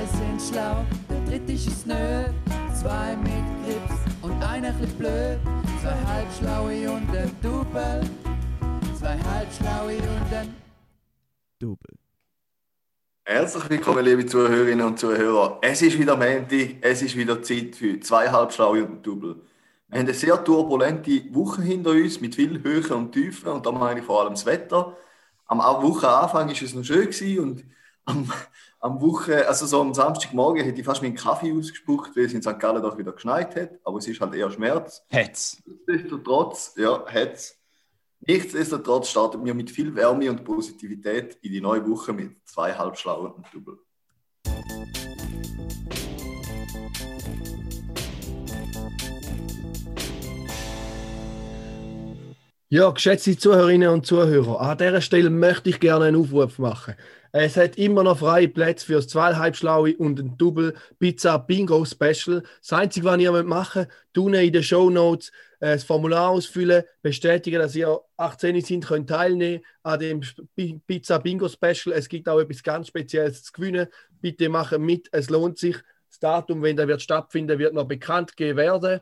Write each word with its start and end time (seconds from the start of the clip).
Zwei 0.00 0.06
sind 0.16 0.40
schlau, 0.40 0.86
der 1.10 1.20
dritte 1.26 1.52
ist 1.52 1.86
nö. 1.86 2.24
Zwei 2.74 3.16
mit 3.16 3.44
Grips 3.66 4.00
und 4.22 4.42
einer 4.42 4.72
bisschen 4.72 4.96
blöd. 4.96 5.38
Zwei 5.82 5.96
halbschlaue 6.06 6.90
und 6.90 7.14
ein 7.14 7.30
Double. 7.42 8.00
Zwei 8.98 9.18
halbschlaue 9.18 9.96
und 9.96 10.32
ein 10.32 10.54
Double. 11.58 11.98
Herzlich 13.24 13.68
willkommen, 13.68 14.02
liebe 14.02 14.24
Zuhörerinnen 14.24 14.86
und 14.86 14.98
Zuhörer. 14.98 15.58
Es 15.60 15.82
ist 15.82 15.98
wieder 15.98 16.16
Montag, 16.16 16.76
es 16.80 17.02
ist 17.02 17.14
wieder 17.14 17.42
Zeit 17.42 17.76
für 17.76 18.00
zwei 18.00 18.30
Halbschlaue 18.30 18.84
und 18.84 18.92
ein 18.92 19.02
Double. 19.02 19.36
Wir 19.88 19.98
haben 19.98 20.06
eine 20.06 20.14
sehr 20.14 20.42
turbulente 20.42 21.22
Woche 21.34 21.60
hinter 21.60 21.90
uns 21.90 22.22
mit 22.22 22.36
viel 22.36 22.62
Höhen 22.62 22.92
und 22.92 23.12
Tiefen 23.12 23.48
und 23.50 23.66
da 23.66 23.72
meine 23.72 24.00
ich 24.00 24.06
vor 24.06 24.22
allem 24.22 24.32
das 24.32 24.46
Wetter. 24.46 24.96
Am 25.44 25.58
Wochenanfang 25.58 26.48
war 26.48 26.62
es 26.62 26.74
noch 26.74 26.84
schön 26.84 27.10
gewesen 27.10 27.38
und 27.40 27.64
am, 28.06 28.32
am 28.80 29.00
Woche, 29.00 29.46
also 29.46 29.66
so 29.66 29.80
am 29.82 29.92
Samstagmorgen 29.92 30.64
hätte 30.64 30.80
ich 30.80 30.86
fast 30.86 31.02
meinen 31.02 31.14
Kaffee 31.14 31.52
ausgespuckt, 31.52 32.16
weil 32.16 32.24
es 32.24 32.32
in 32.32 32.42
St. 32.42 32.58
Gallen 32.58 32.82
doch 32.82 32.96
wieder 32.96 33.12
geschneit 33.12 33.54
hat, 33.54 33.72
aber 33.84 33.98
es 33.98 34.08
ist 34.08 34.20
halt 34.20 34.34
eher 34.34 34.50
Schmerz. 34.50 35.04
Hetz. 35.08 35.62
Nichtsdestotrotz, 35.66 36.74
ja, 36.76 37.04
hat's. 37.06 37.56
Nichtsdestotrotz 38.20 39.08
starten 39.10 39.44
wir 39.44 39.54
mit 39.54 39.70
viel 39.70 39.94
Wärme 39.94 40.30
und 40.30 40.44
Positivität 40.44 41.38
in 41.42 41.52
die 41.52 41.60
neue 41.60 41.86
Woche 41.88 42.12
mit 42.12 42.36
zwei 42.46 42.72
halbschlauen 42.72 43.32
und 43.32 43.46
Double. 43.52 43.78
Ja, 52.72 52.90
geschätzte 52.90 53.36
Zuhörerinnen 53.36 53.88
und 53.88 54.06
Zuhörer, 54.06 54.60
an 54.60 54.78
dieser 54.78 55.00
Stelle 55.00 55.28
möchte 55.28 55.70
ich 55.70 55.80
gerne 55.80 56.04
einen 56.04 56.16
Aufruf 56.16 56.58
machen. 56.58 56.94
Es 57.32 57.56
hat 57.56 57.78
immer 57.78 58.02
noch 58.02 58.18
freie 58.18 58.48
Plätze 58.48 58.86
für 58.86 58.94
das 58.94 59.06
zweieinhalb 59.06 59.54
Schlaue 59.54 59.96
und 59.96 60.18
ein 60.18 60.36
Double 60.36 60.74
Pizza 60.98 61.38
Bingo 61.38 61.84
Special. 61.84 62.42
Das 62.60 62.72
Einzige, 62.72 63.06
was 63.06 63.20
ihr 63.20 63.42
machen 63.44 63.82
müsst, 63.82 63.92
tun 64.12 64.34
in 64.34 64.52
den 64.52 64.64
Show 64.64 64.90
Notes 64.90 65.30
äh, 65.60 65.72
das 65.72 65.84
Formular 65.84 66.30
ausfüllen, 66.30 66.82
bestätigen, 67.02 67.60
dass 67.60 67.76
ihr 67.76 68.00
18 68.16 68.60
sind, 68.62 68.84
könnt 68.84 69.08
teilnehmen 69.08 69.64
an 69.84 70.00
dem 70.00 70.22
Pizza 70.86 71.18
Bingo 71.18 71.48
Special. 71.48 71.94
Es 71.94 72.08
gibt 72.08 72.28
auch 72.28 72.40
etwas 72.40 72.64
ganz 72.64 72.88
Spezielles 72.88 73.44
zu 73.44 73.52
gewinnen. 73.52 73.86
Bitte 74.20 74.48
machen 74.48 74.82
mit, 74.82 75.08
es 75.12 75.30
lohnt 75.30 75.58
sich. 75.58 75.76
Das 76.08 76.18
Datum, 76.18 76.62
wenn 76.62 76.76
der 76.76 76.88
wird 76.88 77.00
stattfinden, 77.00 77.60
wird 77.60 77.74
noch 77.74 77.86
bekannt 77.86 78.36
gegeben 78.36 78.56
werden. 78.56 79.00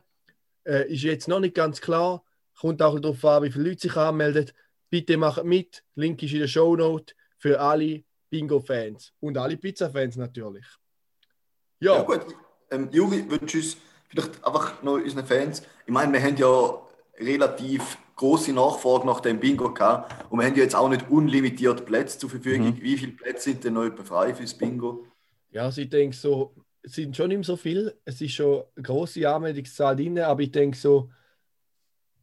Äh, 0.65 0.93
ist 0.93 1.01
jetzt 1.01 1.27
noch 1.27 1.39
nicht 1.39 1.55
ganz 1.55 1.81
klar. 1.81 2.23
Kommt 2.59 2.83
auch 2.83 2.99
darauf 2.99 3.25
an, 3.25 3.43
wie 3.43 3.51
viele 3.51 3.69
Leute 3.69 3.81
sich 3.81 3.95
anmelden. 3.95 4.51
Bitte 4.91 5.17
macht 5.17 5.43
mit. 5.43 5.83
Link 5.95 6.21
ist 6.21 6.33
in 6.33 6.41
der 6.41 6.47
Show 6.47 6.75
Note 6.75 7.15
für 7.39 7.59
alle 7.59 8.03
Bingo-Fans 8.29 9.13
und 9.19 9.37
alle 9.37 9.57
Pizza-Fans 9.57 10.17
natürlich. 10.17 10.65
Ja, 11.79 11.95
ja 11.95 12.01
gut. 12.03 12.25
Ähm, 12.71 12.89
Juri, 12.91 13.27
du 13.27 13.37
uns 13.37 13.77
vielleicht 14.07 14.43
einfach 14.45 14.81
noch 14.83 14.93
unseren 14.93 15.25
Fans, 15.25 15.63
ich 15.85 15.93
meine, 15.93 16.13
wir 16.13 16.21
haben 16.21 16.37
ja 16.37 16.81
relativ 17.17 17.97
große 18.15 18.53
Nachfrage 18.53 19.05
nach 19.05 19.21
dem 19.21 19.39
Bingo 19.39 19.73
gehabt 19.73 20.13
und 20.29 20.39
wir 20.39 20.45
haben 20.45 20.55
ja 20.55 20.63
jetzt 20.63 20.75
auch 20.75 20.89
nicht 20.89 21.09
unlimitiert 21.09 21.85
Plätze 21.85 22.19
zur 22.19 22.29
Verfügung. 22.29 22.67
Mhm. 22.67 22.81
Wie 22.81 22.97
viele 22.97 23.13
Plätze 23.13 23.51
sind 23.51 23.63
denn 23.63 23.73
noch 23.73 23.89
frei 24.03 24.33
fürs 24.33 24.53
Bingo? 24.53 25.07
Ja, 25.51 25.63
also 25.63 25.81
ich 25.81 25.89
denke 25.89 26.15
so, 26.15 26.53
es 26.81 26.93
sind 26.93 27.15
schon 27.15 27.29
nicht 27.29 27.45
so 27.45 27.55
viel. 27.55 27.97
Es 28.05 28.21
ist 28.21 28.33
schon 28.33 28.63
eine 28.75 28.83
große 28.83 29.27
Anmeldungszahl 29.27 29.95
drin, 29.95 30.19
aber 30.19 30.41
ich 30.41 30.51
denke 30.51 30.77
so, 30.77 31.11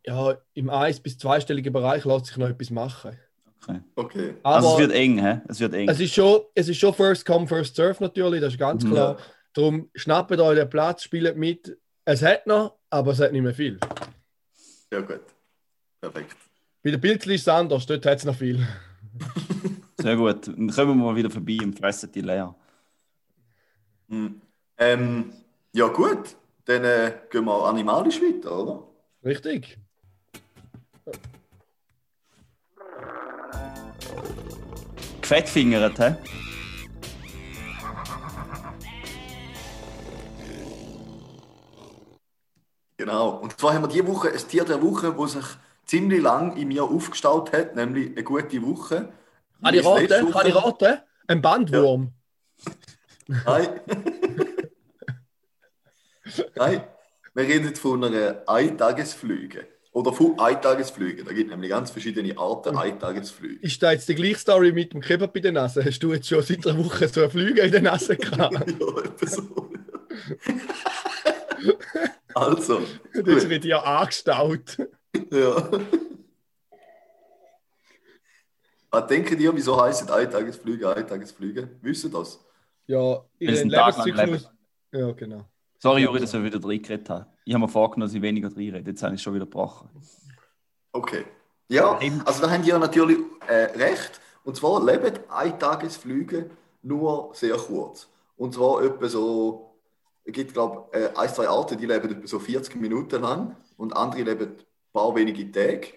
ja, 0.04 0.36
im 0.54 0.70
1- 0.70 1.02
bis 1.02 1.18
zweistelligen 1.18 1.72
Bereich 1.72 2.04
lässt 2.04 2.26
sich 2.26 2.36
noch 2.36 2.48
etwas 2.48 2.70
machen. 2.70 3.18
Okay. 3.62 3.80
okay. 3.96 4.34
also 4.42 4.74
es 4.74 4.78
wird 4.78 4.92
eng, 4.92 5.18
hä? 5.18 5.40
Es 5.48 5.58
wird 5.58 5.74
eng. 5.74 5.88
Es 5.88 5.98
ist 5.98 6.14
schon, 6.14 6.42
es 6.54 6.68
ist 6.68 6.78
schon 6.78 6.94
First 6.94 7.24
Come, 7.26 7.46
First 7.46 7.74
Serve 7.74 8.02
natürlich, 8.02 8.40
das 8.40 8.52
ist 8.52 8.58
ganz 8.58 8.84
mhm. 8.84 8.90
klar. 8.90 9.18
Darum 9.52 9.90
schnappt 9.94 10.38
euch 10.38 10.56
den 10.56 10.70
Platz, 10.70 11.02
spielt 11.02 11.36
mit. 11.36 11.76
Es 12.04 12.22
hat 12.22 12.46
noch, 12.46 12.76
aber 12.90 13.12
es 13.12 13.20
hat 13.20 13.32
nicht 13.32 13.42
mehr 13.42 13.54
viel. 13.54 13.78
Ja, 14.92 15.00
gut. 15.00 15.22
Perfekt. 16.00 16.36
Bei 16.82 16.90
der 16.90 16.98
Bildli 16.98 17.34
ist 17.34 17.42
es 17.42 17.48
anders, 17.48 17.86
dort 17.86 18.06
hat 18.06 18.18
es 18.18 18.24
noch 18.24 18.36
viel. 18.36 18.64
Sehr 19.98 20.16
gut. 20.16 20.46
Dann 20.46 20.70
kommen 20.70 20.98
wir 20.98 21.06
mal 21.06 21.16
wieder 21.16 21.30
vorbei 21.30 21.58
und 21.62 21.76
fressen 21.76 22.12
die 22.12 22.20
leer. 22.20 22.54
Mhm. 24.08 24.40
Ähm, 24.78 25.32
ja, 25.72 25.88
gut. 25.88 26.36
Dann 26.66 26.84
äh, 26.84 27.12
gehen 27.30 27.44
wir 27.44 27.64
animalisch 27.64 28.20
weiter, 28.20 28.58
oder? 28.58 28.86
Richtig. 29.24 29.78
Gefettfingert, 35.28 35.98
hä? 35.98 36.14
Genau. 42.96 43.30
Und 43.30 43.58
zwar 43.58 43.74
haben 43.74 43.82
wir 43.82 43.88
diese 43.88 44.06
Woche 44.06 44.30
ein 44.30 44.38
Tier 44.38 44.64
der 44.64 44.80
Woche, 44.80 45.12
das 45.12 45.32
sich 45.32 45.44
ziemlich 45.84 46.22
lang 46.22 46.56
in 46.56 46.68
mir 46.68 46.84
aufgestaut 46.84 47.52
hat, 47.52 47.74
nämlich 47.74 48.12
eine 48.12 48.22
gute 48.22 48.62
Woche. 48.62 49.12
Kann 49.60 49.74
ich 49.74 49.84
raten? 49.84 50.30
Kann 50.30 50.46
ich 50.46 50.54
raten? 50.54 50.98
Ein 51.26 51.42
Bandwurm. 51.42 52.12
Ja. 53.26 53.36
Nein. 53.46 53.80
Nein. 56.54 56.84
Wir 57.34 57.44
reden 57.44 57.74
von 57.74 58.04
einer 58.04 58.44
Eintagesflüge. 58.46 59.66
Oder 59.96 60.12
von 60.12 60.38
Eintagesflügen. 60.38 61.24
Da 61.24 61.32
gibt 61.32 61.46
es 61.46 61.50
nämlich 61.50 61.70
ganz 61.70 61.90
verschiedene 61.90 62.36
Arten 62.36 62.76
Eintagesflüge. 62.76 63.60
Ist 63.62 63.82
da 63.82 63.92
jetzt 63.92 64.06
die 64.06 64.14
gleiche 64.14 64.36
Story 64.36 64.70
mit 64.70 64.92
dem 64.92 65.00
Kebab 65.00 65.32
bei 65.32 65.40
der 65.40 65.52
Nase? 65.52 65.82
Hast 65.82 66.00
du 66.00 66.12
jetzt 66.12 66.28
schon 66.28 66.42
seit 66.42 66.66
einer 66.66 66.84
Woche 66.84 67.08
so 67.08 67.22
eine 67.22 67.30
Flüge 67.30 67.62
in 67.62 67.72
der 67.72 67.80
Nase 67.80 68.14
gehabt? 68.18 68.52
ja, 68.52 68.60
etwas 68.60 69.32
so. 69.32 69.70
also. 72.34 72.82
Jetzt 73.14 73.48
wird 73.48 73.64
ja 73.64 73.82
angestaut. 73.82 74.76
ja. 75.32 75.70
Was 78.90 79.06
denken 79.06 79.40
ihr, 79.40 79.56
wieso 79.56 79.80
heißen 79.82 80.10
Eintagesflüge 80.10 80.94
Eintagesflüge? 80.94 81.70
Wissen 81.80 82.12
das? 82.12 82.38
Ja, 82.86 83.24
in 83.38 83.54
den 83.54 83.70
Lebenszyklus. 83.70 84.50
Ja, 84.92 85.12
genau. 85.12 85.46
Sorry, 85.78 86.02
Juri, 86.02 86.20
dass 86.20 86.32
wir 86.32 86.42
wieder 86.42 86.58
drin 86.58 86.80
geredet 86.80 87.10
haben. 87.10 87.26
Ich 87.44 87.54
habe 87.54 87.62
mir 87.62 87.68
vorgenommen, 87.68 88.08
dass 88.08 88.14
ich 88.14 88.22
weniger 88.22 88.48
drin 88.48 88.74
rede. 88.74 88.90
Jetzt 88.90 89.02
habe 89.02 89.14
ich 89.14 89.22
schon 89.22 89.34
wieder 89.34 89.44
gebrochen. 89.44 89.88
Okay. 90.92 91.24
Ja, 91.68 91.98
also 92.24 92.42
da 92.42 92.50
haben 92.50 92.62
die 92.62 92.70
ja 92.70 92.78
natürlich 92.78 93.18
äh, 93.48 93.64
recht. 93.76 94.20
Und 94.44 94.56
zwar 94.56 94.84
leben 94.84 95.18
Eintagesflüge 95.28 96.50
nur 96.82 97.30
sehr 97.34 97.56
kurz. 97.56 98.08
Und 98.36 98.54
zwar 98.54 98.82
etwa 98.82 99.08
so, 99.08 99.76
es 100.24 100.32
gibt 100.32 100.54
glaube 100.54 100.88
ich 100.92 101.00
äh, 101.00 101.10
ein, 101.14 101.28
zwei 101.28 101.48
Arten, 101.48 101.76
die 101.76 101.86
leben 101.86 102.10
etwa 102.10 102.26
so 102.26 102.38
40 102.38 102.76
Minuten 102.76 103.20
lang 103.20 103.56
und 103.76 103.96
andere 103.96 104.22
leben 104.22 104.56
ein 104.56 104.64
paar 104.92 105.14
wenige 105.14 105.50
Tage. 105.50 105.92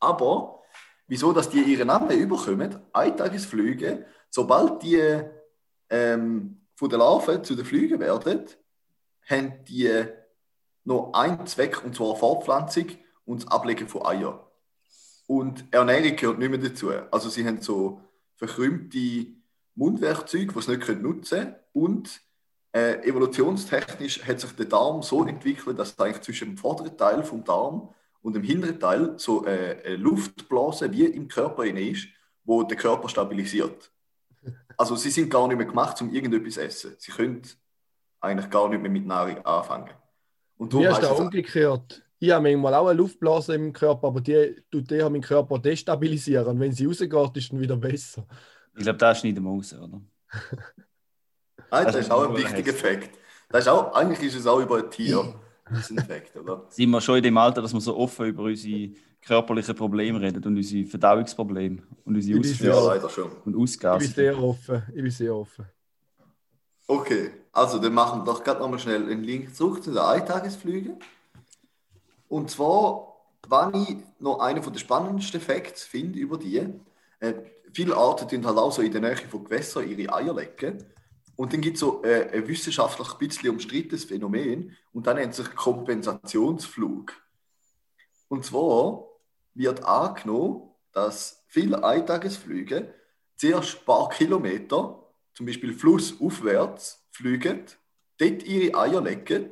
Aber 0.00 0.62
wieso, 1.06 1.32
dass 1.32 1.50
die 1.50 1.60
ihren 1.60 1.88
Namen 1.88 2.18
überkommen, 2.18 2.78
Eintagesflüge, 2.92 4.06
sobald 4.30 4.82
die 4.82 5.20
ähm, 5.90 6.60
von 6.74 6.88
der 6.88 6.98
Larve 6.98 7.42
zu 7.42 7.54
den 7.54 7.64
Flügen 7.64 8.00
werden, 8.00 8.46
haben 9.28 9.64
die 9.64 10.04
nur 10.84 11.14
einen 11.14 11.46
Zweck, 11.46 11.84
und 11.84 11.94
zwar 11.94 12.16
Fortpflanzung 12.16 12.86
und 13.24 13.42
das 13.42 13.50
Ablegen 13.50 13.88
von 13.88 14.04
Eiern. 14.04 14.38
Und 15.26 15.64
Ernährung 15.72 16.16
gehört 16.16 16.38
nicht 16.38 16.50
mehr 16.50 16.58
dazu. 16.58 16.90
Also 17.10 17.30
sie 17.30 17.46
haben 17.46 17.62
so 17.62 18.00
verkrümmte 18.36 19.26
Mundwerkzeuge, 19.74 20.52
die 20.52 20.60
sie 20.60 20.76
nicht 20.76 21.02
nutzen 21.02 21.38
können. 21.38 21.54
Und 21.72 22.20
äh, 22.72 23.08
evolutionstechnisch 23.08 24.26
hat 24.26 24.40
sich 24.40 24.52
der 24.52 24.66
Darm 24.66 25.02
so 25.02 25.24
entwickelt, 25.24 25.78
dass 25.78 25.98
eigentlich 25.98 26.22
zwischen 26.22 26.50
dem 26.50 26.58
vorderen 26.58 26.96
Teil 26.96 27.22
vom 27.22 27.44
Darm 27.44 27.94
und 28.20 28.34
dem 28.34 28.42
hinteren 28.42 28.80
Teil 28.80 29.14
so 29.16 29.46
äh, 29.46 29.82
eine 29.84 29.96
Luftblase 29.96 30.90
wie 30.92 31.04
im 31.04 31.28
Körper 31.28 31.64
ist, 31.64 32.08
wo 32.44 32.62
der 32.62 32.76
Körper 32.76 33.08
stabilisiert. 33.08 33.90
Also 34.76 34.96
sie 34.96 35.10
sind 35.10 35.30
gar 35.30 35.46
nicht 35.48 35.56
mehr 35.56 35.66
gemacht, 35.66 36.00
um 36.02 36.12
irgendetwas 36.12 36.54
zu 36.54 36.62
essen. 36.62 36.96
Sie 36.98 37.12
können 37.12 37.42
eigentlich 38.24 38.50
gar 38.50 38.68
nicht 38.68 38.82
mehr 38.82 38.90
mit 38.90 39.06
Nahrung 39.06 39.44
anfangen. 39.44 39.90
Und 40.56 40.72
Wie 40.74 40.88
hast 40.88 41.02
du 41.02 41.08
umgekehrt? 41.08 42.02
Ich 42.18 42.30
habe 42.30 42.42
manchmal 42.42 42.74
auch 42.74 42.86
eine 42.86 42.98
Luftblase 42.98 43.54
im 43.54 43.72
Körper, 43.72 44.06
aber 44.06 44.20
die 44.20 44.56
tut 44.70 44.90
die 44.90 44.98
meinen 44.98 45.20
Körper 45.20 45.58
destabilisieren. 45.58 46.46
Und 46.46 46.60
wenn 46.60 46.72
sie 46.72 46.86
rausgeht, 46.86 47.36
ist 47.36 47.52
dann 47.52 47.60
wieder 47.60 47.76
besser. 47.76 48.26
Ich 48.76 48.82
glaube, 48.82 48.98
das 48.98 49.20
schneiden 49.20 49.44
wir 49.44 49.50
raus, 49.50 49.74
oder? 49.74 50.00
Nein, 51.70 51.84
das, 51.84 51.92
das 51.92 51.96
ist 51.96 52.10
auch 52.10 52.28
ein 52.28 52.36
wichtiger 52.36 52.70
Effekt. 52.70 53.18
Das 53.48 53.64
ist 53.64 53.68
auch, 53.68 53.92
eigentlich 53.94 54.22
ist 54.22 54.36
es 54.36 54.46
auch 54.46 54.60
über 54.60 54.78
ein 54.78 54.90
Tier. 54.90 55.34
Das 55.68 55.78
ist 55.80 55.90
ein 55.90 55.98
Effekt, 55.98 56.36
oder? 56.36 56.64
Sind 56.70 56.90
wir 56.90 57.00
schon 57.00 57.18
in 57.18 57.22
dem 57.24 57.36
Alter, 57.36 57.62
dass 57.62 57.72
wir 57.72 57.80
so 57.80 57.96
offen 57.96 58.26
über 58.26 58.44
unsere 58.44 58.90
körperlichen 59.20 59.74
Probleme 59.74 60.20
reden 60.20 60.42
und 60.44 60.56
unsere 60.56 60.86
Verdauungsprobleme 60.86 61.82
und 62.04 62.14
unsere 62.14 62.38
Ausflüsse 62.38 62.66
ja, 62.66 62.86
leider 62.86 63.08
schon. 63.08 63.30
und 63.44 63.56
Ausgaben? 63.56 64.02
Ich 64.02 64.14
bin 64.14 64.24
sehr 64.24 64.42
offen. 64.42 64.82
Ich 64.88 65.02
bin 65.02 65.10
sehr 65.10 65.34
offen. 65.34 65.66
Okay, 66.86 67.30
also 67.52 67.78
dann 67.78 67.94
machen 67.94 68.20
wir 68.20 68.24
doch 68.24 68.44
gerade 68.44 68.60
nochmal 68.60 68.78
schnell 68.78 69.02
einen 69.02 69.24
Link 69.24 69.54
zurück 69.54 69.82
zu 69.82 69.90
den 69.90 69.98
Eintagesflügen. 69.98 70.98
Und 72.28 72.50
zwar, 72.50 73.16
wenn 73.48 73.82
ich 73.82 73.96
noch 74.18 74.40
einen 74.40 74.62
der 74.62 74.78
spannendsten 74.78 75.40
Facts 75.40 75.84
finde 75.84 76.18
über 76.18 76.36
die, 76.36 76.58
äh, 77.20 77.34
viele 77.72 77.96
Arten 77.96 78.28
tun 78.28 78.46
halt 78.46 78.58
auch 78.58 78.72
so 78.72 78.82
in 78.82 78.92
der 78.92 79.00
Nähe 79.00 79.16
von 79.16 79.44
Gewässern 79.44 79.88
ihre 79.88 80.12
Eier 80.12 80.34
lecken. 80.34 80.84
Und 81.36 81.52
dann 81.52 81.60
gibt 81.60 81.76
es 81.76 81.80
so 81.80 82.02
äh, 82.04 82.30
ein 82.32 82.46
wissenschaftlich 82.46 83.12
ein 83.12 83.18
bisschen 83.18 83.50
umstrittenes 83.50 84.04
Phänomen 84.04 84.76
und 84.92 85.06
das 85.06 85.14
nennt 85.14 85.34
sich 85.34 85.54
Kompensationsflug. 85.54 87.12
Und 88.28 88.44
zwar 88.44 89.04
wird 89.54 89.84
angenommen, 89.84 90.70
dass 90.92 91.42
viele 91.48 91.82
Eintagesflüge 91.82 92.94
zuerst 93.36 93.78
ein 93.78 93.84
paar 93.84 94.08
Kilometer, 94.10 95.03
zum 95.34 95.46
Beispiel 95.46 95.74
flussaufwärts, 95.74 97.06
fliegen, 97.10 97.64
dort 98.18 98.42
ihre 98.44 98.78
Eier 98.78 99.02
legen, 99.02 99.50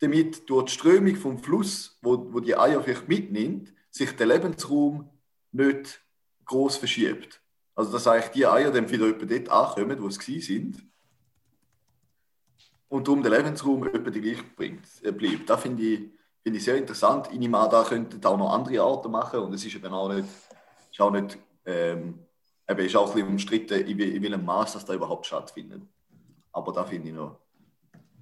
damit 0.00 0.48
durch 0.48 0.66
die 0.66 0.72
Strömung 0.72 1.16
vom 1.16 1.38
Fluss, 1.38 1.98
wo, 2.02 2.32
wo 2.32 2.40
die 2.40 2.56
Eier 2.56 2.82
vielleicht 2.82 3.08
mitnimmt, 3.08 3.72
sich 3.90 4.14
der 4.14 4.26
Lebensraum 4.26 5.08
nicht 5.52 6.00
groß 6.44 6.76
verschiebt. 6.76 7.40
Also 7.74 7.92
dass 7.92 8.06
eigentlich 8.06 8.32
die 8.32 8.46
Eier 8.46 8.70
dann 8.70 8.90
wieder 8.90 9.08
etwa 9.08 9.26
dort 9.26 9.48
ankommen, 9.48 10.02
wo 10.02 10.10
sie 10.10 10.40
sind. 10.40 10.84
Und 12.88 13.06
darum 13.06 13.22
der 13.22 13.32
Lebensraum 13.32 13.86
etwa 13.86 14.10
die 14.10 14.20
gleich 14.20 14.56
bringt, 14.56 14.84
äh, 15.02 15.12
bleibt. 15.12 15.48
Das 15.48 15.60
finde 15.60 15.82
ich, 15.82 16.00
find 16.42 16.56
ich 16.56 16.64
sehr 16.64 16.76
interessant. 16.76 17.28
Ich 17.30 17.38
nehme 17.38 17.68
da 17.70 17.84
könnten 17.84 18.24
auch 18.24 18.38
noch 18.38 18.52
andere 18.52 18.82
Arten 18.82 19.10
machen 19.10 19.40
und 19.40 19.52
es 19.52 19.64
ist 19.64 19.74
eben 19.74 19.92
auch 19.92 20.12
nicht, 20.12 20.28
ist 20.90 21.00
auch 21.00 21.10
nicht 21.10 21.38
ähm, 21.66 22.18
eben 22.68 22.80
ist 22.80 22.96
auch 22.96 23.08
ein 23.08 23.14
bisschen 23.14 23.28
umstritten, 23.28 23.80
in, 23.86 23.98
in 23.98 24.22
welchem 24.22 24.44
Maß 24.44 24.74
das 24.74 24.84
da 24.84 24.94
überhaupt 24.94 25.26
stattfindet. 25.26 25.82
Aber 26.52 26.72
da 26.72 26.84
finde 26.84 27.08
ich 27.08 27.14
noch, 27.14 27.38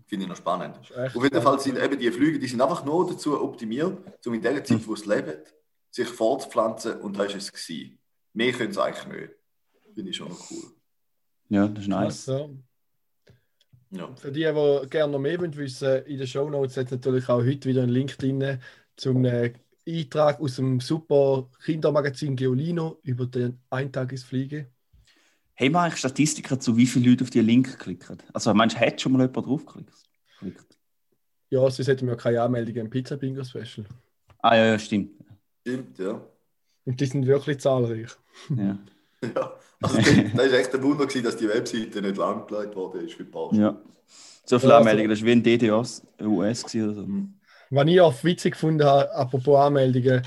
finde 0.06 0.24
ich 0.24 0.28
noch 0.28 0.36
spannend. 0.36 0.78
Auf 0.94 1.22
jeden 1.22 1.42
Fall 1.42 1.58
sind 1.60 1.78
eben 1.78 1.98
die 1.98 2.10
Flüge, 2.10 2.38
die 2.38 2.46
sind 2.46 2.60
einfach 2.60 2.84
nur 2.84 3.08
dazu 3.08 3.40
optimiert, 3.40 3.98
um 4.24 4.34
in 4.34 4.42
der 4.42 4.62
Zeit, 4.62 4.86
wo 4.86 4.94
es 4.94 5.06
lebt, 5.06 5.54
sich 5.90 6.08
fortzupflanzen 6.08 7.00
und 7.00 7.18
da 7.18 7.24
ist 7.24 7.36
es 7.36 7.52
gewesen. 7.52 7.98
Mehr 8.32 8.52
können 8.52 8.70
es 8.70 8.78
eigentlich 8.78 9.06
nicht. 9.06 9.34
Finde 9.94 10.10
ich 10.10 10.16
schon 10.16 10.28
noch 10.28 10.50
cool. 10.50 10.72
Ja, 11.48 11.68
das 11.68 11.84
ist 11.84 11.88
nice. 11.88 12.28
Also, 12.28 12.56
ja. 13.90 14.14
Für 14.16 14.32
die, 14.32 14.40
die 14.42 14.88
gerne 14.90 15.12
noch 15.12 15.18
mehr 15.18 15.40
wissen 15.40 16.04
in 16.04 16.18
den 16.18 16.26
Show 16.26 16.50
Notes 16.50 16.76
hat 16.76 16.90
natürlich 16.90 17.28
auch 17.28 17.42
heute 17.42 17.68
wieder 17.68 17.82
einen 17.82 17.92
Link 17.92 18.18
drin 18.18 18.60
zum 18.96 19.24
äh, 19.24 19.54
Eintrag 19.88 20.40
aus 20.40 20.56
dem 20.56 20.80
super 20.80 21.48
Kindermagazin 21.64 22.36
Geolino 22.36 22.98
über 23.02 23.26
den 23.26 23.60
Eintagesfliege. 23.70 24.68
Haben 25.58 25.72
wir 25.72 25.80
eigentlich 25.80 25.98
Statistiken 25.98 26.60
zu 26.60 26.76
wie 26.76 26.86
viele 26.86 27.10
Leute 27.10 27.24
auf 27.24 27.30
diesen 27.30 27.46
Link 27.46 27.78
klicken? 27.78 28.18
Also 28.32 28.52
meinst 28.52 28.76
du, 28.76 28.80
hat 28.80 29.00
schon 29.00 29.12
mal 29.12 29.26
jemand 29.26 29.46
draufgeklickt? 29.46 30.78
Ja, 31.48 31.60
sonst 31.70 31.86
hätten 31.86 32.06
wir 32.06 32.16
keine 32.16 32.42
Anmeldungen 32.42 32.86
im 32.86 32.90
Pizza 32.90 33.16
Bingo 33.16 33.44
Special. 33.44 33.86
Ah 34.38 34.56
ja, 34.56 34.66
ja, 34.66 34.78
stimmt. 34.78 35.12
Stimmt, 35.60 35.98
ja. 35.98 36.20
Und 36.84 37.00
die 37.00 37.06
sind 37.06 37.26
wirklich 37.26 37.58
zahlreich. 37.58 38.10
Ja. 38.50 38.78
ja. 39.34 39.52
Also 39.80 39.96
das, 39.98 40.06
ist 40.46 40.52
echt 40.52 40.74
ein 40.74 40.82
Wunder, 40.82 41.06
gewesen, 41.06 41.24
dass 41.24 41.36
die 41.36 41.48
Webseite 41.48 42.02
nicht 42.02 42.16
langgelegt 42.16 42.74
wurde 42.74 42.98
ist 42.98 43.14
für 43.14 43.24
die 43.24 43.56
Ja. 43.56 43.80
So 44.44 44.58
viele 44.58 44.72
ja, 44.72 44.78
also, 44.78 44.88
Anmeldungen, 44.88 45.10
das 45.10 45.20
war 45.20 45.26
wie 45.26 45.32
ein 45.32 45.42
DDoS 45.42 46.02
US 46.20 46.74
oder 46.74 46.94
so. 46.94 47.02
Mhm. 47.02 47.34
Was 47.70 47.86
ich 47.88 48.00
auch 48.00 48.24
witzig 48.24 48.52
gefunden 48.52 48.84
habe, 48.84 49.12
apropos 49.14 49.58
Anmeldungen, 49.58 50.22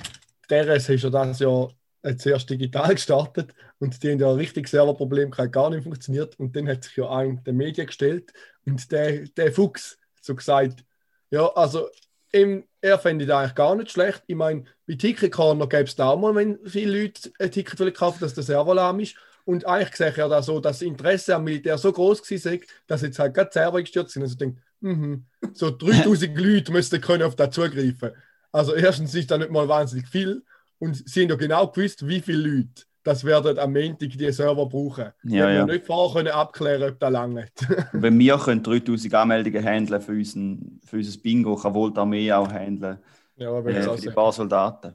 DRS 0.49 0.89
ist 0.89 1.03
ja 1.03 1.09
das 1.09 1.39
Jahr 1.39 1.69
zuerst 2.17 2.49
digital 2.49 2.95
gestartet 2.95 3.53
und 3.79 4.01
die 4.01 4.11
haben 4.11 4.19
ja 4.19 4.29
ein 4.29 4.35
richtiges 4.35 4.71
Serverproblem 4.71 5.31
gehabt, 5.31 5.51
gar 5.51 5.69
nicht 5.69 5.83
funktioniert. 5.83 6.37
Und 6.39 6.55
dann 6.55 6.67
hat 6.67 6.83
sich 6.83 6.95
ja 6.97 7.09
ein 7.09 7.43
der 7.43 7.53
Medien 7.53 7.87
gestellt 7.87 8.33
und 8.65 8.91
der, 8.91 9.25
der 9.27 9.51
Fuchs 9.51 9.97
so 10.21 10.35
gesagt, 10.35 10.83
ja, 11.31 11.47
also 11.53 11.87
im, 12.31 12.65
er 12.81 12.99
fände 12.99 13.25
das 13.25 13.37
eigentlich 13.37 13.55
gar 13.55 13.75
nicht 13.75 13.91
schlecht. 13.91 14.23
Ich 14.27 14.35
meine, 14.35 14.65
bei 14.87 14.95
Ticket 14.95 15.31
Corner 15.31 15.67
gäbe 15.67 15.83
es 15.83 15.95
da 15.95 16.09
auch 16.09 16.19
mal, 16.19 16.35
wenn 16.35 16.59
viele 16.65 17.01
Leute 17.01 17.31
ein 17.39 17.51
Ticket 17.51 17.95
kaufen, 17.95 18.19
dass 18.19 18.33
der 18.33 18.43
Server 18.43 18.75
lahm 18.75 18.99
ist. 18.99 19.15
Und 19.45 19.65
eigentlich 19.65 19.95
sehe 19.95 20.09
ich 20.09 20.17
ja 20.17 20.27
da 20.27 20.43
so, 20.43 20.59
dass 20.59 20.79
das 20.79 20.87
Interesse 20.87 21.35
am 21.35 21.43
Militär 21.43 21.77
so 21.77 21.91
groß 21.91 22.21
war, 22.21 22.59
dass 22.87 23.01
jetzt 23.01 23.17
halt 23.17 23.33
gerade 23.33 23.49
Server 23.51 23.81
gestürzt 23.81 24.13
sind. 24.13 24.21
Also 24.21 24.33
ich 24.33 24.37
denke, 24.37 24.61
mhm, 24.81 25.25
so 25.53 25.69
3000 25.71 26.37
Leute 26.37 26.71
müssten 26.71 27.01
können 27.01 27.23
auf 27.23 27.35
das 27.35 27.51
zugreifen. 27.51 28.11
Also 28.51 28.73
erstens 28.73 29.13
ist 29.15 29.29
da 29.29 29.37
nicht 29.37 29.51
mal 29.51 29.67
wahnsinnig 29.67 30.07
viel 30.07 30.43
und 30.79 31.07
sie 31.07 31.23
haben 31.23 31.29
ja 31.29 31.35
genau 31.35 31.67
gewusst, 31.67 32.07
wie 32.07 32.19
viele 32.19 32.47
Leute 32.47 32.83
das 33.03 33.23
werden 33.23 33.57
am 33.57 33.73
Montag 33.73 34.09
die 34.09 34.31
Server 34.31 34.65
brauchen. 34.65 35.11
Ja, 35.23 35.47
wir 35.47 35.53
ja. 35.53 35.65
nicht 35.65 35.85
vorher 35.85 36.13
können 36.13 36.33
abklären, 36.33 36.91
ob 36.91 36.99
das 36.99 37.11
lange 37.11 37.47
Wenn 37.93 38.19
wir 38.19 38.37
können 38.37 38.61
3000 38.61 39.13
Anmeldungen 39.13 39.63
handeln 39.63 40.01
für, 40.01 40.11
unseren, 40.11 40.81
für 40.85 40.97
unser 40.97 41.19
Bingo, 41.19 41.55
kann 41.55 41.73
wohl 41.73 41.93
die 41.93 41.99
Armee 41.99 42.31
auch 42.31 42.51
handeln. 42.51 42.99
Ja, 43.37 43.51
aber 43.51 43.69
äh, 43.69 43.81
für 43.81 44.01
die 44.01 44.09
paar 44.09 44.33
Soldaten. 44.33 44.93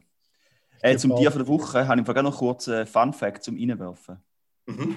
Äh, 0.81 0.97
zum 0.99 1.17
Tier 1.17 1.31
der 1.31 1.49
Woche 1.49 1.89
habe 1.89 2.01
ich 2.01 2.23
noch 2.23 2.39
kurz 2.39 2.69
einen 2.69 2.87
Fun 2.87 3.13
Fact 3.13 3.43
zum 3.43 3.57
Reinwerfen. 3.57 4.19
Mhm. 4.67 4.97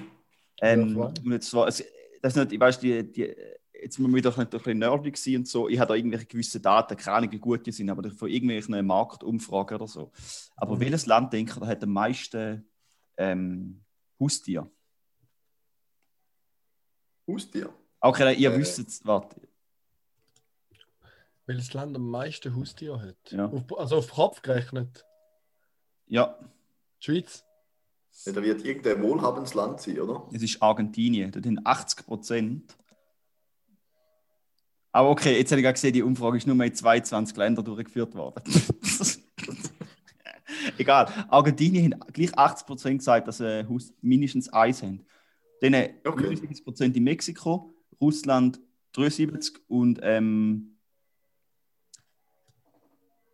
Ähm, 0.60 0.96
ja, 0.96 1.36
das 1.36 1.80
ist 1.80 2.36
nicht, 2.36 2.52
ich 2.52 2.60
weiß, 2.60 2.78
die, 2.80 3.10
die, 3.10 3.34
jetzt 3.80 3.98
muss 3.98 4.08
man 4.10 4.16
wieder 4.16 4.36
ein 4.36 4.48
bisschen 4.48 4.78
nerdig 4.78 5.16
sein 5.16 5.36
und 5.36 5.48
so. 5.48 5.68
Ich 5.68 5.78
habe 5.78 5.88
da 5.88 5.94
irgendwelche 5.94 6.26
gewisse 6.26 6.60
Daten, 6.60 6.96
keine 6.96 7.16
Ahnung, 7.16 7.32
wie 7.32 7.38
gut 7.38 7.66
die 7.66 7.72
sind, 7.72 7.90
aber 7.90 8.10
von 8.10 8.28
irgendwelchen 8.28 8.86
Marktumfragen 8.86 9.76
oder 9.76 9.88
so. 9.88 10.10
Aber 10.56 10.76
mhm. 10.76 10.80
welches 10.80 11.06
Land, 11.06 11.32
denke 11.32 11.60
ich, 11.60 11.66
hat 11.66 11.82
am 11.82 11.92
meisten 11.92 12.68
ähm, 13.16 13.82
Haustier? 14.18 14.70
Haustier? 17.26 17.72
Okay, 18.00 18.34
ihr 18.34 18.52
äh. 18.52 18.58
wisst 18.58 18.78
es, 18.78 19.04
warte. 19.04 19.40
Welches 21.46 21.72
Land 21.72 21.96
am 21.96 22.10
meisten 22.10 22.54
Haustier 22.54 23.00
hat? 23.00 23.32
Ja. 23.32 23.46
Auf, 23.46 23.78
also 23.78 23.96
auf 23.96 24.10
Kopf 24.10 24.42
gerechnet? 24.42 25.04
Ja. 26.06 26.38
Die 27.00 27.04
Schweiz? 27.04 27.44
Ja, 28.24 28.32
da 28.32 28.42
wird 28.42 28.64
irgendein 28.64 29.02
wohlhabendes 29.02 29.54
Land 29.54 29.80
sein, 29.80 30.00
oder? 30.00 30.28
Es 30.32 30.42
ist 30.42 30.60
Argentinien. 30.60 31.30
Dort 31.30 31.44
sind 31.44 31.64
80 31.64 32.04
Prozent 32.04 32.76
aber 34.92 35.10
okay, 35.10 35.36
jetzt 35.36 35.50
habe 35.52 35.60
ich 35.60 35.72
gesehen, 35.72 35.92
die 35.92 36.02
Umfrage 36.02 36.38
ist 36.38 36.46
nur 36.46 36.64
in 36.64 36.74
22 36.74 37.36
Ländern 37.36 37.64
durchgeführt 37.64 38.14
worden. 38.14 38.42
Egal. 40.78 41.12
Argentinien 41.28 41.94
hat 41.94 42.14
gleich 42.14 42.32
80% 42.32 42.98
gesagt, 42.98 43.28
dass 43.28 43.38
sie 43.38 43.66
mindestens 44.00 44.48
eins 44.48 44.82
haben. 44.82 45.04
Dann 45.60 45.74
okay. 46.04 46.34
70% 46.34 46.94
in 46.94 47.04
Mexiko, 47.04 47.74
Russland 48.00 48.60
73 48.92 49.56
und 49.68 49.98
ähm, 50.02 50.76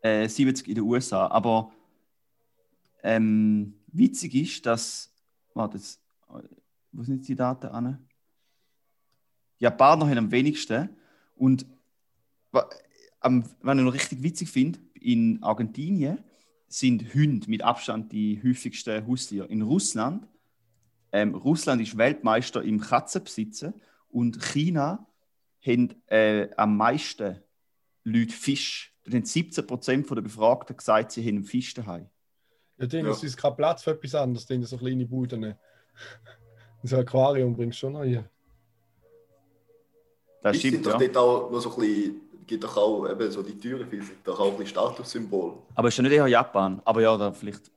äh, 0.02 0.28
70 0.28 0.68
in 0.68 0.74
den 0.74 0.84
USA. 0.84 1.28
Aber 1.28 1.72
ähm, 3.02 3.80
witzig 3.88 4.34
ist, 4.34 4.66
dass. 4.66 5.10
Warte, 5.54 5.76
jetzt, 5.76 6.00
wo 6.90 7.02
sind 7.04 7.16
jetzt 7.16 7.28
die 7.28 7.36
Daten 7.36 7.66
an? 7.68 8.08
Die 9.60 9.64
Japaner 9.64 10.08
haben 10.08 10.18
am 10.18 10.30
wenigsten 10.30 10.90
und 11.34 11.66
was 12.50 12.64
ich 13.78 13.84
noch 13.84 13.94
richtig 13.94 14.22
witzig 14.22 14.48
finde, 14.48 14.78
in 14.94 15.42
Argentinien 15.42 16.22
sind 16.68 17.14
Hunde 17.14 17.48
mit 17.48 17.62
Abstand 17.62 18.12
die 18.12 18.40
häufigsten 18.42 19.06
Haustiere. 19.06 19.46
In 19.46 19.62
Russland, 19.62 20.26
ähm, 21.12 21.34
Russland 21.34 21.80
ist 21.80 21.96
Weltmeister 21.96 22.62
im 22.62 22.80
Katzenbesitzen 22.80 23.74
und 24.08 24.42
China 24.42 25.06
haben 25.64 25.94
äh, 26.06 26.48
am 26.56 26.76
meisten 26.76 27.40
Leute 28.02 28.32
Fisch. 28.32 28.94
Da 29.04 29.12
haben 29.12 29.24
17% 29.24 30.14
der 30.14 30.22
Befragten 30.22 30.76
gesagt, 30.76 31.12
sie 31.12 31.22
haben 31.22 31.36
einen 31.36 31.44
Fisch 31.44 31.74
daheim. 31.74 32.08
Ja, 32.78 32.86
denen 32.86 33.06
ja. 33.08 33.12
ist 33.12 33.36
kein 33.36 33.56
Platz 33.56 33.82
für 33.82 33.92
etwas 33.92 34.14
anderes, 34.14 34.46
denen 34.46 34.64
so 34.64 34.76
kleine 34.76 35.06
Buden. 35.06 35.54
So 36.86 36.96
ein 36.96 37.02
Aquarium 37.02 37.56
bringst 37.56 37.78
du 37.78 37.86
schon 37.86 37.94
noch 37.94 38.04
hier. 38.04 38.28
Das 40.44 40.58
stimmt, 40.58 40.74
sind 40.74 40.86
doch 40.86 41.00
ja. 41.00 41.08
dort 41.08 41.16
auch 41.16 41.50
noch 41.50 41.60
so 41.60 41.70
ein 41.70 41.80
bisschen, 41.80 42.20
gibt 42.46 42.64
doch 42.64 42.76
auch 42.76 43.08
eben 43.08 43.30
so 43.30 43.42
die 43.42 43.58
Türen, 43.58 43.88
sind 43.90 44.18
doch 44.24 44.38
auch 44.38 44.50
ein 44.50 44.50
bisschen 44.58 44.66
Statussymbol. 44.66 45.54
Aber 45.74 45.88
ist 45.88 45.96
ja 45.96 46.02
nicht 46.02 46.12
eher 46.12 46.26
Japan, 46.26 46.82
aber 46.84 47.00
ja, 47.00 47.16
da 47.16 47.32
vielleicht. 47.32 47.70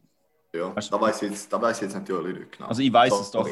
Ja, 0.54 0.76
weißt, 0.76 0.92
da 0.92 1.00
weiß 1.00 1.22
ich 1.22 1.30
jetzt, 1.30 1.54
da 1.54 1.62
weiß 1.62 1.78
ich 1.78 1.84
jetzt 1.84 1.94
natürlich 1.94 2.38
nicht 2.38 2.52
genau. 2.52 2.68
Also 2.68 2.82
ich 2.82 2.92
weiß 2.92 3.22
es 3.22 3.32
doch. 3.32 3.48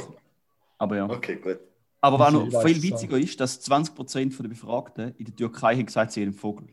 Aber 0.77 0.97
ja. 0.97 1.09
Okay, 1.09 1.37
gut. 1.37 1.59
Aber 2.01 2.19
was 2.19 2.33
noch 2.33 2.61
viel 2.63 2.83
witziger 2.83 3.17
ist, 3.17 3.39
dass 3.39 3.65
20% 3.65 4.41
der 4.41 4.49
Befragten 4.49 5.15
in 5.17 5.25
der 5.25 5.35
Türkei 5.35 5.75
haben 5.75 5.85
gesagt, 5.85 6.11
sie 6.11 6.19
haben 6.21 6.29
einen 6.29 6.37
Vogel. 6.37 6.67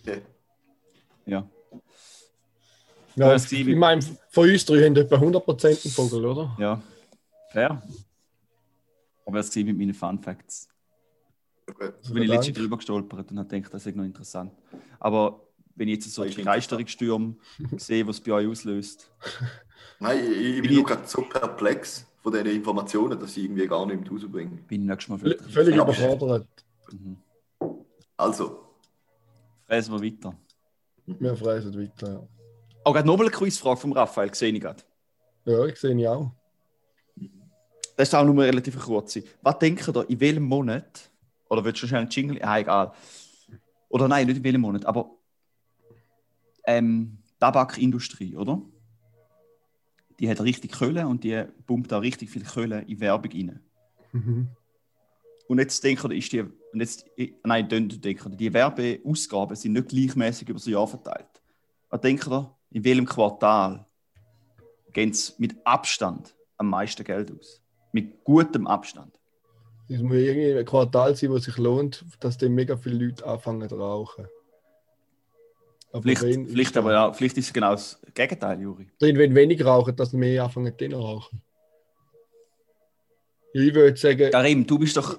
Okay. 0.00 0.22
Ja. 1.26 1.46
Ja, 3.16 3.34
ich 3.34 3.76
meine, 3.76 4.00
von 4.30 4.48
uns 4.48 4.64
drei 4.64 4.86
haben 4.86 4.96
etwa 4.96 5.16
100% 5.16 5.66
einen 5.66 5.76
Vogel, 5.76 6.24
oder? 6.24 6.56
Ja, 6.58 6.82
fair. 7.50 7.82
Aber 9.26 9.38
das 9.38 9.54
mit 9.54 9.76
meinen 9.76 9.92
Fun 9.92 10.18
Facts. 10.18 10.68
Also 11.80 12.14
bin 12.14 12.22
ich 12.22 12.28
letztens 12.28 12.56
drüber 12.56 12.76
gestolpert 12.76 13.30
und 13.30 13.38
habe 13.38 13.48
gedacht, 13.48 13.74
das 13.74 13.84
ist 13.84 13.96
noch 13.96 14.04
interessant. 14.04 14.52
Aber 15.00 15.46
wenn 15.74 15.88
ich 15.88 15.96
jetzt 15.96 16.12
so 16.12 16.24
die 16.24 16.34
Begeisterungsstürme 16.34 17.34
sehe, 17.76 18.06
was 18.06 18.16
es 18.16 18.22
bei 18.22 18.32
euch 18.32 18.48
auslöst. 18.48 19.10
Nein, 20.00 20.18
ich, 20.32 20.58
ich 20.58 20.62
bin, 20.62 20.84
gerade 20.84 21.06
so 21.06 21.22
perplex 21.22 22.06
von 22.22 22.32
diesen 22.32 22.46
Informationen, 22.46 23.18
dass 23.18 23.36
ich 23.36 23.44
irgendwie 23.44 23.66
gar 23.66 23.84
nicht 23.84 24.00
mehr 24.00 24.10
rausbringe. 24.10 24.62
Bin 24.68 24.82
ich 24.82 24.88
nächstes 24.88 25.08
Mal 25.08 25.18
völlig, 25.18 25.42
völlig 25.42 25.74
überfordert. 25.74 26.46
Mhm. 26.92 27.16
Also. 28.16 28.60
Fräsen 29.66 29.94
wir 29.94 30.02
weiter. 30.02 30.38
Wir 31.06 31.36
fräsen 31.36 31.80
weiter, 31.80 32.12
ja. 32.12 32.28
Auch 32.84 32.92
gerade 32.92 33.06
nochmal 33.06 33.26
eine 33.26 33.34
Quizfrage 33.34 33.80
vom 33.80 33.92
Raphael, 33.92 34.32
sehe 34.32 34.52
ich 34.52 34.60
gerade. 34.60 34.82
Ja, 35.44 35.64
ich 35.64 35.76
sehe 35.76 35.90
ihn 35.90 36.06
auch. 36.06 36.30
Das 37.96 38.08
ist 38.08 38.14
auch 38.14 38.24
nur 38.24 38.44
relativ 38.44 38.78
kurze. 38.78 39.24
Was 39.42 39.58
denkt 39.58 39.88
ihr, 39.88 40.10
in 40.10 40.20
welchem 40.20 40.44
Monat, 40.44 41.10
oder 41.48 41.64
willst 41.64 41.82
du 41.82 41.86
schon 41.86 41.98
einen 41.98 42.10
Jingle? 42.10 42.38
Ah, 42.42 42.58
egal. 42.58 42.92
Oder 43.88 44.08
nein, 44.08 44.26
nicht 44.26 44.36
in 44.36 44.44
welchem 44.44 44.60
Monat, 44.60 44.84
aber 44.84 45.10
ähm, 46.66 47.18
Tabakindustrie, 47.40 48.36
oder? 48.36 48.60
Die 50.18 50.28
hat 50.28 50.40
richtig 50.40 50.72
Kohle 50.72 51.06
und 51.06 51.24
die 51.24 51.44
pumpt 51.66 51.92
da 51.92 51.98
richtig 51.98 52.30
viel 52.30 52.44
Kohle 52.44 52.82
in 52.82 53.00
Werbung 53.00 53.32
rein. 53.32 53.60
Mhm. 54.12 54.48
Und 55.48 55.58
jetzt 55.58 55.82
denken 55.84 56.10
ist 56.10 56.32
die, 56.32 56.40
und 56.40 56.80
jetzt, 56.80 57.06
nein, 57.44 57.68
denken 57.68 58.36
die 58.36 58.52
Werbeausgaben 58.52 59.56
sind 59.56 59.72
nicht 59.74 59.88
gleichmäßig 59.88 60.48
über 60.48 60.58
das 60.58 60.66
Jahr 60.66 60.86
verteilt. 60.86 61.42
Was 61.88 62.00
denkt 62.00 62.26
ihr, 62.26 62.54
in 62.70 62.84
welchem 62.84 63.06
Quartal 63.06 63.86
gehen 64.92 65.12
sie 65.12 65.32
mit 65.38 65.56
Abstand 65.64 66.34
am 66.56 66.70
meisten 66.70 67.04
Geld 67.04 67.30
aus? 67.30 67.62
Mit 67.96 68.24
gutem 68.24 68.66
Abstand. 68.66 69.18
Es 69.88 70.02
muss 70.02 70.16
irgendwie 70.16 70.52
ein 70.52 70.66
Quartal 70.66 71.16
sein, 71.16 71.30
wo 71.30 71.38
sich 71.38 71.56
lohnt, 71.56 72.04
dass 72.20 72.36
dann 72.36 72.52
mega 72.52 72.76
viele 72.76 73.06
Leute 73.06 73.26
anfangen 73.26 73.66
zu 73.70 73.76
rauchen. 73.76 74.28
Aber 75.92 76.02
vielleicht, 76.02 76.50
vielleicht, 76.50 76.76
aber 76.76 76.92
ja, 76.92 77.10
vielleicht 77.14 77.38
ist 77.38 77.46
es 77.46 77.52
genau 77.54 77.70
das 77.70 77.98
Gegenteil, 78.12 78.60
Juri. 78.60 78.86
Wenn 79.00 79.34
wenig 79.34 79.64
rauchen, 79.64 79.96
dass 79.96 80.12
mehr 80.12 80.44
anfangen 80.44 80.74
zu 80.78 80.94
rauchen. 80.94 81.40
Ich 83.54 83.74
würde 83.74 83.96
sagen. 83.96 84.30
Karim, 84.30 84.66
du 84.66 84.78
bist 84.78 84.98
doch. 84.98 85.18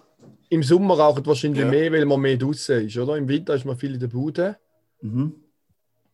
Im 0.50 0.62
Sommer 0.62 1.00
rauchen 1.00 1.26
wahrscheinlich 1.26 1.62
ja. 1.62 1.68
mehr, 1.68 1.92
weil 1.92 2.06
man 2.06 2.22
mehr 2.22 2.38
draußen 2.38 2.86
ist, 2.86 2.96
oder? 2.96 3.18
Im 3.18 3.28
Winter 3.28 3.56
ist 3.56 3.66
man 3.66 3.76
viel 3.76 3.96
in 3.96 4.00
der 4.00 4.08
Bude. 4.08 4.56
Mhm. 5.02 5.34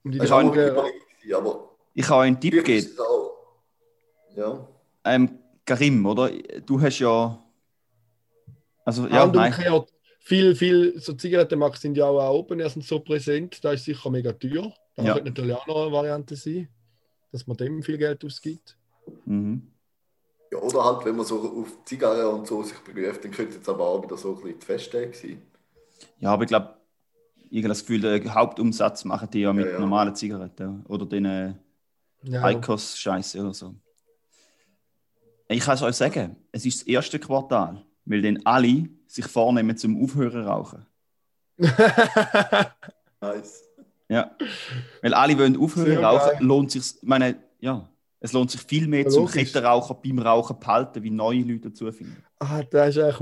Und 0.05 0.15
in 0.15 0.21
der 0.21 0.31
Augen, 0.31 0.71
aber 1.35 1.69
ich 1.93 2.05
kann 2.05 2.19
einen 2.21 2.39
Tipp 2.39 2.63
geben. 2.63 2.87
Ja. 4.37 4.65
Ähm, 5.03 5.42
Karim, 5.65 6.05
oder? 6.05 6.29
Du 6.65 6.81
hast 6.81 6.99
ja. 6.99 7.39
Also, 8.85 9.07
ja, 9.07 9.25
nein. 9.27 9.53
Viel, 10.19 10.55
viel 10.55 10.99
so 10.99 11.13
Zigarettenmarken 11.13 11.79
sind 11.79 11.97
ja 11.97 12.05
auch 12.05 12.33
oben 12.33 12.59
erstens 12.61 12.87
so 12.87 12.99
präsent. 12.99 13.63
Da 13.63 13.73
ist 13.73 13.83
sicher 13.83 14.09
mega 14.09 14.31
teuer. 14.31 14.73
Da 14.95 15.03
ja. 15.03 15.13
könnte 15.13 15.29
natürlich 15.29 15.55
auch 15.55 15.67
noch 15.67 15.83
eine 15.83 15.91
Variante 15.91 16.35
sein, 16.35 16.69
dass 17.31 17.45
man 17.45 17.57
dem 17.57 17.83
viel 17.83 17.97
Geld 17.97 18.23
ausgibt. 18.23 18.77
Mhm. 19.25 19.73
Ja, 20.51 20.59
oder 20.59 20.85
halt, 20.85 21.05
wenn 21.05 21.15
man 21.15 21.25
so 21.25 21.39
auf 21.41 21.83
Zigarren 21.83 22.39
und 22.39 22.47
so 22.47 22.63
sich 22.63 22.77
beruft, 22.79 23.25
dann 23.25 23.31
könnte 23.31 23.57
es 23.57 23.67
aber 23.67 23.85
auch 23.85 24.03
wieder 24.03 24.15
so 24.15 24.29
ein 24.29 24.35
bisschen 24.35 24.59
die 24.59 24.65
Festtage 24.65 25.13
sein. 25.13 25.41
Ja, 26.19 26.31
aber 26.31 26.43
ich 26.43 26.49
glaube, 26.49 26.77
ich 27.49 27.57
habe 27.59 27.69
das 27.69 27.81
Gefühl, 27.81 28.01
den 28.01 28.33
Hauptumsatz 28.33 29.03
machen 29.03 29.29
die 29.31 29.41
ja 29.41 29.51
mit 29.51 29.65
ja, 29.65 29.73
ja. 29.73 29.79
normalen 29.79 30.15
Zigaretten 30.15 30.85
oder 30.87 31.05
den 31.05 31.25
äh, 31.25 31.53
ja. 32.23 32.49
Icos-Scheiße 32.49 33.41
oder 33.41 33.53
so. 33.53 33.75
Ich 35.47 35.61
kann 35.61 35.75
es 35.75 35.81
euch 35.81 35.95
sagen, 35.95 36.35
es 36.51 36.65
ist 36.65 36.81
das 36.81 36.87
erste 36.87 37.19
Quartal, 37.19 37.83
weil 38.05 38.21
dann 38.21 38.39
alle 38.45 38.89
sich 39.07 39.25
vornehmen 39.25 39.77
zum 39.77 40.01
Aufhören 40.01 40.45
rauchen. 40.45 40.85
nice. 43.21 43.63
Ja. 44.09 44.35
Weil 45.01 45.13
alle 45.13 45.37
wollen 45.37 45.57
aufhören 45.57 45.87
Sehr 45.87 46.03
rauchen, 46.03 46.31
geil. 46.33 46.41
lohnt 46.41 46.71
sich, 46.71 46.95
meine, 47.01 47.35
ja, 47.59 47.87
es 48.19 48.31
lohnt 48.31 48.51
sich 48.51 48.61
viel 48.61 48.87
mehr 48.87 49.03
ja, 49.03 49.09
zum 49.09 49.27
Kettenraucher 49.27 49.95
beim 49.95 50.19
Rauchen 50.19 50.57
behalten, 50.57 51.03
wie 51.03 51.09
neue 51.09 51.41
Leute 51.41 51.69
dazu 51.69 51.91
finden. 51.91 52.23
Ah, 52.39 52.63
das 52.63 52.95
ist 52.95 53.03
eigentlich 53.03 53.19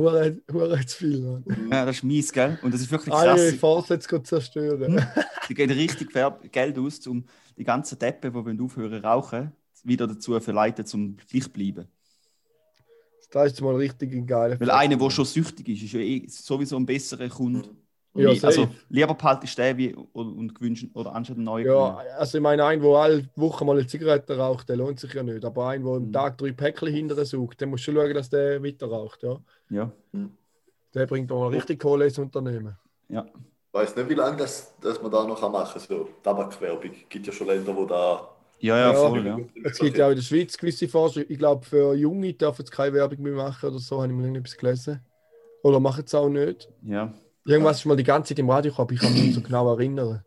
hure 0.52 0.86
zu 0.86 0.98
viel. 0.98 1.20
Mann. 1.22 1.44
Ja, 1.72 1.86
das 1.86 1.98
ist 1.98 2.04
mies, 2.04 2.32
gell? 2.32 2.60
Und 2.62 2.74
das 2.74 2.82
ist 2.82 2.92
wirklich 2.92 3.14
krass. 3.14 3.40
Alle 3.40 3.54
Vorsätze 3.54 4.08
zu 4.08 4.20
zerstören. 4.20 5.00
Hm? 5.00 5.08
Die 5.50 5.54
gehen 5.56 5.72
richtig 5.72 6.10
Geld 6.52 6.78
aus, 6.78 7.08
um 7.08 7.26
die 7.58 7.64
ganzen 7.64 7.98
Deppen, 7.98 8.32
die 8.58 8.64
aufhören 8.64 9.04
rauchen, 9.04 9.52
wieder 9.84 10.08
dazu 10.08 10.40
verleiten, 10.40 10.86
zum 10.86 11.18
gleich 11.18 11.52
bleiben. 11.52 11.88
Das 13.32 13.54
ist 13.54 13.62
mal 13.62 13.76
richtig 13.76 14.12
ein 14.14 14.28
geiler 14.28 14.60
Weil 14.60 14.72
einer, 14.72 14.98
der 14.98 15.10
schon 15.10 15.26
süchtig 15.26 15.70
ist, 15.70 15.84
ist 15.84 15.94
ja 15.94 16.00
eh 16.02 16.28
sowieso 16.28 16.76
ein 16.76 16.86
besserer 16.86 17.30
Kunde. 17.30 17.64
Ja, 18.14 18.30
also 18.44 18.68
lieber 18.90 19.14
behaltest 19.14 19.58
du 19.58 19.62
den 19.62 19.78
wie, 19.78 19.94
und 19.94 20.54
gewünscht 20.54 20.86
oder 20.94 21.16
anstatt 21.16 21.38
einen 21.38 21.46
neuen. 21.46 21.66
Ja, 21.66 21.98
also 22.18 22.38
ich 22.38 22.42
meine, 22.42 22.66
ein, 22.66 22.82
der 22.82 22.90
alle 22.90 23.30
Wochen 23.38 23.66
mal 23.66 23.78
eine 23.78 23.88
Zigarette 23.88 24.38
raucht, 24.38 24.68
der 24.68 24.76
lohnt 24.76 25.00
sich 25.00 25.14
ja 25.14 25.24
nicht. 25.24 25.46
Aber 25.46 25.70
ein, 25.70 25.82
der 25.82 25.94
am 25.94 26.08
mhm. 26.08 26.12
Tag 26.12 26.38
drei 26.38 26.52
Päckchen 26.52 26.90
hinterher 26.90 27.24
sucht, 27.24 27.62
der 27.62 27.68
muss 27.68 27.80
schon 27.80 27.96
schauen, 27.96 28.14
dass 28.14 28.30
der 28.30 28.62
weiter 28.62 28.88
raucht. 28.88 29.24
Ja. 29.24 29.40
ja. 29.70 29.92
Der 30.94 31.06
bringt 31.06 31.32
auch 31.32 31.48
richtig 31.48 31.80
Kohle 31.80 32.06
ins 32.06 32.20
Unternehmen. 32.20 32.76
Ja. 33.08 33.26
Ich 33.26 33.80
weiß 33.80 33.96
nicht, 33.96 34.10
wie 34.10 34.16
lange 34.16 34.36
das, 34.36 34.74
das 34.82 35.02
man 35.02 35.10
da 35.10 35.24
noch 35.24 35.42
machen 35.50 35.72
kann. 35.72 35.82
So 35.88 36.10
Tabakwerbung. 36.22 36.92
Es 36.92 37.08
gibt 37.08 37.26
ja 37.26 37.32
schon 37.32 37.48
Länder, 37.48 37.74
wo 37.74 37.86
da 37.86 38.31
ja, 38.62 38.78
ja, 38.78 38.94
voll, 38.94 39.26
ja. 39.26 39.40
Es 39.64 39.80
gibt 39.80 39.98
ja 39.98 40.06
auch 40.06 40.12
in 40.12 40.16
der 40.16 40.24
Schweiz 40.24 40.58
gewisse 40.58 40.88
Vorschriften. 40.88 41.32
Ich 41.32 41.40
glaube, 41.40 41.66
für 41.66 41.94
Junge 41.96 42.34
dürfen 42.34 42.66
sie 42.66 42.72
keine 42.72 42.94
Werbung 42.94 43.22
mehr 43.22 43.34
machen 43.34 43.70
oder 43.70 43.80
so, 43.80 44.02
habe 44.02 44.12
ich 44.12 44.18
mir 44.18 44.38
etwas 44.38 44.58
gelesen. 44.58 45.02
Oder 45.64 45.80
machen 45.80 46.04
es 46.06 46.14
auch 46.14 46.30
nicht. 46.30 46.70
Ja. 46.84 47.14
Irgendwas 47.46 47.80
ist 47.80 47.86
mal 47.86 47.98
die 47.98 48.04
ganze 48.04 48.30
Zeit 48.30 48.40
im 48.40 48.50
Radio 48.50 48.72
gehabt, 48.72 48.92
ich 48.92 49.00
kann 49.00 49.14
mich 49.14 49.24
nicht 49.24 49.36
so 49.36 49.42
genau 49.42 49.72
erinnern. 49.72 50.24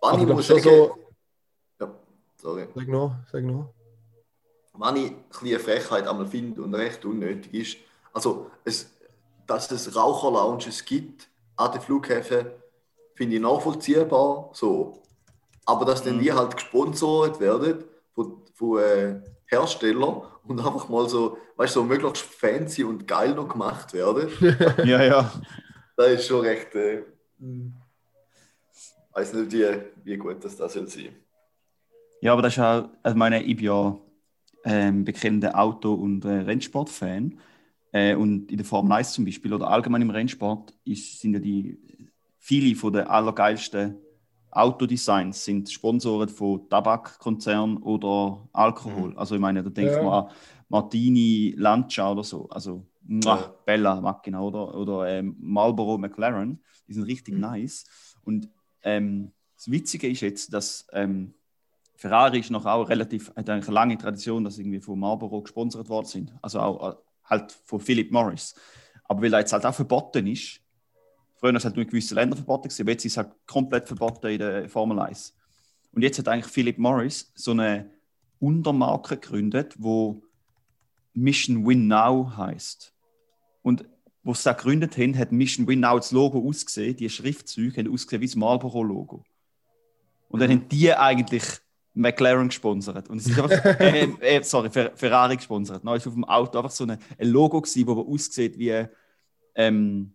Wann 0.00 0.20
ich 0.20 0.26
muss 0.26 0.46
sagen, 0.46 0.60
so... 0.60 0.96
Ja, 1.80 1.94
sorry. 2.36 2.66
Sag 2.74 2.88
noch, 2.88 3.14
sag 3.30 3.44
noch. 3.44 3.72
Wenn 4.74 4.96
ich 4.96 5.12
eine 5.40 5.58
Frechheit 5.58 6.06
einmal 6.06 6.26
finde 6.26 6.62
und 6.62 6.74
recht 6.74 7.04
unnötig 7.04 7.54
ist, 7.54 7.76
also 8.12 8.50
es, 8.64 8.92
dass 9.46 9.70
es 9.70 9.94
Raucherlounges 9.96 10.84
gibt 10.84 11.28
an 11.56 11.72
den 11.72 11.80
Flughäfen, 11.80 12.46
finde 13.14 13.36
ich 13.36 13.42
nachvollziehbar. 13.42 14.50
So. 14.52 15.02
Aber 15.66 15.84
dass 15.84 16.02
dann 16.02 16.20
die 16.20 16.30
mhm. 16.30 16.36
halt 16.36 16.54
gesponsert 16.54 17.40
werden 17.40 17.84
von, 18.14 18.42
von 18.54 18.78
äh, 18.78 19.20
Herstellern 19.46 20.22
und 20.44 20.60
einfach 20.60 20.88
mal 20.88 21.08
so, 21.08 21.38
weißt 21.56 21.76
du, 21.76 21.80
so 21.80 21.86
möglichst 21.86 22.22
fancy 22.22 22.84
und 22.84 23.06
geil 23.06 23.34
noch 23.34 23.48
gemacht 23.48 23.92
werden. 23.92 24.28
ja, 24.84 25.02
ja. 25.02 25.32
Das 25.96 26.12
ist 26.12 26.26
schon 26.26 26.40
recht. 26.40 26.74
Äh, 26.74 27.00
ich 27.40 27.72
weiß 29.12 29.34
nicht, 29.34 29.52
wie, 29.52 29.66
wie 30.04 30.16
gut 30.16 30.44
das, 30.44 30.56
das 30.56 30.72
soll 30.72 30.86
sein. 30.88 31.08
Ja, 32.20 32.32
aber 32.32 32.42
das 32.42 32.54
ist 32.54 32.62
auch, 32.62 32.88
also 33.02 33.16
meine, 33.16 33.42
ich 33.42 33.56
bin 33.56 33.66
ja 33.66 33.98
ähm, 34.64 35.04
bekennender 35.04 35.58
Auto- 35.58 35.94
und 35.94 36.24
äh, 36.24 36.28
Rennsportfan. 36.28 37.38
Äh, 37.92 38.14
und 38.14 38.50
in 38.50 38.58
der 38.58 38.66
Formel 38.66 38.92
1 38.92 39.12
zum 39.12 39.24
Beispiel 39.24 39.52
oder 39.52 39.68
allgemein 39.68 40.02
im 40.02 40.10
Rennsport 40.10 40.74
ist, 40.84 41.20
sind 41.20 41.34
ja 41.34 41.40
die 41.40 41.78
viele 42.38 42.76
von 42.76 42.92
den 42.92 43.06
allergeilsten 43.06 43.96
Autodesigns 44.56 45.44
sind 45.44 45.70
Sponsoren 45.70 46.28
von 46.28 46.68
Tabakkonzernen 46.68 47.78
oder 47.78 48.48
Alkohol. 48.52 49.10
Mhm. 49.10 49.18
Also 49.18 49.34
ich 49.34 49.40
meine, 49.40 49.62
da 49.62 49.70
denkt 49.70 49.92
ja. 49.92 50.02
man 50.02 50.24
an 50.24 50.30
Martini 50.68 51.54
Lancia 51.56 52.10
oder 52.10 52.24
so. 52.24 52.48
Also 52.48 52.86
ja. 53.06 53.54
Bella 53.64 54.00
Macchina 54.00 54.40
oder, 54.40 54.74
oder 54.74 55.08
ähm, 55.08 55.36
Marlboro 55.38 55.98
McLaren. 55.98 56.62
Die 56.88 56.94
sind 56.94 57.04
richtig 57.04 57.34
mhm. 57.34 57.40
nice. 57.40 57.84
Und 58.22 58.48
ähm, 58.82 59.32
das 59.56 59.70
Witzige 59.70 60.08
ist 60.08 60.22
jetzt, 60.22 60.52
dass 60.52 60.86
ähm, 60.92 61.34
Ferrari 61.94 62.40
ist 62.40 62.50
noch 62.50 62.66
auch 62.66 62.88
relativ, 62.88 63.32
hat 63.36 63.48
eine 63.50 63.60
lange 63.66 63.98
Tradition, 63.98 64.44
dass 64.44 64.58
irgendwie 64.58 64.80
von 64.80 64.98
Marlboro 64.98 65.42
gesponsert 65.42 65.88
worden 65.88 66.06
sind. 66.06 66.34
Also 66.40 66.60
auch 66.60 66.92
äh, 66.92 66.96
halt 67.24 67.52
von 67.52 67.80
Philip 67.80 68.10
Morris. 68.10 68.54
Aber 69.04 69.22
weil 69.22 69.32
er 69.32 69.40
jetzt 69.40 69.52
halt 69.52 69.66
auch 69.66 69.74
verboten 69.74 70.26
ist, 70.26 70.60
Früher 71.36 71.52
war 71.52 71.56
es 71.56 71.64
halt 71.64 71.76
nur 71.76 71.84
in 71.84 71.90
gewissen 71.90 72.14
Ländern 72.14 72.38
verboten, 72.38 72.68
aber 72.80 72.90
jetzt 72.90 73.04
ist 73.04 73.12
es 73.12 73.16
halt 73.18 73.30
komplett 73.46 73.86
verboten 73.86 74.26
in 74.28 74.38
der 74.38 74.68
Formel 74.68 74.98
1. 74.98 75.34
Und 75.92 76.02
jetzt 76.02 76.18
hat 76.18 76.28
eigentlich 76.28 76.52
Philip 76.52 76.78
Morris 76.78 77.32
so 77.34 77.52
eine 77.52 77.90
Untermarke 78.38 79.16
gegründet, 79.16 79.74
wo 79.78 80.22
Mission 81.14 81.66
Win 81.66 81.86
Now 81.88 82.32
heißt. 82.36 82.92
Und 83.62 83.84
wo 84.22 84.34
sie 84.34 84.44
das 84.44 84.56
gegründet 84.56 84.96
haben, 84.98 85.16
hat 85.16 85.32
Mission 85.32 85.66
Win 85.66 85.80
Now 85.80 85.96
das 85.96 86.10
Logo 86.10 86.46
ausgesehen, 86.46 86.96
die 86.96 87.08
Schriftzüge 87.08 87.80
haben 87.80 87.92
ausgesehen 87.92 88.22
wie 88.22 88.26
das 88.26 88.36
Marlboro-Logo. 88.36 89.24
Und 90.28 90.40
dann 90.40 90.50
haben 90.50 90.68
die 90.68 90.92
eigentlich 90.92 91.44
McLaren 91.94 92.48
gesponsert. 92.48 93.08
Und 93.08 93.18
es 93.18 93.28
ist 93.28 93.38
einfach, 93.38 93.64
äh, 93.80 94.08
äh, 94.20 94.42
sorry, 94.42 94.70
Ferrari 94.70 95.36
gesponsert. 95.36 95.82
Nein, 95.84 95.96
es 95.96 96.02
ist 96.02 96.08
auf 96.08 96.14
dem 96.14 96.24
Auto 96.24 96.58
einfach 96.58 96.70
so 96.70 96.84
ein 96.84 96.98
Logo 97.18 97.60
gewesen, 97.60 97.86
wo 97.86 98.12
aussieht 98.12 98.58
wie 98.58 98.86
ähm, 99.54 100.12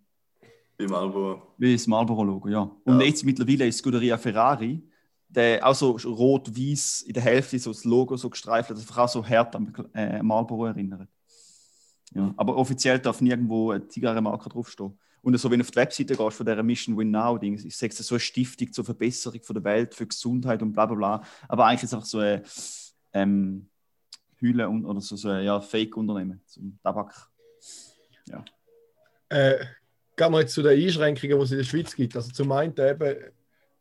wie 0.82 0.88
Marlboro. 0.88 1.42
Wie 1.58 1.74
das 1.74 1.88
Marlboro-Logo, 1.88 2.50
ja. 2.50 2.70
Und 2.84 3.00
ja. 3.00 3.06
jetzt 3.06 3.24
mittlerweile 3.24 3.68
ist 3.68 3.80
Scuderia 3.80 4.18
Ferrari, 4.18 4.82
der 5.28 5.66
auch 5.66 5.76
so 5.76 5.92
rot-weiß 5.92 7.04
in 7.04 7.14
der 7.14 7.24
Hälfte 7.24 7.58
so 7.60 7.72
das 7.72 7.86
Logo 7.86 8.18
so 8.18 8.30
gestreift, 8.30 8.70
das 8.72 8.98
auch 8.98 9.08
so 9.08 9.26
hart 9.26 9.56
an 9.56 9.74
äh, 9.94 10.22
Marlboro 10.22 10.66
erinnert. 10.66 11.08
Ja. 12.14 12.34
Aber 12.36 12.58
offiziell 12.58 13.00
darf 13.00 13.22
nirgendwo 13.22 13.72
eine 13.72 13.88
Zigarrenmarke 13.88 14.50
draufstehen. 14.50 14.98
Und 15.22 15.38
so, 15.38 15.52
wenn 15.52 15.60
du 15.60 15.64
auf 15.64 15.72
die 15.72 15.78
Webseite 15.78 16.16
gehst 16.16 16.38
von 16.38 16.46
dieser 16.46 16.64
Mission 16.64 16.98
Win 16.98 17.12
Now, 17.12 17.38
Ding, 17.38 17.54
ich 17.54 17.78
sage 17.78 17.94
es 17.94 18.06
so 18.06 18.16
eine 18.16 18.20
Stiftung 18.20 18.74
zur 18.74 18.84
Verbesserung 18.84 19.42
von 19.44 19.54
der 19.54 19.64
Welt, 19.64 19.94
für 19.94 20.08
Gesundheit 20.08 20.62
und 20.62 20.74
bla 20.74 20.88
bla 20.88 20.96
bla. 20.96 21.24
Aber 21.48 21.66
eigentlich 21.68 21.84
ist 21.84 21.90
es 21.90 21.94
einfach 21.94 22.08
so 22.08 22.18
eine 22.18 22.44
ähm, 23.14 23.70
Hülle 24.38 24.68
und, 24.68 24.86
oder 24.86 25.00
so, 25.00 25.16
so 25.16 25.30
ein 25.30 25.46
ja, 25.46 25.62
Fake-Unternehmen 25.62 26.42
zum 26.48 26.80
Tabak. 26.82 27.30
Ja. 28.28 28.44
Äh, 29.30 29.64
gehen 30.16 30.32
wir 30.32 30.42
jetzt 30.42 30.54
zu 30.54 30.62
den 30.62 30.80
Einschränkungen, 30.82 31.38
die 31.38 31.44
es 31.44 31.52
in 31.52 31.58
der 31.58 31.64
Schweiz 31.64 31.96
gibt. 31.96 32.16
Also 32.16 32.32
zum 32.32 32.52
einen 32.52 32.74
eben, 32.78 33.16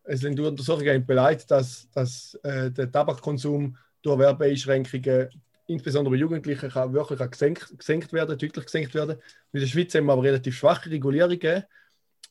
es 0.04 0.20
sind 0.20 0.38
Untersuchungen 0.40 1.04
beleidigt, 1.04 1.50
dass, 1.50 1.88
dass 1.92 2.34
äh, 2.42 2.70
der 2.70 2.90
Tabakkonsum 2.90 3.76
durch 4.02 4.18
Werbeeinschränkungen 4.18 5.28
insbesondere 5.70 6.12
bei 6.14 6.20
Jugendlichen 6.20 6.68
kann 6.68 6.92
wirklich 6.92 7.30
gesenkt, 7.30 7.78
gesenkt 7.78 8.12
werden, 8.12 8.36
deutlich 8.36 8.64
gesenkt 8.64 8.94
werden. 8.94 9.16
In 9.52 9.60
der 9.60 9.66
Schweiz 9.66 9.94
haben 9.94 10.06
wir 10.06 10.12
aber 10.12 10.22
relativ 10.22 10.56
schwache 10.56 10.90
Regulierungen. 10.90 11.64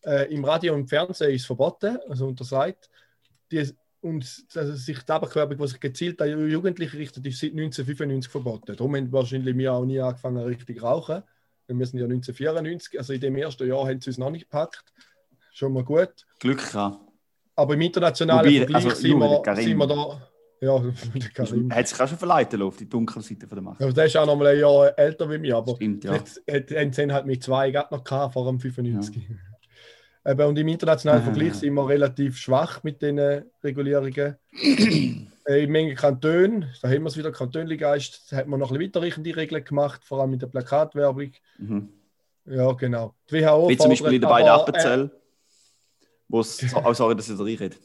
Äh, 0.05 0.33
Im 0.33 0.43
Radio 0.43 0.73
und 0.73 0.81
im 0.81 0.87
Fernsehen 0.87 1.31
ist 1.31 1.41
es 1.41 1.47
verboten, 1.47 1.97
also 2.09 2.27
untersagt. 2.27 2.89
Die, 3.51 3.69
und 4.01 4.45
also 4.55 4.75
sich 4.75 4.99
Tabakwerbung, 4.99 5.57
die 5.57 5.67
sich 5.67 5.79
gezielt 5.79 6.21
an 6.21 6.49
Jugendliche 6.49 6.97
richtet, 6.97 7.25
ist 7.25 7.39
seit 7.39 7.51
1995 7.51 8.31
verboten. 8.31 8.75
Darum 8.75 8.95
haben 8.95 9.11
wahrscheinlich 9.11 9.57
wir 9.57 9.73
auch 9.73 9.85
nie 9.85 9.99
angefangen, 9.99 10.37
richtig 10.45 10.81
rauchen. 10.81 11.23
Wir 11.77 11.85
sind 11.85 11.99
ja 11.99 12.05
1994, 12.05 12.97
also 12.97 13.13
in 13.13 13.21
dem 13.21 13.35
ersten 13.35 13.67
Jahr 13.67 13.87
haben 13.87 14.01
sie 14.01 14.09
uns 14.09 14.17
noch 14.17 14.31
nicht 14.31 14.49
gepackt. 14.49 14.83
Schon 15.53 15.73
mal 15.73 15.83
gut. 15.83 16.09
Glück 16.39 16.71
gehabt. 16.71 16.99
Aber 17.55 17.73
im 17.73 17.81
internationalen 17.81 18.45
Wobei, 18.45 18.57
Vergleich 18.57 18.85
also, 18.85 18.95
sind, 18.95 19.19
wir, 19.19 19.55
sind 19.55 19.77
wir 19.77 19.87
da. 19.87 20.29
Ja, 20.61 20.79
der 21.15 21.29
Karim. 21.29 21.73
Hat 21.73 21.87
sich 21.87 21.99
auch 21.99 22.07
schon 22.07 22.17
verleiten 22.17 22.61
auf 22.61 22.77
die 22.77 22.89
dunkle 22.89 23.21
Seite 23.21 23.47
von 23.47 23.55
der 23.55 23.63
Macht. 23.63 23.81
Ja, 23.81 23.91
der 23.91 24.05
ist 24.05 24.17
auch 24.17 24.25
noch 24.25 24.35
mal 24.35 24.47
ein 24.47 24.59
Jahr 24.59 24.97
älter 24.97 25.29
wie 25.29 25.37
mich, 25.37 25.53
aber 25.53 25.75
Stimmt, 25.75 26.03
ja. 26.03 26.13
haben 26.13 27.13
halt 27.13 27.25
mit 27.25 27.43
zwei 27.43 27.71
noch 27.71 28.03
gehabt, 28.03 28.33
vor 28.33 28.45
dem 28.45 28.59
95. 28.59 29.29
Ja. 29.29 29.35
Eben, 30.31 30.47
und 30.47 30.59
im 30.59 30.67
internationalen 30.67 31.21
ah. 31.21 31.25
Vergleich 31.25 31.53
sind 31.55 31.73
wir 31.73 31.87
relativ 31.87 32.37
schwach 32.37 32.83
mit 32.83 33.01
den 33.01 33.19
Regulierungen. 33.63 34.35
äh, 35.49 35.63
in 35.63 35.71
Menge 35.71 35.95
Kantonen, 35.95 36.71
da 36.81 36.89
haben 36.89 37.01
wir 37.01 37.07
es 37.07 37.17
wieder, 37.17 37.31
Kantonligeist, 37.31 38.31
hat 38.31 38.47
man 38.47 38.59
noch 38.59 38.71
ein 38.71 38.77
bisschen 38.77 38.93
weiterreichende 38.93 39.35
Regeln 39.35 39.63
gemacht, 39.63 40.05
vor 40.05 40.21
allem 40.21 40.31
mit 40.31 40.41
der 40.41 40.47
Plakatwerbung. 40.47 41.31
Mhm. 41.57 41.89
Ja, 42.45 42.71
genau. 42.73 43.15
Die 43.29 43.41
WHO 43.41 43.69
Wie 43.69 43.77
zum 43.77 43.89
Beispiel 43.89 44.13
in 44.13 44.21
der 44.21 44.27
beiden 44.27 44.49
Appenzell, 44.49 45.05
äh, 45.05 45.99
wo 46.27 46.41
es, 46.41 46.63
oh, 46.75 46.93
sorry, 46.93 47.15
dass 47.15 47.29
ich 47.29 47.37
da 47.37 47.43
reinrede. 47.43 47.77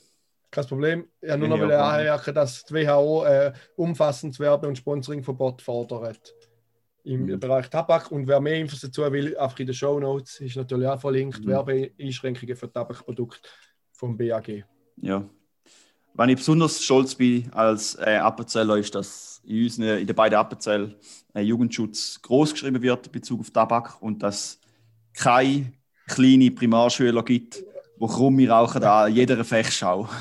Kein 0.51 0.67
Problem. 0.67 1.09
Habe 1.27 1.49
nur 1.49 1.59
noch 1.59 1.69
ja, 1.69 1.91
anmerken, 1.91 2.35
dass 2.35 2.65
die 2.65 2.75
WHO 2.75 3.25
äh, 3.25 3.53
umfassendes 3.77 4.39
Werbe- 4.39 4.69
und 4.69 4.77
Sponsoringverbot 4.77 5.63
fordert 5.63 6.35
im 7.03 7.27
mhm. 7.27 7.41
Bereich 7.41 7.69
Tabak. 7.69 8.13
Und 8.13 8.29
wer 8.29 8.41
mehr 8.41 8.57
Infos 8.57 8.81
dazu 8.81 9.11
will, 9.11 9.37
einfach 9.37 9.59
in 9.59 9.67
den 9.67 9.75
Show 9.75 9.99
Notes 9.99 10.41
ist 10.41 10.57
natürlich 10.57 10.87
auch 10.87 11.01
verlinkt. 11.01 11.45
Mhm. 11.45 11.49
Werbeeinschränkungen 11.49 12.55
für 12.55 12.71
Tabakprodukte 12.71 13.49
vom 13.93 14.17
BAG. 14.17 14.65
Ja. 14.99 15.29
Wenn 16.17 16.29
ich 16.29 16.37
besonders 16.37 16.81
stolz 16.83 17.17
bin 17.17 17.53
als 17.53 17.97
äh, 17.97 18.17
Appenzeller, 18.17 18.77
ist, 18.77 18.95
dass 18.95 19.43
in, 19.45 19.65
unseren, 19.65 19.99
in 19.99 20.07
den 20.07 20.15
beiden 20.15 20.39
Appenzell 20.39 20.95
äh, 21.35 21.41
Jugendschutz 21.41 22.21
groß 22.23 22.53
geschrieben 22.53 22.81
wird 22.81 23.07
in 23.07 23.13
Bezug 23.13 23.41
auf 23.41 23.51
Tabak 23.51 24.01
und 24.01 24.23
dass 24.23 24.61
keine 25.13 25.73
kleine 26.07 26.53
Primarschüler 26.53 27.25
gibt, 27.25 27.57
die 27.57 28.07
krumme 28.07 28.49
rauchen 28.49 28.85
an 28.85 29.13
jeder 29.13 29.45
Fechschau. 29.45 30.09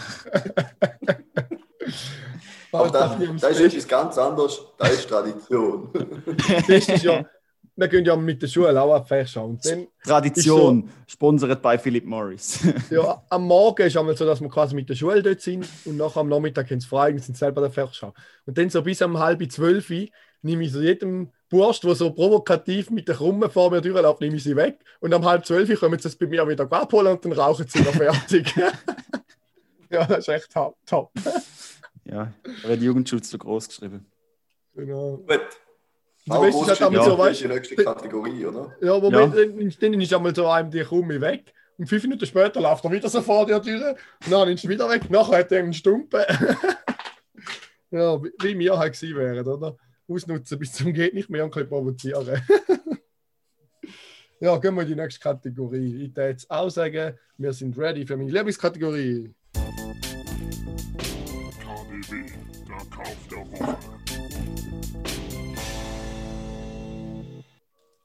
Aber 2.72 2.90
das, 2.90 3.12
das 3.40 3.60
ist 3.60 3.74
etwas 3.74 3.88
ganz 3.88 4.18
anderes, 4.18 4.62
das 4.80 4.94
ist 4.94 5.08
Tradition. 5.08 5.90
das 6.68 6.90
ist 6.90 7.04
ja, 7.04 7.24
wir 7.76 7.88
gehen 7.88 8.06
ja 8.06 8.16
mit 8.16 8.42
der 8.42 8.48
Schule 8.48 8.80
auch 8.80 8.94
auf 8.94 9.28
schauen. 9.28 9.60
Tradition, 10.04 10.84
so, 10.84 10.94
sponsert 11.08 11.62
bei 11.62 11.78
Philip 11.78 12.06
Morris. 12.06 12.60
ja, 12.90 13.24
am 13.30 13.48
Morgen 13.48 13.88
ist 13.88 13.96
es 13.96 14.20
so, 14.20 14.26
dass 14.26 14.42
wir 14.42 14.50
quasi 14.50 14.76
mit 14.76 14.90
der 14.90 14.96
Schule 14.96 15.24
dort 15.24 15.42
sind 15.42 15.68
und 15.86 15.98
nachher 15.98 16.20
am 16.20 16.30
Nachmittag 16.30 16.70
haben 16.70 16.80
sie 16.80 16.88
frei 16.88 17.12
und 17.12 17.20
sind 17.20 17.38
selber 17.38 17.62
der 17.62 17.72
Fachschau. 17.72 18.14
Und 18.46 18.58
dann 18.58 18.70
so 18.70 18.82
bis 18.82 19.02
um 19.02 19.18
halb 19.18 19.52
zwölf 19.52 19.90
nehme 20.42 20.64
ich 20.64 20.72
so 20.72 20.82
jedem 20.82 21.32
Burst, 21.50 21.84
der 21.84 21.96
so 21.96 22.12
provokativ 22.12 22.90
mit 22.90 23.08
der 23.08 23.16
Krumme 23.16 23.50
vor 23.50 23.72
mir 23.72 23.82
durchläuft, 23.82 24.22
nehme 24.22 24.36
ich 24.36 24.44
sie 24.44 24.56
weg. 24.56 24.80
Und 25.00 25.14
um 25.14 25.26
halb 25.26 25.46
zwölf 25.46 25.80
kommen 25.80 25.98
sie 25.98 26.08
es 26.08 26.16
bei 26.16 26.28
mir 26.28 26.48
wieder 26.48 26.72
abholen 26.72 27.14
und 27.14 27.26
dann 27.26 27.32
rauchen 27.32 27.66
sie 27.68 27.82
noch 27.82 27.94
fertig. 27.94 28.56
ja, 29.90 30.06
das 30.06 30.20
ist 30.20 30.30
echt 30.30 30.52
top. 30.86 31.12
Ja, 32.06 32.34
da 32.62 32.70
wird 32.70 32.82
Jugendschutz 32.82 33.30
so 33.30 33.38
groß 33.38 33.70
geschrieben. 33.70 34.06
Genau. 34.76 35.18
Gut. 35.18 35.63
Du 36.26 36.34
weißt, 36.34 36.62
ist 36.62 36.68
halt 36.70 36.82
damit 36.82 37.00
ja. 37.00 37.06
so, 37.06 37.18
weißt 37.18 37.42
die 37.42 37.48
nächste 37.48 37.76
Kategorie, 37.76 38.46
oder? 38.46 38.76
Ja, 38.82 38.96
aber 38.96 39.10
ja. 39.10 39.36
Wenn, 39.36 39.70
dann 39.70 40.02
ist 40.02 40.14
einmal 40.14 40.34
so 40.34 40.48
einem 40.48 40.72
die 40.72 40.84
Kumme 40.84 41.20
weg. 41.20 41.54
Und 41.78 41.88
fünf 41.88 42.04
Minuten 42.04 42.26
später 42.26 42.62
läuft 42.62 42.86
er 42.86 42.92
wieder 42.92 43.10
so 43.10 43.22
vor 43.22 43.46
der 43.46 43.62
Tür. 43.62 43.96
Und 44.24 44.32
dann 44.32 44.48
ist 44.50 44.64
er 44.64 44.70
wieder 44.70 44.90
weg. 44.90 45.10
Nachher 45.10 45.40
hat 45.40 45.52
er 45.52 45.60
einen 45.60 45.74
Stumpen. 45.74 46.22
ja, 47.92 48.22
wie 48.24 48.58
wir 48.58 48.78
halt 48.78 48.94
gewesen 48.94 49.18
wären, 49.18 49.48
oder? 49.48 49.76
Ausnutzen 50.08 50.60
bis 50.60 50.74
zum 50.74 50.94
geht 50.94 51.14
nicht 51.14 51.30
mehr 51.30 51.44
und 51.44 51.56
ein 51.58 51.68
provozieren. 51.68 52.42
ja, 54.40 54.58
gehen 54.58 54.76
wir 54.76 54.82
in 54.84 54.88
die 54.88 54.96
nächste 54.96 55.22
Kategorie. 55.22 56.06
Ich 56.06 56.16
würde 56.16 56.30
jetzt 56.30 56.50
auch 56.50 56.70
sagen, 56.70 57.18
wir 57.38 57.54
sind 57.54 57.78
ready 57.78 58.06
für 58.06 58.16
meine 58.16 58.32
Lieblingskategorie. 58.32 59.34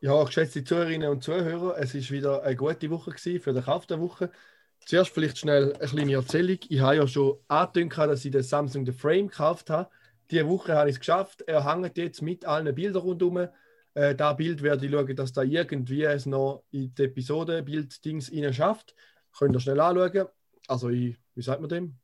Ja, 0.00 0.22
geschätzte 0.22 0.62
Zuhörerinnen 0.62 1.10
und 1.10 1.24
Zuhörer, 1.24 1.76
es 1.76 1.92
ist 1.92 2.12
wieder 2.12 2.44
eine 2.44 2.54
gute 2.54 2.88
Woche 2.88 3.10
für 3.18 3.52
den 3.52 3.64
Kauf 3.64 3.84
der 3.86 4.00
Woche. 4.00 4.30
Zuerst 4.86 5.10
vielleicht 5.10 5.38
schnell 5.38 5.74
eine 5.74 5.88
kleine 5.88 6.12
Erzählung. 6.12 6.58
Ich 6.68 6.80
habe 6.80 6.96
ja 6.96 7.08
schon 7.08 7.38
angekündigt, 7.48 7.98
dass 7.98 8.24
ich 8.24 8.30
den 8.30 8.44
Samsung 8.44 8.86
The 8.86 8.92
Frame 8.92 9.26
gekauft 9.26 9.70
habe. 9.70 9.90
Diese 10.30 10.46
Woche 10.46 10.74
habe 10.74 10.88
ich 10.88 10.94
es 10.94 11.00
geschafft. 11.00 11.42
Er 11.48 11.64
hängt 11.64 11.98
jetzt 11.98 12.22
mit 12.22 12.44
allen 12.44 12.72
Bildern 12.72 13.02
rundherum. 13.02 13.48
Äh, 13.94 14.14
da 14.14 14.34
Bild 14.34 14.62
werde 14.62 14.86
ich 14.86 14.92
schauen, 14.92 15.16
dass 15.16 15.32
da 15.32 15.42
irgendwie 15.42 16.04
es 16.04 16.26
noch 16.26 16.62
in 16.70 16.94
die 16.94 17.02
Episode 17.02 17.64
Bild-Dings 17.64 18.30
rein 18.32 18.54
schafft. 18.54 18.94
Könnt 19.36 19.56
ihr 19.56 19.60
schnell 19.60 19.80
anschauen. 19.80 20.28
Also, 20.68 20.90
ich, 20.90 21.16
wie 21.34 21.42
sagt 21.42 21.60
man 21.60 21.70
dem? 21.70 21.96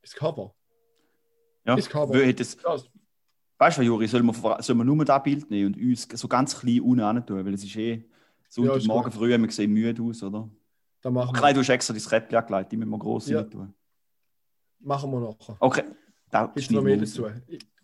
Das 0.00 0.14
Cover. 0.14 0.54
Ja, 1.66 1.76
das 1.76 1.90
Cover. 1.90 2.32
Das, 2.32 2.56
Weißt 3.58 3.78
du, 3.78 3.82
Juri, 3.82 4.06
sollen 4.08 4.26
wir, 4.26 4.62
sollen 4.62 4.78
wir 4.78 4.84
nur 4.84 5.04
das 5.04 5.22
Bild 5.22 5.50
nehmen 5.50 5.74
und 5.74 5.80
uns 5.80 6.08
so 6.12 6.26
ganz 6.28 6.58
klein 6.58 6.80
unten 6.80 7.26
tun? 7.26 7.44
Weil 7.44 7.54
es 7.54 7.64
ist 7.64 7.76
eh 7.76 8.04
Sonntagmorgen 8.48 9.12
ja, 9.12 9.18
früh, 9.18 9.32
haben 9.32 9.42
wir 9.42 9.48
gesehen, 9.48 9.72
müde 9.72 10.02
aus, 10.02 10.22
oder? 10.22 10.48
Dann 11.00 11.12
machen 11.12 11.34
wir. 11.34 11.52
du 11.52 11.60
hast 11.60 11.68
extra 11.68 11.92
dein 11.92 12.02
Räppchen 12.02 12.36
angelegt, 12.36 12.72
die 12.72 12.76
müssen 12.76 12.90
wir 12.90 12.98
gross 12.98 13.28
ja. 13.28 13.42
tun. 13.42 13.74
Machen 14.80 15.10
wir 15.10 15.20
nachher. 15.20 15.56
Okay, 15.60 15.84
da 16.30 16.52
ist 16.54 16.70
noch 16.70 16.82
mehr 16.82 16.96
dazu. 16.96 17.26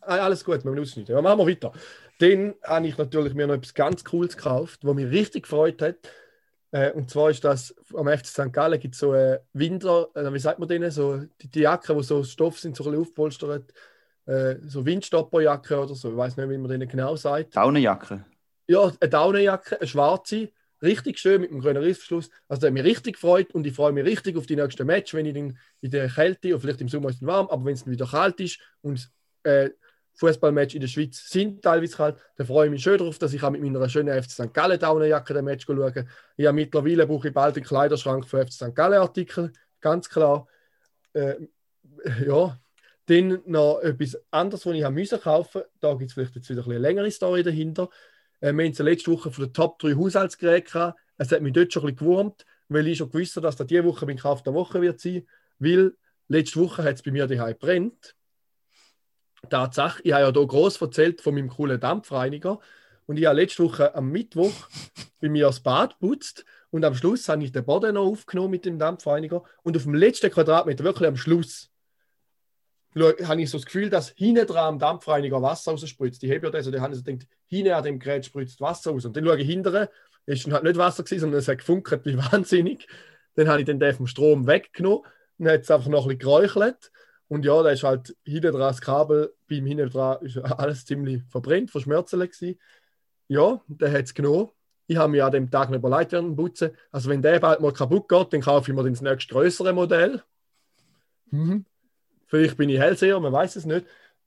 Alles 0.01 0.45
gut, 0.45 0.65
wir 0.65 0.73
müssen 0.73 1.01
nicht. 1.01 1.09
Ja, 1.09 1.21
machen 1.21 1.39
wir 1.39 1.47
weiter. 1.47 1.73
Dann 2.19 2.55
habe 2.63 2.87
ich 2.87 2.99
natürlich 2.99 3.35
mir 3.35 3.47
noch 3.47 3.55
etwas 3.55 3.75
ganz 3.75 4.05
Cooles 4.05 4.37
gekauft, 4.37 4.81
was 4.83 4.95
mich 4.95 5.11
richtig 5.11 5.45
gefreut 5.45 5.81
hat. 5.83 5.97
Äh, 6.73 6.93
und 6.93 7.11
zwar 7.11 7.31
ist 7.31 7.45
das 7.45 7.75
am 7.95 8.07
FC 8.07 8.27
St. 8.27 8.53
Gallen 8.53 8.79
gibt 8.79 8.95
es 8.95 9.01
so 9.01 9.15
äh, 9.15 9.41
Winter, 9.53 10.09
äh, 10.15 10.33
wie 10.33 10.39
sagt 10.39 10.59
man 10.59 10.69
denen, 10.69 10.91
so 10.91 11.19
die, 11.41 11.49
die 11.49 11.61
Jacken, 11.61 11.97
die 11.97 12.05
so 12.05 12.23
Stoff 12.23 12.61
sind, 12.61 12.77
so 12.77 12.85
ein 12.85 12.91
bisschen 12.93 13.03
aufpolstert 13.03 13.73
äh, 14.31 14.61
so 14.64 14.87
Windstopperjacke 14.87 15.81
oder 15.81 15.95
so, 15.95 16.11
ich 16.11 16.16
weiß 16.16 16.37
nicht, 16.37 16.49
wie 16.49 16.59
man 16.59 16.71
denen 16.71 16.88
genau 16.88 17.16
sagt. 17.16 17.57
Daunenjacke? 17.57 18.25
Ja, 18.69 18.93
eine 19.01 19.11
Daunenjacke, 19.11 19.81
eine 19.81 19.88
schwarze, 19.88 20.51
richtig 20.81 21.19
schön 21.19 21.40
mit 21.40 21.51
einem 21.51 21.61
grünen 21.61 21.83
Rissverschluss. 21.83 22.31
Also, 22.47 22.61
das 22.61 22.69
hat 22.69 22.75
mich 22.75 22.85
richtig 22.85 23.14
gefreut 23.14 23.53
und 23.53 23.66
ich 23.66 23.75
freue 23.75 23.93
mich 23.93 24.05
richtig 24.05 24.37
auf 24.37 24.47
die 24.47 24.55
nächsten 24.55 24.87
Match, 24.87 25.14
wenn 25.14 25.27
ich 25.27 25.35
dann 25.35 25.59
in 25.81 25.90
der 25.90 26.09
Kälte, 26.09 26.51
oder 26.51 26.61
vielleicht 26.61 26.81
im 26.81 26.88
Sommer 26.88 27.09
ist 27.09 27.16
es 27.16 27.27
warm, 27.27 27.49
aber 27.49 27.64
wenn 27.64 27.75
es 27.75 27.83
dann 27.83 27.93
wieder 27.93 28.07
kalt 28.07 28.38
ist 28.38 28.61
und 28.83 29.11
äh, 29.43 29.71
Fußballmatch 30.14 30.77
in 30.77 30.83
der 30.83 30.88
Schweiz 30.88 31.29
sind 31.29 31.62
teilweise 31.62 31.97
kalt, 31.97 32.16
dann 32.37 32.47
freue 32.47 32.66
ich 32.66 32.71
mich 32.71 32.83
schön 32.85 32.99
darauf, 32.99 33.19
dass 33.19 33.33
ich 33.33 33.43
auch 33.43 33.51
mit 33.51 33.62
meiner 33.62 33.88
schönen 33.88 34.23
FC 34.23 34.31
St. 34.31 34.55
Gallen 34.55 34.79
Daunenjacke 34.79 35.35
den 35.35 35.45
Match 35.45 35.66
schaue. 35.66 36.07
Ich 36.37 36.47
habe 36.47 36.55
mittlerweile 36.55 37.05
brauche 37.05 37.29
ich 37.29 37.35
bald 37.35 37.57
einen 37.57 37.64
Kleiderschrank 37.64 38.29
für 38.29 38.47
FC 38.47 38.53
St. 38.53 38.75
Gallen 38.77 39.01
Artikel, 39.01 39.53
ganz 39.81 40.09
klar. 40.09 40.47
Äh, 41.14 41.35
ja, 42.25 42.57
dann 43.07 43.41
noch 43.47 43.81
etwas 43.81 44.19
anderes, 44.31 44.67
was 44.67 44.75
ich 44.75 44.85
haben 44.85 44.95
müssen 44.95 45.21
kaufen 45.21 45.63
Da 45.81 45.95
gibt 45.95 46.11
es 46.11 46.15
vielleicht 46.15 46.37
jetzt 46.37 46.49
wieder 46.49 46.65
eine 46.65 46.79
längere 46.79 47.11
Story 47.11 47.43
dahinter. 47.43 47.89
Äh, 48.41 48.53
wir 48.53 48.65
haben 48.65 48.87
letzte 48.87 49.11
Woche 49.11 49.31
von 49.31 49.45
den 49.45 49.53
Top 49.53 49.79
3 49.79 49.95
Haushaltsgeräten 49.95 50.73
gehabt. 50.73 51.01
Es 51.19 51.33
hat 51.33 51.43
mich 51.43 51.53
dort 51.53 51.73
schon 51.73 51.83
ein 51.83 51.95
bisschen 51.95 52.07
gewurmt, 52.07 52.47
weil 52.69 52.87
ich 52.87 52.99
schon 52.99 53.11
gewusst 53.11 53.37
habe, 53.37 53.47
dass 53.47 53.57
das 53.57 53.67
diese 53.67 53.85
Woche 53.85 54.07
mein 54.07 54.19
Kauf 54.19 54.43
der 54.43 54.55
Woche 54.55 54.81
wird 54.81 55.01
sein. 55.01 55.27
Weil 55.59 55.93
letzte 56.29 56.61
Woche 56.61 56.83
hat 56.83 56.95
es 56.95 57.03
bei 57.03 57.11
mir 57.11 57.27
daheim 57.27 57.57
brennt. 57.59 58.15
Tatsache, 59.49 60.03
ich 60.05 60.13
habe 60.13 60.25
ja 60.25 60.33
hier 60.33 60.47
groß 60.47 60.81
erzählt 60.81 61.21
von 61.21 61.35
meinem 61.35 61.49
coolen 61.49 61.81
Dampfreiniger. 61.81 62.61
Und 63.07 63.19
ich 63.19 63.27
habe 63.27 63.41
letzte 63.41 63.65
Woche 63.65 63.95
am 63.95 64.11
Mittwoch 64.11 64.69
bei 65.21 65.29
mir 65.29 65.47
das 65.47 65.61
Bad 65.61 65.99
putzt 65.99 66.45
und 66.71 66.85
am 66.85 66.95
Schluss 66.95 67.29
habe 67.29 67.43
ich 67.43 67.53
den 67.53 67.65
Boden 67.65 67.95
noch 67.95 68.07
aufgenommen 68.07 68.53
mit 68.53 68.65
dem 68.65 68.79
Dampfreiniger. 68.79 69.43
Und 69.63 69.77
auf 69.77 69.83
dem 69.83 69.95
letzten 69.95 70.31
Quadratmeter, 70.31 70.85
wirklich 70.85 71.09
am 71.09 71.17
Schluss, 71.17 71.71
habe 72.96 73.42
ich 73.42 73.50
so 73.50 73.59
das 73.59 73.66
Gefühl, 73.66 73.88
dass 73.88 74.11
hinten 74.11 74.46
dran 74.46 74.74
am 74.74 74.79
Dampfreiniger 74.79 75.40
Wasser 75.40 75.70
rausspritzt. 75.72 76.22
Ich 76.24 76.31
habe 76.31 76.46
ja 76.46 76.50
das, 76.50 76.66
und 76.66 76.72
dann 76.72 76.83
habe 76.83 76.94
ich 76.94 77.05
gedacht, 77.05 77.29
hinten 77.46 77.72
an 77.72 77.85
dem 77.85 77.98
Gerät 77.98 78.26
spritzt 78.26 78.61
Wasser 78.61 78.90
raus. 78.90 79.05
Und 79.05 79.16
dann 79.16 79.24
schaue 79.24 79.38
ich 79.38 79.46
hinterher, 79.46 79.90
ist 80.26 80.46
dann 80.46 80.55
halt 80.55 80.64
nicht 80.64 80.76
Wasser 80.76 81.05
gewesen, 81.05 81.20
sondern 81.20 81.38
es 81.38 81.48
hat 81.48 81.59
gefunkert 81.59 82.05
wie 82.05 82.16
wahnsinnig. 82.33 82.88
Dann 83.35 83.48
habe 83.48 83.61
ich 83.61 83.66
den 83.66 83.94
vom 83.94 84.07
Strom 84.07 84.46
weggenommen 84.46 85.03
und 85.38 85.48
hat 85.48 85.62
es 85.62 85.70
einfach 85.70 85.88
noch 85.88 86.03
ein 86.03 86.18
bisschen 86.18 86.18
geräuchelt. 86.18 86.90
Und 87.29 87.44
ja, 87.44 87.62
da 87.62 87.70
ist 87.70 87.85
halt 87.85 88.16
hinten 88.24 88.50
dran 88.50 88.61
das 88.61 88.81
Kabel, 88.81 89.33
beim 89.48 89.64
hinten 89.64 89.88
dran 89.88 90.18
ist 90.22 90.37
alles 90.38 90.85
ziemlich 90.85 91.22
verbrennt, 91.29 91.70
verschmerzelt. 91.70 92.59
Ja, 93.29 93.62
der 93.68 93.92
hat 93.92 94.05
es 94.07 94.14
genommen. 94.14 94.48
Ich 94.88 94.96
habe 94.96 95.12
mir 95.12 95.24
an 95.24 95.31
dem 95.31 95.48
Tag 95.48 95.70
nicht 95.70 95.79
überlegt, 95.79 96.11
werden 96.11 96.35
putzen. 96.35 96.72
Also 96.90 97.09
wenn 97.09 97.22
der 97.22 97.38
bald 97.38 97.61
mal 97.61 97.72
kaputt 97.72 98.09
geht, 98.09 98.33
dann 98.33 98.40
kaufe 98.40 98.72
ich 98.72 98.76
mir 98.76 98.83
das 98.83 99.00
nächste 99.00 99.33
größere 99.33 99.72
Modell. 99.72 100.24
Mhm. 101.31 101.64
Vielleicht 102.31 102.57
bin 102.57 102.71
ich 102.71 102.79
Hellseher, 102.79 103.19
man 103.19 103.33
weiß 103.33 103.57
es 103.57 103.66
nicht. 103.66 103.85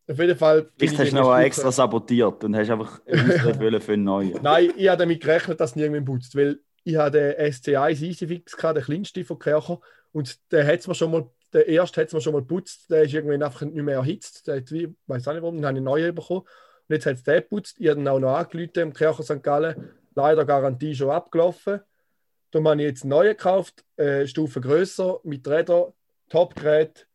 Auf 0.09 0.19
jeden 0.19 0.37
Fall. 0.37 0.69
Vielleicht 0.77 0.99
hast 0.99 1.11
du 1.13 1.15
noch 1.15 1.37
extra 1.37 1.71
sabotiert 1.71 2.43
und 2.43 2.55
hast 2.55 2.69
einfach 2.69 2.99
wollen 3.07 3.79
für 3.79 3.93
einen 3.93 4.03
neuen. 4.03 4.37
Nein, 4.41 4.73
ich 4.75 4.89
habe 4.89 4.99
damit 4.99 5.21
gerechnet, 5.21 5.61
dass 5.61 5.71
es 5.71 5.75
niemand 5.77 6.05
putzt, 6.05 6.35
weil 6.35 6.59
ich 6.83 6.97
habe 6.97 7.11
den 7.11 7.51
SC1 7.53 8.03
Easyfix 8.03 8.57
gehabt, 8.57 8.77
den 8.77 8.83
kleinsten 8.83 9.23
von 9.23 9.39
Kercher, 9.39 9.79
und 10.11 10.37
der 10.51 10.67
hat 10.67 10.85
mir 10.85 10.93
schon 10.93 11.11
mal, 11.11 11.29
der 11.53 11.67
erste 11.69 12.01
hat 12.01 12.07
es 12.07 12.13
mir 12.13 12.19
schon 12.19 12.33
mal 12.33 12.41
geputzt, 12.41 12.91
der 12.91 13.03
ist 13.03 13.13
irgendwie 13.13 13.41
einfach 13.41 13.61
nicht 13.61 13.73
mehr 13.73 13.95
erhitzt, 13.95 14.47
der 14.47 14.57
hat 14.57 14.69
ich 14.69 14.89
weiß 15.07 15.27
auch 15.29 15.33
nicht 15.33 15.41
warum, 15.41 15.55
dann 15.55 15.65
habe 15.67 15.75
ich 15.75 15.77
einen 15.77 15.85
neuen 15.85 16.13
bekommen. 16.13 16.41
Und 16.41 16.93
jetzt 16.93 17.05
hat 17.05 17.15
es 17.15 17.23
den 17.23 17.35
geputzt, 17.35 17.77
ich 17.79 17.87
habe 17.87 18.01
ihn 18.01 18.07
auch 18.09 18.19
noch 18.19 18.35
angelüht 18.35 18.75
im 18.75 18.93
Kercher 18.93 19.23
St. 19.23 19.41
Gallen, 19.41 19.89
leider 20.13 20.43
Garantie 20.43 20.93
schon 20.93 21.09
abgelaufen. 21.09 21.79
Da 22.51 22.63
habe 22.63 22.81
ich 22.81 22.87
jetzt 22.87 23.03
einen 23.03 23.11
neuen 23.11 23.29
gekauft, 23.29 23.85
äh, 23.95 24.27
Stufe 24.27 24.59
größer, 24.59 25.21
mit 25.23 25.47
Rädern, 25.47 25.93
Top-Gerät 26.29 27.07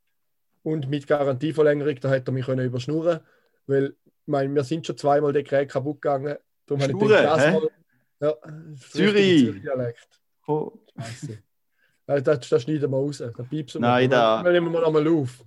und 0.63 0.89
mit 0.89 1.07
Garantieverlängerung, 1.07 1.97
da 2.01 2.11
hätte 2.11 2.31
er 2.31 2.35
mich 2.35 2.47
können 2.47 2.67
überschnurren 2.67 3.21
weil 3.69 3.95
mein, 4.27 4.55
wir 4.55 4.65
sind 4.65 4.87
schon 4.87 4.97
zweimal 4.97 5.33
der 5.33 5.45
Gerät 5.45 5.71
kaputt 5.71 6.03
gegangen. 6.03 6.37
Darum 6.67 6.83
Schnurren, 6.83 7.27
habe 7.27 7.41
ich 7.41 7.47
gedacht, 7.47 7.73
ja, 8.21 8.35
Zürich. 8.91 9.45
Zürich-Dialekt. 9.45 10.09
Oh. 10.47 10.73
Scheiße. 10.99 11.39
Das, 12.07 12.23
das, 12.23 12.49
das 12.49 12.63
schneiden 12.63 12.91
wir 12.91 12.97
raus. 12.97 13.19
Da 13.19 13.43
piepsen 13.43 13.83
wir. 13.83 13.89
Nein, 13.89 14.11
da. 14.11 14.43
Da 14.43 14.51
nehmen 14.51 14.73
wir 14.73 14.81
nochmal 14.81 15.07
auf. 15.07 15.45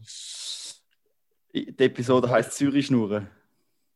Die 1.54 1.78
Episode 1.78 2.30
heißt 2.30 2.54
Zürich 2.54 2.86
schnurren. 2.86 3.28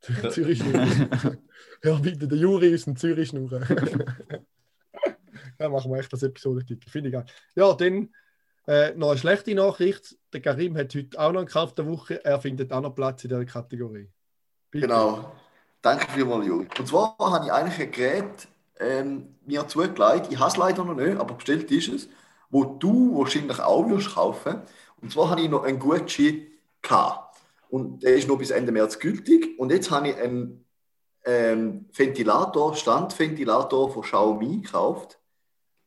Zürich 0.30 0.60
schnurren. 0.60 1.38
ja, 1.84 1.96
bitte, 2.00 2.28
der 2.28 2.38
Juri 2.38 2.70
ist 2.70 2.88
ein 2.88 2.98
Zürich 2.98 3.30
schnurren. 3.30 3.64
ja, 5.60 5.70
machen 5.70 5.92
wir 5.92 6.00
echt 6.00 6.12
das 6.12 6.24
Episodentitel. 6.24 6.90
Finde 6.90 7.10
ich 7.10 7.14
geil. 7.14 7.26
Ja, 7.56 7.74
dann 7.74 8.10
äh, 8.68 8.94
noch 8.96 9.10
eine 9.10 9.18
schlechte 9.18 9.54
Nachricht. 9.54 10.18
Der 10.34 10.42
Karim 10.42 10.76
hat 10.78 10.94
heute 10.96 11.20
auch 11.20 11.32
noch 11.32 11.40
einen 11.40 11.50
Kauf 11.50 11.74
der 11.76 11.88
Woche. 11.88 12.24
Er 12.24 12.40
findet 12.40 12.72
auch 12.72 12.82
noch 12.82 12.96
Platz 12.96 13.24
in 13.24 13.30
dieser 13.30 13.46
Kategorie. 13.46 14.10
Bitte. 14.72 14.88
Genau. 14.88 15.32
Danke 15.82 16.08
vielmals, 16.12 16.48
Juri. 16.48 16.68
Und 16.80 16.88
zwar 16.88 17.16
habe 17.20 17.46
ich 17.46 17.52
eigentlich 17.52 17.80
ein 17.80 17.92
Gerät 17.92 18.48
ähm, 18.80 19.36
mir 19.46 19.68
zugelegt. 19.68 20.32
Ich 20.32 20.40
habe 20.40 20.50
es 20.50 20.58
leider 20.58 20.84
noch 20.84 20.96
nicht, 20.96 21.18
aber 21.18 21.36
bestellt 21.36 21.70
ist 21.72 21.90
es. 21.90 22.10
Wo 22.50 22.64
du 22.64 23.20
wahrscheinlich 23.20 23.60
auch 23.60 23.88
wirst 23.88 24.16
kaufen. 24.16 24.62
Und 25.02 25.12
zwar 25.12 25.30
habe 25.30 25.42
ich 25.42 25.50
noch 25.50 25.64
einen 25.64 25.78
Gucci 25.78 26.52
K. 26.82 27.30
Und 27.70 28.04
der 28.04 28.16
ist 28.16 28.28
noch 28.28 28.38
bis 28.38 28.52
Ende 28.52 28.72
März 28.72 29.00
gültig. 29.00 29.60
Und 29.60 29.72
jetzt 29.72 29.92
habe 29.92 30.10
ich 30.10 30.16
einen 30.18 30.66
ähm, 31.26 31.86
Ventilator, 31.94 32.76
Standventilator 32.76 33.92
von 33.92 34.02
Xiaomi 34.02 34.62
gekauft. 34.62 35.20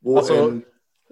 Wo 0.01 0.17
also, 0.17 0.49
ein, 0.49 0.65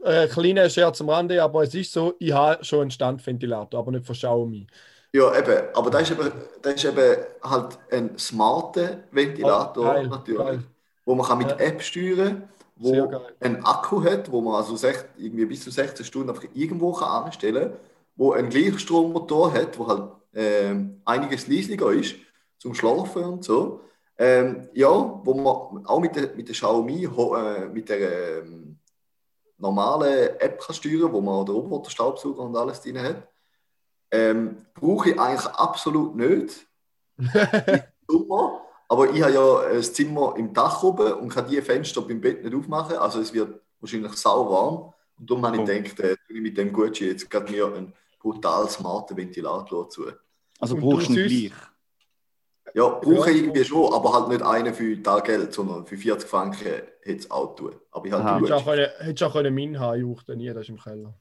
äh, 0.03 0.27
kleiner 0.27 0.69
Scherz 0.69 1.01
am 1.01 1.09
Rande, 1.09 1.41
aber 1.41 1.63
es 1.63 1.73
ist 1.73 1.91
so, 1.91 2.15
ich 2.19 2.31
habe 2.31 2.63
schon 2.63 2.81
einen 2.81 2.91
Standventilator, 2.91 3.79
aber 3.79 3.91
nicht 3.91 4.05
von 4.05 4.15
Xiaomi. 4.15 4.67
Ja, 5.13 5.37
eben, 5.37 5.63
aber 5.73 5.89
das 5.89 6.03
ist 6.03 6.11
eben, 6.11 6.31
das 6.61 6.73
ist 6.75 6.85
eben 6.85 7.17
halt 7.41 7.77
ein 7.91 8.17
smarter 8.17 8.99
Ventilator 9.11 9.85
oh, 9.85 9.93
geil, 9.93 10.07
natürlich, 10.07 10.37
geil. 10.37 10.63
wo 11.05 11.15
man 11.15 11.25
kann 11.25 11.37
mit 11.37 11.49
ja. 11.49 11.57
App 11.57 11.81
steuern 11.81 12.17
kann, 12.17 12.49
wo 12.75 13.11
einen 13.39 13.63
Akku 13.63 14.03
hat, 14.03 14.31
wo 14.31 14.41
man 14.41 14.55
also 14.55 14.75
sech, 14.75 14.97
irgendwie 15.17 15.45
bis 15.45 15.63
zu 15.63 15.71
16 15.71 16.05
Stunden 16.05 16.29
einfach 16.29 16.43
irgendwo 16.53 16.91
kann 16.91 17.25
anstellen 17.25 17.71
kann, 17.71 17.79
wo 18.15 18.33
einen 18.33 18.49
Gleichstrommotor 18.49 19.53
hat, 19.53 19.79
wo 19.79 19.87
halt 19.87 20.11
äh, 20.33 20.75
einiges 21.05 21.47
leislicher 21.47 21.91
ist, 21.91 22.15
zum 22.57 22.75
Schlafen 22.75 23.23
und 23.23 23.43
so. 23.43 23.81
Ähm, 24.19 24.69
ja, 24.73 24.89
wo 24.89 25.33
man 25.35 25.85
auch 25.85 25.99
mit 25.99 26.15
der, 26.15 26.35
mit 26.35 26.47
der 26.47 26.55
Xiaomi, 26.55 27.05
äh, 27.05 27.65
mit 27.71 27.87
der 27.87 28.39
ähm, 28.39 28.66
normalen 29.57 30.39
App 30.39 30.59
kann 30.59 30.75
steuern 30.75 31.11
wo 31.11 31.21
man 31.21 31.45
den 31.45 31.55
Roboterstaubsauger 31.55 32.41
und 32.43 32.55
alles 32.55 32.81
drin 32.81 33.01
hat. 33.01 33.27
Ähm, 34.11 34.65
brauche 34.73 35.11
ich 35.11 35.19
eigentlich 35.19 35.51
absolut 35.53 36.15
nicht. 36.15 36.67
Sommer, 38.07 38.61
aber 38.87 39.09
ich 39.11 39.21
habe 39.21 39.33
ja 39.33 39.59
ein 39.71 39.83
Zimmer 39.83 40.35
im 40.37 40.53
Dach 40.53 40.81
oben 40.83 41.13
und 41.13 41.29
kann 41.29 41.47
die 41.47 41.61
Fenster 41.61 42.01
beim 42.01 42.21
Bett 42.21 42.43
nicht 42.43 42.55
aufmachen. 42.55 42.97
Also 42.97 43.19
es 43.19 43.33
wird 43.33 43.59
wahrscheinlich 43.79 44.13
sau 44.13 44.49
warm. 44.49 44.93
Und 45.19 45.29
darum 45.29 45.45
habe 45.45 45.57
ich 45.57 45.61
oh. 45.63 45.65
gedacht, 45.65 45.99
äh, 45.99 46.15
ich 46.29 46.41
mit 46.41 46.57
dem 46.57 46.71
Gucci 46.71 47.05
jetzt 47.05 47.29
gerade 47.29 47.51
mir 47.51 47.65
einen 47.67 47.93
brutal 48.19 48.69
smarten 48.69 49.17
Ventilator 49.17 49.89
zu. 49.89 50.05
Also 50.59 50.75
brauchst 50.75 51.09
du 51.09 51.13
ihn 51.13 51.49
gleich? 51.49 51.53
Ja, 52.73 52.87
brauche 52.89 53.31
ich 53.31 53.43
irgendwie 53.43 53.63
schon, 53.63 53.93
aber 53.93 54.13
halt 54.13 54.29
nicht 54.29 54.41
einen 54.41 54.73
für 54.73 54.97
das 54.97 55.23
Geld, 55.23 55.53
sondern 55.53 55.85
für 55.85 55.97
40 55.97 56.29
Franken 56.29 56.65
hätte 57.01 57.19
es 57.19 57.31
auch 57.31 57.55
tun. 57.55 57.75
Aber 57.91 58.05
ich 58.05 58.13
halt 58.13 58.91
Hättest 58.99 59.21
du 59.21 59.25
auch 59.25 59.35
einen 59.35 59.53
Min 59.53 59.79
haben, 59.79 59.99
ich 59.99 60.35
nie, 60.35 60.47
das 60.47 60.63
ist 60.63 60.69
im 60.69 60.77
Keller. 60.77 61.13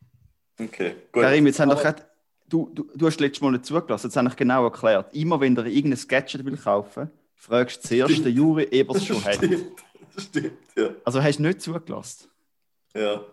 Okay, 0.61 0.95
gut. 1.13 1.23
Karim, 1.23 1.47
jetzt 1.47 1.61
haben 1.61 1.71
doch 1.71 1.81
gerade 1.81 2.03
du, 2.49 2.71
du, 2.75 2.89
du 2.95 3.07
hast 3.07 3.21
letztes 3.21 3.43
Mal 3.43 3.53
nicht 3.53 3.67
zugelassen, 3.67 4.07
jetzt 4.09 4.17
habe 4.17 4.29
ich 4.29 4.37
genau 4.37 4.65
erklärt. 4.65 5.15
Immer 5.15 5.41
wenn 5.41 5.55
du 5.55 5.63
irgendein 5.63 6.07
Gadget 6.09 6.45
will 6.45 6.57
kaufen 6.57 7.11
fragst 7.37 7.85
du 7.85 7.89
zuerst 7.89 8.25
den 8.25 8.35
Juri, 8.35 8.65
ob 8.65 8.73
er 8.73 8.97
es 8.97 9.05
schon 9.05 9.25
hat. 9.25 9.39
Das 10.15 10.25
stimmt, 10.25 10.59
ja. 10.77 10.91
Also 11.05 11.23
hast 11.23 11.39
du 11.39 11.43
nicht 11.43 11.61
zugelassen? 11.61 12.29
Ja. 12.95 13.25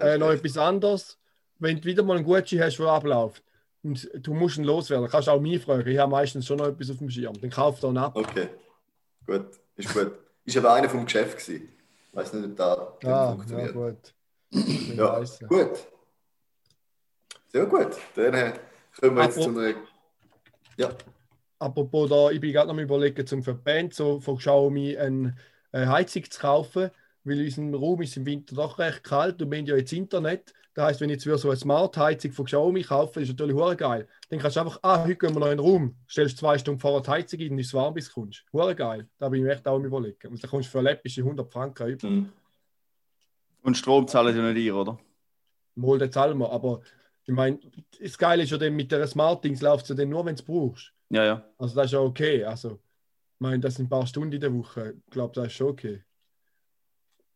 Äh, 0.00 0.18
noch 0.18 0.30
etwas 0.30 0.58
anderes. 0.58 1.18
Wenn 1.58 1.80
du 1.80 1.84
wieder 1.84 2.02
mal 2.02 2.16
einen 2.16 2.26
Gucci 2.26 2.58
hast, 2.58 2.78
der 2.78 2.86
abläuft 2.86 3.42
und 3.84 4.10
du 4.14 4.34
musst 4.34 4.56
ihn 4.56 4.64
loswerden, 4.64 5.08
kannst 5.08 5.28
du 5.28 5.32
auch 5.32 5.40
mich 5.40 5.62
fragen. 5.62 5.86
Ich 5.86 5.98
habe 5.98 6.10
meistens 6.10 6.46
schon 6.46 6.58
noch 6.58 6.68
etwas 6.68 6.90
auf 6.90 6.98
dem 6.98 7.10
Schirm. 7.10 7.38
Dann 7.40 7.50
kauf 7.50 7.80
dann 7.80 7.96
ab. 7.98 8.16
Okay, 8.16 8.48
gut. 9.26 9.46
Ist 9.76 9.92
gut. 9.92 10.12
Ist 10.44 10.56
aber 10.56 10.72
einer 10.72 10.88
vom 10.88 11.04
Geschäft 11.04 11.38
gewesen. 11.38 11.68
Ich 12.08 12.16
weiß 12.16 12.32
nicht, 12.32 12.46
ob 12.46 12.56
da 12.56 12.98
ah, 13.04 13.32
funktioniert. 13.32 13.74
Ja, 13.74 13.80
gut. 13.80 15.40
ja, 15.40 15.46
gut. 15.48 15.78
Sehr 17.48 17.66
gut. 17.66 17.96
Dann 18.14 18.34
äh, 18.34 18.52
kommen 18.98 19.16
wir 19.16 19.24
jetzt 19.24 19.42
zu 19.42 19.50
einer. 19.50 19.74
Ja. 20.76 20.90
Apropos 21.58 22.10
da, 22.10 22.30
ich 22.30 22.40
bin 22.40 22.52
gerade 22.52 22.72
noch 22.72 22.82
überlegen, 22.82 23.26
zum 23.26 23.42
für 23.42 23.54
Band 23.54 23.94
so 23.94 24.20
von 24.20 24.38
Xiaomi 24.38 24.96
eine, 24.96 25.36
eine 25.72 25.88
Heizung 25.88 26.28
zu 26.28 26.40
kaufen, 26.40 26.90
weil 27.22 27.40
unser 27.42 27.78
Raum 27.78 28.02
ist 28.02 28.16
im 28.16 28.26
Winter 28.26 28.56
doch 28.56 28.78
recht 28.78 29.04
kalt 29.04 29.40
und 29.40 29.50
wir 29.50 29.58
haben 29.58 29.66
ja 29.66 29.76
jetzt 29.76 29.92
Internet. 29.92 30.52
Das 30.74 30.86
heißt, 30.86 31.00
wenn 31.00 31.08
ich 31.08 31.24
jetzt 31.24 31.40
so 31.40 31.48
eine 31.48 31.56
Smart-Heizung 31.56 32.32
von 32.32 32.46
Xiaomi 32.46 32.82
kaufe, 32.82 33.20
ist 33.20 33.28
natürlich 33.28 33.54
hure 33.54 33.76
geil. 33.76 34.08
Dann 34.28 34.40
kannst 34.40 34.56
du 34.56 34.60
einfach, 34.60 34.80
ah, 34.82 35.04
heute 35.04 35.14
gehen 35.14 35.32
wir 35.32 35.40
noch 35.40 35.50
in 35.50 35.58
den 35.58 35.64
Raum, 35.64 35.96
stellst 36.08 36.38
zwei 36.38 36.58
Stunden 36.58 36.80
vorher 36.80 37.00
die 37.00 37.10
Heizung 37.10 37.40
ein 37.40 37.58
ist 37.58 37.72
warm 37.72 37.94
bis 37.94 38.08
du 38.08 38.14
kommst. 38.14 38.44
Hure 38.52 38.74
geil. 38.74 39.08
Da 39.18 39.28
bin 39.28 39.46
ich 39.46 39.52
echt 39.52 39.66
auch 39.68 39.78
überlegen. 39.78 40.28
Und 40.28 40.42
dann 40.42 40.50
kommst 40.50 40.68
du 40.68 40.72
für 40.72 40.80
läppische 40.80 41.20
100 41.20 41.52
Franken 41.52 41.88
über. 41.88 42.08
Mhm. 42.08 42.32
Und 43.62 43.76
Strom 43.76 44.08
zahlen 44.08 44.36
ja 44.36 44.52
nicht 44.52 44.64
ihr, 44.64 44.74
oder? 44.74 44.98
Mal, 45.76 45.98
den 45.98 46.10
zahlen 46.10 46.38
wir, 46.38 46.50
aber 46.50 46.82
ich 47.24 47.34
meine, 47.34 47.58
das 48.00 48.18
Geile 48.18 48.42
ist 48.42 48.50
ja 48.50 48.58
dann, 48.58 48.74
mit 48.74 48.90
der 48.90 49.06
Smart-Dings 49.06 49.62
läuft 49.62 49.84
es 49.84 49.90
ja 49.90 49.94
dann 49.94 50.10
nur, 50.10 50.26
wenn 50.26 50.36
du 50.36 50.42
es 50.42 50.46
brauchst. 50.46 50.92
Ja, 51.08 51.24
ja. 51.24 51.44
Also 51.56 51.74
das 51.76 51.86
ist 51.86 51.92
ja 51.92 52.00
okay. 52.00 52.44
Also, 52.44 52.72
ich 52.72 53.40
meine, 53.40 53.60
das 53.60 53.76
sind 53.76 53.86
ein 53.86 53.88
paar 53.88 54.06
Stunden 54.06 54.32
in 54.32 54.40
der 54.40 54.52
Woche. 54.52 54.94
Ich 55.06 55.10
glaube, 55.10 55.32
das 55.34 55.46
ist 55.46 55.54
schon 55.54 55.68
okay. 55.68 56.02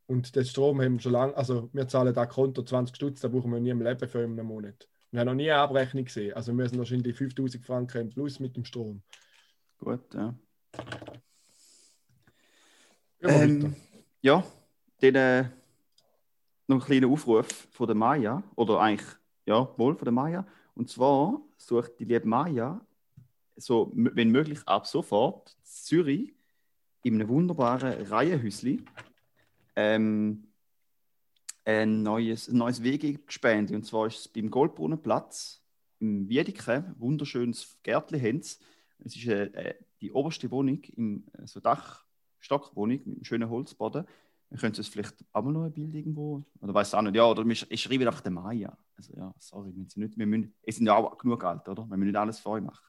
Und 0.08 0.34
den 0.34 0.44
Strom 0.46 0.80
haben 0.80 0.94
wir 0.94 1.00
schon 1.00 1.12
lange, 1.12 1.36
also 1.36 1.68
wir 1.74 1.86
zahlen 1.86 2.14
da 2.14 2.24
Konto 2.24 2.62
20 2.62 2.96
Stutz, 2.96 3.20
da 3.20 3.28
brauchen 3.28 3.52
wir 3.52 3.60
nie 3.60 3.68
im 3.68 3.82
Leben 3.82 4.08
für 4.08 4.24
einen 4.24 4.46
Monat. 4.46 4.88
Wir 5.10 5.20
haben 5.20 5.26
noch 5.26 5.34
nie 5.34 5.50
eine 5.50 5.60
Abrechnung 5.60 6.06
gesehen. 6.06 6.34
Also 6.34 6.54
wir 6.54 6.66
sind 6.66 6.78
wahrscheinlich 6.78 7.14
5000 7.14 7.64
Franken 7.64 8.00
im 8.00 8.10
Plus 8.10 8.40
mit 8.40 8.56
dem 8.56 8.64
Strom. 8.64 9.02
Gut, 9.76 10.14
ja. 10.14 10.34
Ähm, 13.20 13.76
ja, 14.22 14.42
dann 15.00 15.14
äh, 15.14 15.44
noch 16.68 16.76
ein 16.76 16.86
kleiner 16.86 17.08
Aufruf 17.08 17.68
von 17.70 17.86
der 17.86 17.96
Maya, 17.96 18.42
oder 18.56 18.80
eigentlich 18.80 19.08
ja, 19.44 19.68
wohl 19.76 19.94
von 19.94 20.06
der 20.06 20.12
Maya. 20.12 20.46
Und 20.74 20.88
zwar 20.88 21.38
sucht 21.58 21.98
die 21.98 22.04
liebe 22.04 22.26
Maya, 22.26 22.80
so, 23.56 23.92
wenn 23.94 24.30
möglich, 24.30 24.60
ab 24.64 24.86
sofort 24.86 25.54
Zürich 25.64 26.34
in 27.02 27.16
einem 27.16 27.28
wunderbaren 27.28 28.06
Reihenhäusli 28.06 28.84
ähm, 29.78 30.48
ein 31.64 32.02
neues, 32.02 32.48
ein 32.48 32.58
neues 32.58 32.82
WG-Gespende. 32.82 33.76
Und 33.76 33.84
zwar 33.84 34.08
ist 34.08 34.18
es 34.18 34.28
beim 34.28 34.50
Goldbrunnenplatz 34.50 35.62
im 36.00 36.28
Wiedeke, 36.28 36.94
wunderschönes 36.98 37.78
Gärtchen 37.84 38.20
haben 38.20 38.40
Es 38.40 38.58
ist 38.98 39.26
äh, 39.26 39.44
äh, 39.44 39.74
die 40.00 40.10
oberste 40.10 40.50
Wohnung, 40.50 40.82
im, 40.96 41.24
äh, 41.32 41.46
so 41.46 41.60
Dachstockwohnung 41.60 42.98
mit 43.04 43.06
einem 43.06 43.24
schönen 43.24 43.48
Holzboden. 43.48 44.04
Wir 44.50 44.58
können 44.58 44.74
es 44.76 44.88
vielleicht 44.88 45.14
auch 45.32 45.44
mal 45.44 45.52
noch 45.52 45.64
ein 45.64 45.72
Bild 45.72 45.94
irgendwo, 45.94 46.42
oder 46.60 46.74
weiß 46.74 46.94
auch 46.94 47.02
nicht, 47.02 47.14
ja, 47.14 47.26
oder 47.26 47.44
ich 47.46 47.80
schreibe 47.80 48.06
einfach 48.06 48.22
den 48.22 48.34
Maya. 48.34 48.76
Also 48.96 49.14
ja, 49.16 49.32
sorry, 49.38 49.72
wir 49.76 49.86
nicht, 49.94 50.18
wir 50.18 50.26
müssen, 50.26 50.54
wir 50.64 50.72
sind 50.72 50.86
ja 50.86 50.96
auch 50.96 51.16
genug 51.18 51.44
alt, 51.44 51.68
oder? 51.68 51.84
Wir 51.84 51.96
müssen 51.96 52.08
nicht 52.10 52.16
alles 52.18 52.40
vor 52.40 52.60
machen. 52.60 52.84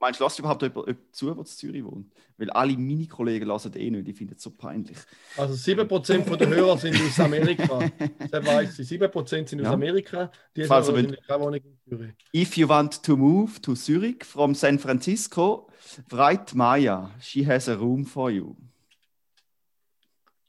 Meinst 0.00 0.20
du, 0.20 0.24
lasst 0.24 0.38
überhaupt 0.38 0.62
jemand 0.62 0.96
zu, 1.12 1.26
der 1.26 1.38
in 1.38 1.46
Zürich 1.46 1.84
wohnt? 1.84 2.12
Weil 2.36 2.50
alle 2.50 2.76
meine 2.76 3.06
Kollegen 3.06 3.46
lassen 3.46 3.72
eh 3.76 3.90
nicht, 3.90 4.06
die 4.06 4.12
finden 4.12 4.34
es 4.36 4.42
so 4.42 4.50
peinlich. 4.50 4.96
Also 5.36 5.54
7% 5.54 6.36
der 6.36 6.48
Hörer 6.48 6.76
sind 6.78 6.96
aus 6.96 7.18
Amerika. 7.20 7.90
Das 8.30 8.44
weiß 8.44 8.78
ich. 8.78 8.88
7% 8.88 9.48
sind 9.48 9.60
aus 9.60 9.64
ja. 9.64 9.72
Amerika, 9.72 10.30
die 10.54 10.68
also 10.70 10.94
sind 10.94 11.16
keine 11.26 11.42
Wohnung 11.42 11.60
in 11.60 11.78
Zürich. 11.88 12.12
If 12.34 12.56
you 12.56 12.68
want 12.68 13.02
to 13.02 13.16
move 13.16 13.60
to 13.62 13.74
Zurich 13.74 14.24
from 14.24 14.54
San 14.54 14.78
Francisco, 14.78 15.68
write 16.10 16.54
Maya. 16.54 17.10
She 17.20 17.46
has 17.46 17.68
a 17.68 17.74
room 17.74 18.04
for 18.04 18.30
you. 18.30 18.56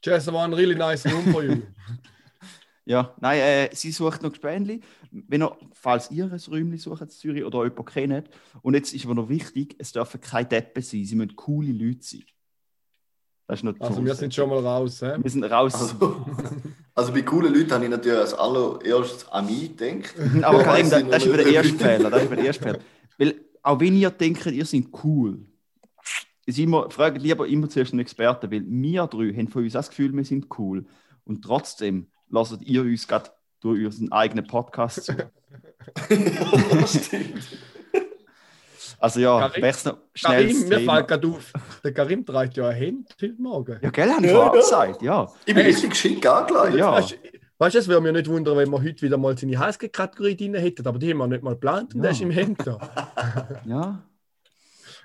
She 0.04 0.10
has 0.10 0.28
one 0.28 0.54
really 0.54 0.76
nice 0.76 1.04
room 1.06 1.32
for 1.32 1.42
you. 1.42 1.62
Ja, 2.88 3.14
nein, 3.20 3.38
äh, 3.38 3.68
sie 3.74 3.92
sucht 3.92 4.22
noch 4.22 4.30
Gespänli. 4.30 4.80
Wenn 5.10 5.42
ihr, 5.42 5.54
falls 5.74 6.10
ihr 6.10 6.24
ein 6.24 6.40
Räumchen 6.48 6.78
sucht 6.78 7.02
in 7.02 7.10
Zürich 7.10 7.44
oder 7.44 7.62
jemanden 7.64 7.84
kennt. 7.84 8.30
Und 8.62 8.72
jetzt 8.72 8.94
ist 8.94 9.04
aber 9.04 9.14
noch 9.14 9.28
wichtig, 9.28 9.76
es 9.78 9.92
dürfen 9.92 10.22
keine 10.22 10.48
Deppen 10.48 10.82
sein, 10.82 11.04
sie 11.04 11.14
müssen 11.14 11.36
coole 11.36 11.70
Leute 11.70 11.98
sein. 12.00 12.24
Das 13.46 13.58
ist 13.58 13.64
noch 13.64 13.74
also 13.78 14.02
wir 14.02 14.14
sind 14.14 14.32
schon 14.34 14.48
mal 14.48 14.64
raus. 14.64 15.00
He? 15.00 15.22
Wir 15.22 15.30
sind 15.30 15.44
raus. 15.44 15.74
Also, 15.74 16.26
also 16.94 17.12
bei 17.12 17.20
coolen 17.20 17.52
Leuten 17.52 17.70
habe 17.72 17.84
ich 17.84 17.90
natürlich 17.90 18.18
als 18.18 18.32
allererstes 18.32 19.28
an 19.28 19.44
mich 19.44 19.76
gedacht. 19.76 20.14
aber 20.42 20.62
Karim, 20.64 20.88
das, 20.88 21.06
das 21.08 21.16
ist 21.18 21.26
über 21.26 21.36
den 21.36 21.54
ersten 21.54 21.78
Fehler. 21.78 22.08
Das 22.08 22.22
ist 22.22 22.26
über 22.26 22.36
den 22.36 22.46
ersten 22.46 22.64
Fehler. 22.64 22.78
Weil 23.18 23.34
auch 23.62 23.80
wenn 23.80 23.96
ihr 23.96 24.10
denkt, 24.10 24.46
ihr 24.46 24.64
seid 24.64 24.84
cool, 25.04 25.44
ist 26.46 26.58
immer, 26.58 26.88
fragt 26.88 27.20
lieber 27.20 27.46
immer 27.46 27.68
zuerst 27.68 27.92
einen 27.92 28.00
Experten, 28.00 28.50
weil 28.50 28.64
wir 28.66 29.06
drei 29.06 29.34
haben 29.34 29.48
von 29.48 29.62
uns 29.62 29.74
das 29.74 29.90
Gefühl, 29.90 30.16
wir 30.16 30.24
sind 30.24 30.46
cool. 30.58 30.86
Und 31.24 31.42
trotzdem 31.42 32.06
lasst 32.30 32.60
ihr 32.62 32.82
uns 32.82 33.06
gerade 33.06 33.30
durch 33.60 33.84
unseren 33.84 34.12
eigenen 34.12 34.46
Podcast 34.46 35.04
zu. 35.04 35.14
Also 39.00 39.20
ja, 39.20 39.54
wechseln 39.54 39.96
schnell. 40.12 40.48
Karim, 40.48 40.68
mir 40.68 40.80
fällt 40.80 41.08
gerade 41.08 41.28
auf, 41.28 41.52
der 41.84 41.94
Karim 41.94 42.26
trägt 42.26 42.56
ja 42.56 42.68
ein 42.68 42.76
Hemd 42.76 43.14
heute 43.22 43.40
Morgen. 43.40 43.78
Ja, 43.80 43.90
gell, 43.90 44.10
haben 44.10 44.24
wir 44.24 44.32
ja, 44.32 44.48
gesagt, 44.48 45.02
ja. 45.02 45.30
Ich 45.46 45.54
bin 45.54 45.64
richtig 45.64 45.94
schick 45.94 46.26
angelegt. 46.26 46.76
Ja. 46.76 47.00
Weißt 47.58 47.74
du, 47.74 47.78
es 47.78 47.88
würde 47.88 48.00
mich 48.00 48.12
nicht 48.12 48.28
wundern, 48.28 48.56
wenn 48.56 48.70
wir 48.70 48.82
heute 48.82 49.02
wieder 49.02 49.16
mal 49.16 49.38
seine 49.38 49.58
Heißkategorie 49.58 50.36
drin 50.36 50.54
hätten, 50.54 50.86
aber 50.86 50.98
die 50.98 51.10
haben 51.10 51.18
wir 51.18 51.28
nicht 51.28 51.42
mal 51.42 51.54
geplant 51.54 51.94
und 51.94 52.00
ja. 52.00 52.02
der 52.02 52.10
ist 52.10 52.20
im 52.20 52.30
Hemd 52.30 52.66
da. 52.66 52.78
ja. 53.64 54.02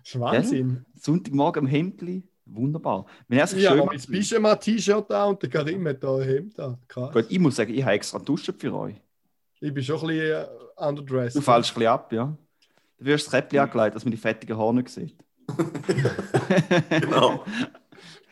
Das 0.04 0.16
ist 0.16 0.20
Wahnsinn. 0.20 0.70
Ja? 0.70 1.02
Sonntagmorgen 1.02 1.64
im 1.64 1.70
Hemdli, 1.70 2.24
wunderbar. 2.46 3.06
Wenn 3.28 3.40
er 3.40 3.48
sich 3.48 3.64
ja, 3.64 3.72
schön 3.72 3.88
mit 3.88 4.08
Pyjama-T-Shirt 4.08 5.10
da 5.10 5.26
und 5.26 5.42
der 5.42 5.50
Karim 5.50 5.88
hat 5.88 6.04
da 6.04 6.16
ein 6.16 6.24
Hemd 6.24 6.60
da. 6.60 6.78
Krass. 6.88 7.14
Gut, 7.14 7.26
ich 7.30 7.40
muss 7.40 7.56
sagen, 7.56 7.74
ich 7.74 7.84
habe 7.84 7.94
extra 7.94 8.20
duschen 8.20 8.54
für 8.58 8.74
euch. 8.74 8.96
Ich 9.60 9.74
bin 9.74 9.84
schon 9.84 10.00
ein 10.02 10.08
bisschen 10.08 10.46
uh, 10.46 10.88
underdressed. 10.88 11.36
Du 11.36 11.42
fällst 11.42 11.72
ein 11.72 11.76
bisschen 11.76 11.90
ab, 11.90 12.12
ja. 12.12 12.38
Du 12.98 13.06
wirst 13.06 13.28
das 13.28 13.34
Käppchen 13.34 13.60
angelegt, 13.60 13.96
dass 13.96 14.06
man 14.06 14.12
die 14.12 14.18
fettigen 14.18 14.58
Haare 14.58 14.84
sieht. 14.88 15.16
genau. 16.90 17.44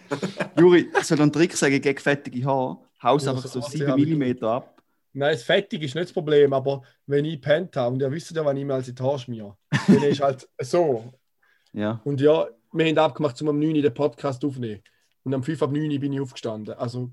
Juri, 0.57 0.89
soll 1.01 1.21
einen 1.21 1.31
Trick 1.31 1.55
sagen 1.55 1.81
gegen 1.81 1.99
fettige 1.99 2.45
Haare? 2.45 2.77
Haus 3.01 3.27
einfach 3.27 3.47
so 3.47 3.61
7 3.61 3.95
mm 3.95 4.43
ab. 4.43 4.81
Nein, 5.13 5.33
das 5.33 5.43
Fettig 5.43 5.83
ist 5.83 5.95
nicht 5.95 6.05
das 6.05 6.13
Problem, 6.13 6.53
aber 6.53 6.83
wenn 7.05 7.25
ich 7.25 7.41
pennt 7.41 7.75
habe, 7.75 7.93
und 7.93 8.01
ihr 8.01 8.11
wisst 8.11 8.31
ja, 8.31 8.45
wann 8.45 8.55
ich 8.55 8.63
mir 8.63 8.75
als 8.75 8.93
die 8.93 9.03
Haare 9.03 9.19
schmiere, 9.19 9.57
dann 9.87 10.03
ist 10.03 10.21
halt 10.21 10.47
so. 10.59 11.13
Ja. 11.73 12.01
Und 12.03 12.19
ja, 12.19 12.47
wir 12.71 12.85
haben 12.85 12.97
abgemacht, 12.97 13.41
um 13.41 13.49
am 13.49 13.59
9 13.59 13.75
Uhr 13.75 13.81
den 13.81 13.93
Podcast 13.93 14.43
aufzunehmen. 14.43 14.81
Und 15.23 15.33
am 15.33 15.43
5 15.43 15.61
ab 15.61 15.71
9 15.71 15.91
Uhr 15.91 15.99
bin 15.99 16.13
ich 16.13 16.19
aufgestanden. 16.19 16.73
Also, 16.75 17.11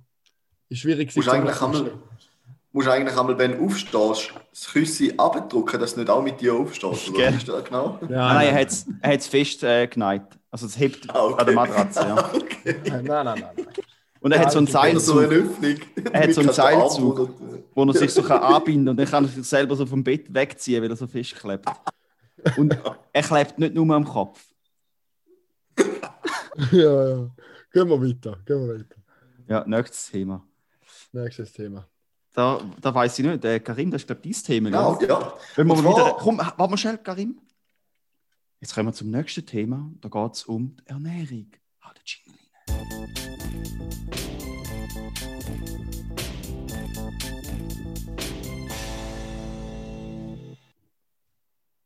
ist 0.69 0.81
schwierig. 0.81 1.15
Muss 1.15 1.29
eigentlich 1.29 1.61
einmal, 1.61 1.93
musst 2.73 2.89
eigentlich 2.89 3.19
einmal, 3.19 3.39
wenn 3.39 3.59
du 3.59 3.65
aufstehst, 3.65 4.33
das 4.51 4.73
Küssi 4.73 5.15
abdrücken, 5.17 5.81
dass 5.81 5.95
du 5.95 6.01
nicht 6.01 6.11
auch 6.11 6.23
mit 6.23 6.41
dir 6.41 6.55
aufstehst. 6.55 7.11
Oder 7.11 7.29
ist 7.29 7.49
das 7.49 7.65
genau? 7.65 7.99
Ja, 8.09 8.35
nein, 8.35 8.49
er 8.49 8.61
hat 8.61 9.21
es 9.21 9.27
fest 9.27 9.63
äh, 9.63 9.87
geneigt. 9.87 10.39
Also 10.51 10.67
es 10.67 10.79
hebt 10.79 11.09
ah, 11.11 11.25
okay. 11.25 11.41
an 11.41 11.47
der 11.47 11.55
Matratze. 11.55 12.01
Ja. 12.01 12.31
okay. 12.35 12.77
Nein, 12.87 13.05
nein, 13.05 13.25
nein. 13.25 13.45
nein. 13.57 13.67
Und 14.21 14.33
er 14.33 14.41
hat 14.41 14.53
so 14.53 14.59
einen 14.59 14.67
Seilzug. 14.67 15.15
So 15.15 15.19
eine 15.19 15.29
Öffnung. 15.29 15.77
Er 16.13 16.23
hat 16.23 16.35
so 16.35 16.41
einen 16.41 16.53
Seilzug, 16.53 17.31
wo 17.75 17.85
er 17.85 17.95
sich 17.95 18.13
so 18.13 18.23
kann 18.23 18.43
anbinden 18.43 18.87
kann 18.87 18.91
und 18.91 18.97
dann 18.97 19.07
kann 19.07 19.25
er 19.25 19.29
sich 19.31 19.47
selber 19.47 19.77
so 19.77 19.87
vom 19.87 20.03
Bett 20.03 20.33
wegziehen, 20.33 20.83
weil 20.83 20.91
er 20.91 20.97
so 20.97 21.07
festklebt. 21.07 21.69
Und 22.57 22.77
er 23.13 23.23
klebt 23.23 23.59
nicht 23.59 23.75
nur 23.75 23.95
am 23.95 24.05
Kopf. 24.05 24.41
ja, 26.73 27.09
ja. 27.09 27.31
Gehen 27.73 27.89
wir 27.89 28.03
weiter. 28.03 28.39
Gehen 28.45 28.67
wir 28.67 28.75
weiter. 28.75 28.97
Ja, 29.47 29.65
nächstes 29.67 30.11
Thema. 30.11 30.45
Nächstes 31.13 31.53
Thema. 31.53 31.87
Da, 32.35 32.61
da 32.81 32.95
weiß 32.95 33.19
ich 33.19 33.25
nicht. 33.25 33.45
Der 33.45 33.61
Karim, 33.61 33.91
das 33.91 34.03
ist 34.03 34.07
glaube 34.07 34.23
ich 34.25 34.43
dein 34.43 34.45
Thema. 34.45 34.71
Genau, 34.71 35.01
ja. 35.01 35.35
Wenn 35.55 35.67
wir 35.69 35.77
mal 35.77 35.95
wieder, 35.95 36.17
komm, 36.19 36.39
warte 36.39 36.69
mal 36.69 36.77
schnell, 36.77 36.99
Karim. 36.99 37.41
Jetzt 38.61 38.75
kommen 38.75 38.89
wir 38.89 38.93
zum 38.93 39.11
nächsten 39.11 39.47
Thema. 39.47 39.91
Da 40.01 40.09
geht 40.09 40.35
es 40.35 40.45
um 40.45 40.75
die 40.77 40.87
Ernährung. 40.87 41.47
Ah, 41.81 41.93
der 41.95 42.03
Jingle. 42.05 42.39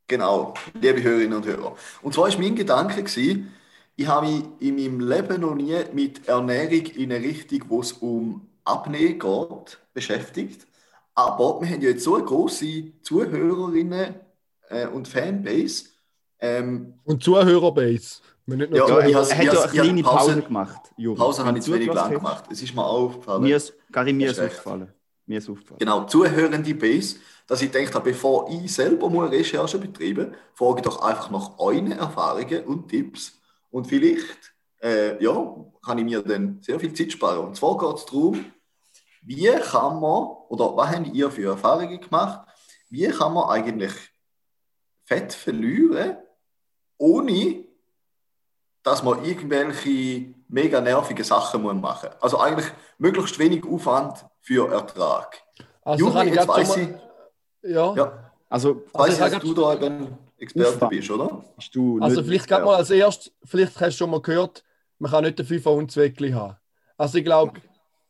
Genau, 0.08 0.54
liebe 0.74 1.02
Hörerinnen 1.02 1.34
und 1.34 1.46
Hörer. 1.46 1.76
Und 2.02 2.14
zwar 2.14 2.30
war 2.30 2.38
mein 2.38 2.54
Gedanke, 2.54 3.02
gewesen, 3.02 3.50
ich 3.96 4.06
habe 4.06 4.26
mich 4.26 4.44
in 4.60 4.76
meinem 4.76 5.00
Leben 5.00 5.40
noch 5.40 5.54
nie 5.54 5.76
mit 5.92 6.26
Ernährung 6.26 6.86
in 6.86 7.12
eine 7.12 7.24
Richtung, 7.24 7.64
wo 7.68 7.80
es 7.80 7.92
um 7.92 8.48
Abnehmen 8.64 9.18
geht, 9.18 9.78
beschäftigt. 9.92 10.66
Aber 11.14 11.60
wir 11.60 11.68
haben 11.68 11.82
ja 11.82 11.90
jetzt 11.90 12.04
so 12.04 12.14
eine 12.14 12.24
große 12.24 13.00
Zuhörerinnen 13.02 14.14
äh, 14.70 14.86
und 14.86 15.08
Fanbase. 15.08 15.86
Ähm, 16.40 16.94
und 17.04 17.22
Zuhörerbase. 17.22 18.20
Ja, 18.46 19.06
ich 19.06 19.14
habe 19.14 19.44
ja 19.44 19.62
eine 19.62 19.70
kleine 19.70 20.02
Pause, 20.02 20.16
Pause 20.16 20.42
gemacht. 20.42 20.80
Juri. 20.96 21.16
Pause 21.16 21.44
habe 21.44 21.58
ich 21.58 21.64
zu 21.64 21.72
wenig 21.72 21.92
lang 21.92 22.10
gemacht. 22.10 22.44
Es 22.50 22.62
ist 22.62 22.74
mir 22.74 22.84
aufgefallen. 22.84 23.42
Mir 23.42 23.56
ist, 23.56 23.74
Karin, 23.92 24.16
mir 24.16 24.30
ist 24.30 24.40
aufgefallen. 24.40 24.92
Mir 25.26 25.38
ist 25.38 25.48
aufgefallen. 25.48 25.78
Genau, 25.78 26.04
zuhörende 26.06 26.74
Base, 26.74 27.16
dass 27.46 27.62
ich 27.62 27.70
denke, 27.70 28.00
bevor 28.00 28.50
ich 28.50 28.72
selber 28.72 29.08
mal 29.08 29.28
Recherche 29.28 29.78
betreibe, 29.78 30.32
frage 30.54 30.78
ich 30.78 30.82
doch 30.82 31.02
einfach 31.02 31.30
nach 31.30 31.58
euren 31.58 31.92
Erfahrungen 31.92 32.64
und 32.64 32.88
Tipps. 32.88 33.38
Und 33.72 33.86
vielleicht 33.86 34.54
äh, 34.82 35.22
ja, 35.22 35.56
kann 35.84 35.98
ich 35.98 36.04
mir 36.04 36.22
dann 36.22 36.60
sehr 36.62 36.78
viel 36.78 36.92
Zeit 36.94 37.10
sparen. 37.10 37.46
Und 37.46 37.56
zwar 37.56 37.76
geht 37.78 37.96
es 37.96 38.06
darum, 38.06 38.44
wie 39.22 39.46
kann 39.46 40.00
man, 40.00 40.28
oder 40.48 40.76
was 40.76 40.90
habt 40.90 41.08
ihr 41.08 41.30
für 41.30 41.50
Erfahrungen 41.50 42.00
gemacht, 42.00 42.46
wie 42.90 43.08
kann 43.08 43.32
man 43.32 43.48
eigentlich 43.48 43.92
Fett 45.04 45.32
verlieren, 45.32 46.16
ohne 46.98 47.64
dass 48.82 49.02
man 49.02 49.24
irgendwelche 49.24 50.34
mega 50.48 50.80
nervige 50.80 51.24
Sachen 51.24 51.62
machen 51.62 51.80
muss. 51.80 52.22
Also 52.22 52.38
eigentlich 52.38 52.70
möglichst 52.98 53.38
wenig 53.38 53.64
Aufwand 53.64 54.24
für 54.40 54.70
Ertrag. 54.70 55.40
Also 55.82 56.06
Juri, 56.06 56.28
jetzt 56.28 56.48
weiß 56.48 56.76
ich, 56.76 56.88
ja. 57.62 57.94
ja. 57.94 58.32
Also, 58.48 58.82
weiß 58.92 59.20
also, 59.20 59.24
ich, 59.24 59.32
dass 59.32 59.42
du 59.42 59.54
da 59.54 59.70
ein 59.70 60.18
Experte 60.42 60.86
bist, 60.88 61.10
oder? 61.10 61.44
Bist 61.56 61.74
du 61.74 61.98
also 62.00 62.22
vielleicht 62.22 62.48
gerade 62.48 62.64
mal 62.64 62.76
als 62.76 62.90
erstes, 62.90 63.32
vielleicht 63.44 63.80
hast 63.80 63.94
du 63.94 63.98
schon 63.98 64.10
mal 64.10 64.20
gehört, 64.20 64.64
man 64.98 65.10
kann 65.10 65.24
nicht 65.24 65.38
den 65.38 65.46
FIFA 65.46 65.70
und 65.70 65.90
Zweckli 65.90 66.32
haben. 66.32 66.56
Also 66.96 67.18
ich 67.18 67.24
glaube, 67.24 67.60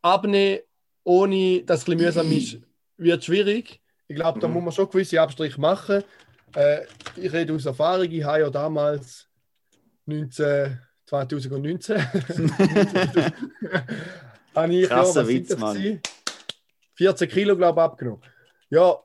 abnehmen, 0.01 0.61
ohne 1.05 1.62
dass 1.62 1.83
es 1.83 1.88
ein 1.88 1.99
bisschen 1.99 2.27
mühsam 2.27 2.33
ist, 2.33 2.59
wird 2.97 3.25
schwierig. 3.25 3.81
Ich 4.09 4.16
glaube, 4.16 4.40
da 4.40 4.49
mhm. 4.49 4.55
muss 4.55 4.64
man 4.64 4.73
schon 4.73 4.90
gewisse 4.90 5.21
Abstriche 5.21 5.61
machen. 5.61 6.03
Äh, 6.55 6.83
ich 7.16 7.33
rede 7.33 7.55
aus 7.55 7.66
Erfahrung, 7.66 8.11
ich 8.11 8.25
habe 8.25 8.40
ja 8.40 8.51
damals 8.51 9.29
19, 10.07 10.79
2019 11.07 11.97
habe 14.55 14.75
ich 14.75 14.88
Krasser 14.88 15.23
ja, 15.23 15.29
Witz, 15.29 15.57
Mann. 15.57 16.01
14 16.95 17.29
Kilo, 17.29 17.57
glaube 17.57 17.81
ich, 17.81 17.85
abgenommen. 17.85 18.23
Ja, 18.71 18.97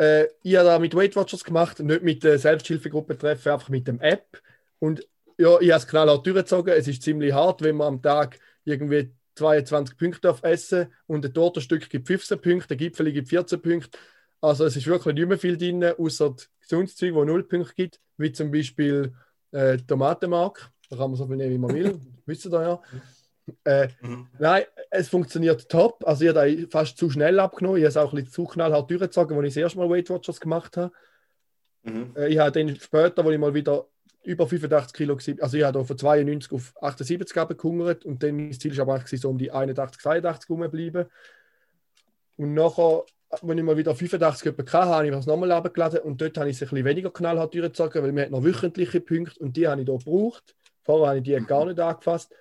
äh, 0.00 0.28
ich 0.42 0.56
habe 0.56 0.66
da 0.66 0.78
mit 0.78 0.94
Weight 0.94 1.14
Watchers 1.14 1.44
gemacht, 1.44 1.78
nicht 1.80 2.02
mit 2.02 2.24
der 2.24 2.38
Selbsthilfegruppe 2.38 3.18
treffen, 3.18 3.52
einfach 3.52 3.68
mit 3.68 3.86
dem 3.86 4.00
App. 4.00 4.40
Und 4.78 5.06
ja, 5.36 5.60
ich 5.60 5.70
habe 5.70 5.80
es 5.80 5.86
knallhart 5.86 6.26
durchgezogen. 6.26 6.72
Es 6.72 6.88
ist 6.88 7.02
ziemlich 7.02 7.34
hart, 7.34 7.60
wenn 7.60 7.76
man 7.76 7.88
am 7.88 8.02
Tag 8.02 8.38
irgendwie 8.64 9.12
22 9.34 9.98
Punkte 9.98 10.30
auf 10.30 10.42
essen 10.42 10.92
und 11.06 11.24
ein 11.24 11.34
Tortenstück 11.34 11.88
gibt 11.90 12.06
15 12.06 12.40
Punkte, 12.40 12.74
ein 12.74 12.78
Gipfel 12.78 13.12
gibt 13.12 13.28
14 13.28 13.60
Punkte. 13.60 13.98
Also 14.40 14.64
es 14.64 14.74
ist 14.74 14.86
wirklich 14.86 15.14
nicht 15.14 15.28
mehr 15.28 15.38
viel 15.38 15.58
drin, 15.58 15.84
außer 15.84 16.34
gesundes 16.60 16.96
Zeug, 16.96 17.14
wo 17.14 17.24
0 17.24 17.44
Punkte 17.44 17.74
gibt, 17.74 18.00
wie 18.16 18.32
zum 18.32 18.50
Beispiel 18.50 19.12
äh, 19.52 19.76
Tomatenmark. 19.76 20.70
Da 20.88 20.96
kann 20.96 21.10
man 21.10 21.16
so 21.16 21.26
viel 21.26 21.36
nehmen, 21.36 21.52
wie 21.52 21.58
man 21.58 21.74
will. 21.74 22.00
Wisst 22.26 22.46
ihr 22.46 22.50
da 22.50 22.62
ja. 22.62 22.82
Äh, 23.64 23.88
mhm. 24.00 24.28
Nein, 24.38 24.64
es 24.90 25.08
funktioniert 25.08 25.68
top. 25.68 26.02
Also 26.06 26.24
ich 26.24 26.34
habe 26.34 26.66
fast 26.70 26.96
zu 26.96 27.10
schnell 27.10 27.38
abgenommen. 27.38 27.78
Ich 27.78 27.84
habe 27.84 27.90
es 27.90 27.96
auch 27.96 28.12
ein 28.12 28.16
bisschen 28.16 28.32
zu 28.32 28.44
knallhart 28.44 28.90
durchgezogen, 28.90 29.36
als 29.36 29.46
ich 29.48 29.54
das 29.54 29.62
erste 29.62 29.78
Mal 29.78 29.90
Weight 29.90 30.10
Watchers 30.10 30.40
gemacht 30.40 30.76
habe. 30.76 30.92
Mhm. 31.82 32.14
Äh, 32.16 32.28
ich 32.28 32.38
habe 32.38 32.52
dann 32.52 32.76
später, 32.76 33.24
als 33.24 33.32
ich 33.32 33.38
mal 33.38 33.54
wieder 33.54 33.86
über 34.22 34.46
85 34.46 34.92
Kilo 34.92 35.16
gewesen, 35.16 35.40
also 35.40 35.56
ich 35.56 35.64
habe 35.64 35.84
von 35.84 35.96
92 35.96 36.52
auf 36.52 36.74
78 36.80 37.36
abgehungert 37.38 38.04
und 38.04 38.22
dann 38.22 38.36
mein 38.36 38.52
Ziel 38.52 38.76
war 38.76 38.96
aber 38.96 39.04
so 39.06 39.30
um 39.30 39.38
die 39.38 39.50
81, 39.50 40.02
82 40.02 40.50
rumgeblieben. 40.50 41.06
Und 42.36 42.54
nachher, 42.54 43.04
wenn 43.42 43.58
ich 43.58 43.64
mal 43.64 43.76
wieder 43.76 43.94
85 43.94 44.52
hatte, 44.58 44.72
habe 44.72 45.08
ich 45.08 45.14
es 45.14 45.26
nochmal 45.26 45.52
abgeladen 45.52 46.00
und 46.00 46.20
dort 46.20 46.36
habe 46.36 46.50
ich 46.50 46.56
es 46.56 46.62
ein 46.62 46.68
bisschen 46.68 46.84
weniger 46.84 47.10
knallhart 47.10 47.54
durchgezogen, 47.54 48.02
weil 48.02 48.14
wir 48.14 48.22
hatten 48.22 48.32
noch 48.32 48.44
wöchentliche 48.44 49.00
Punkte 49.00 49.40
und 49.40 49.56
die 49.56 49.66
habe 49.66 49.80
ich 49.80 49.86
hier 49.86 49.98
gebraucht. 49.98 50.54
Vorher 50.82 51.08
habe 51.08 51.18
ich 51.18 51.24
die 51.24 51.46
gar 51.46 51.64
nicht 51.64 51.78
angefasst. 51.80 52.34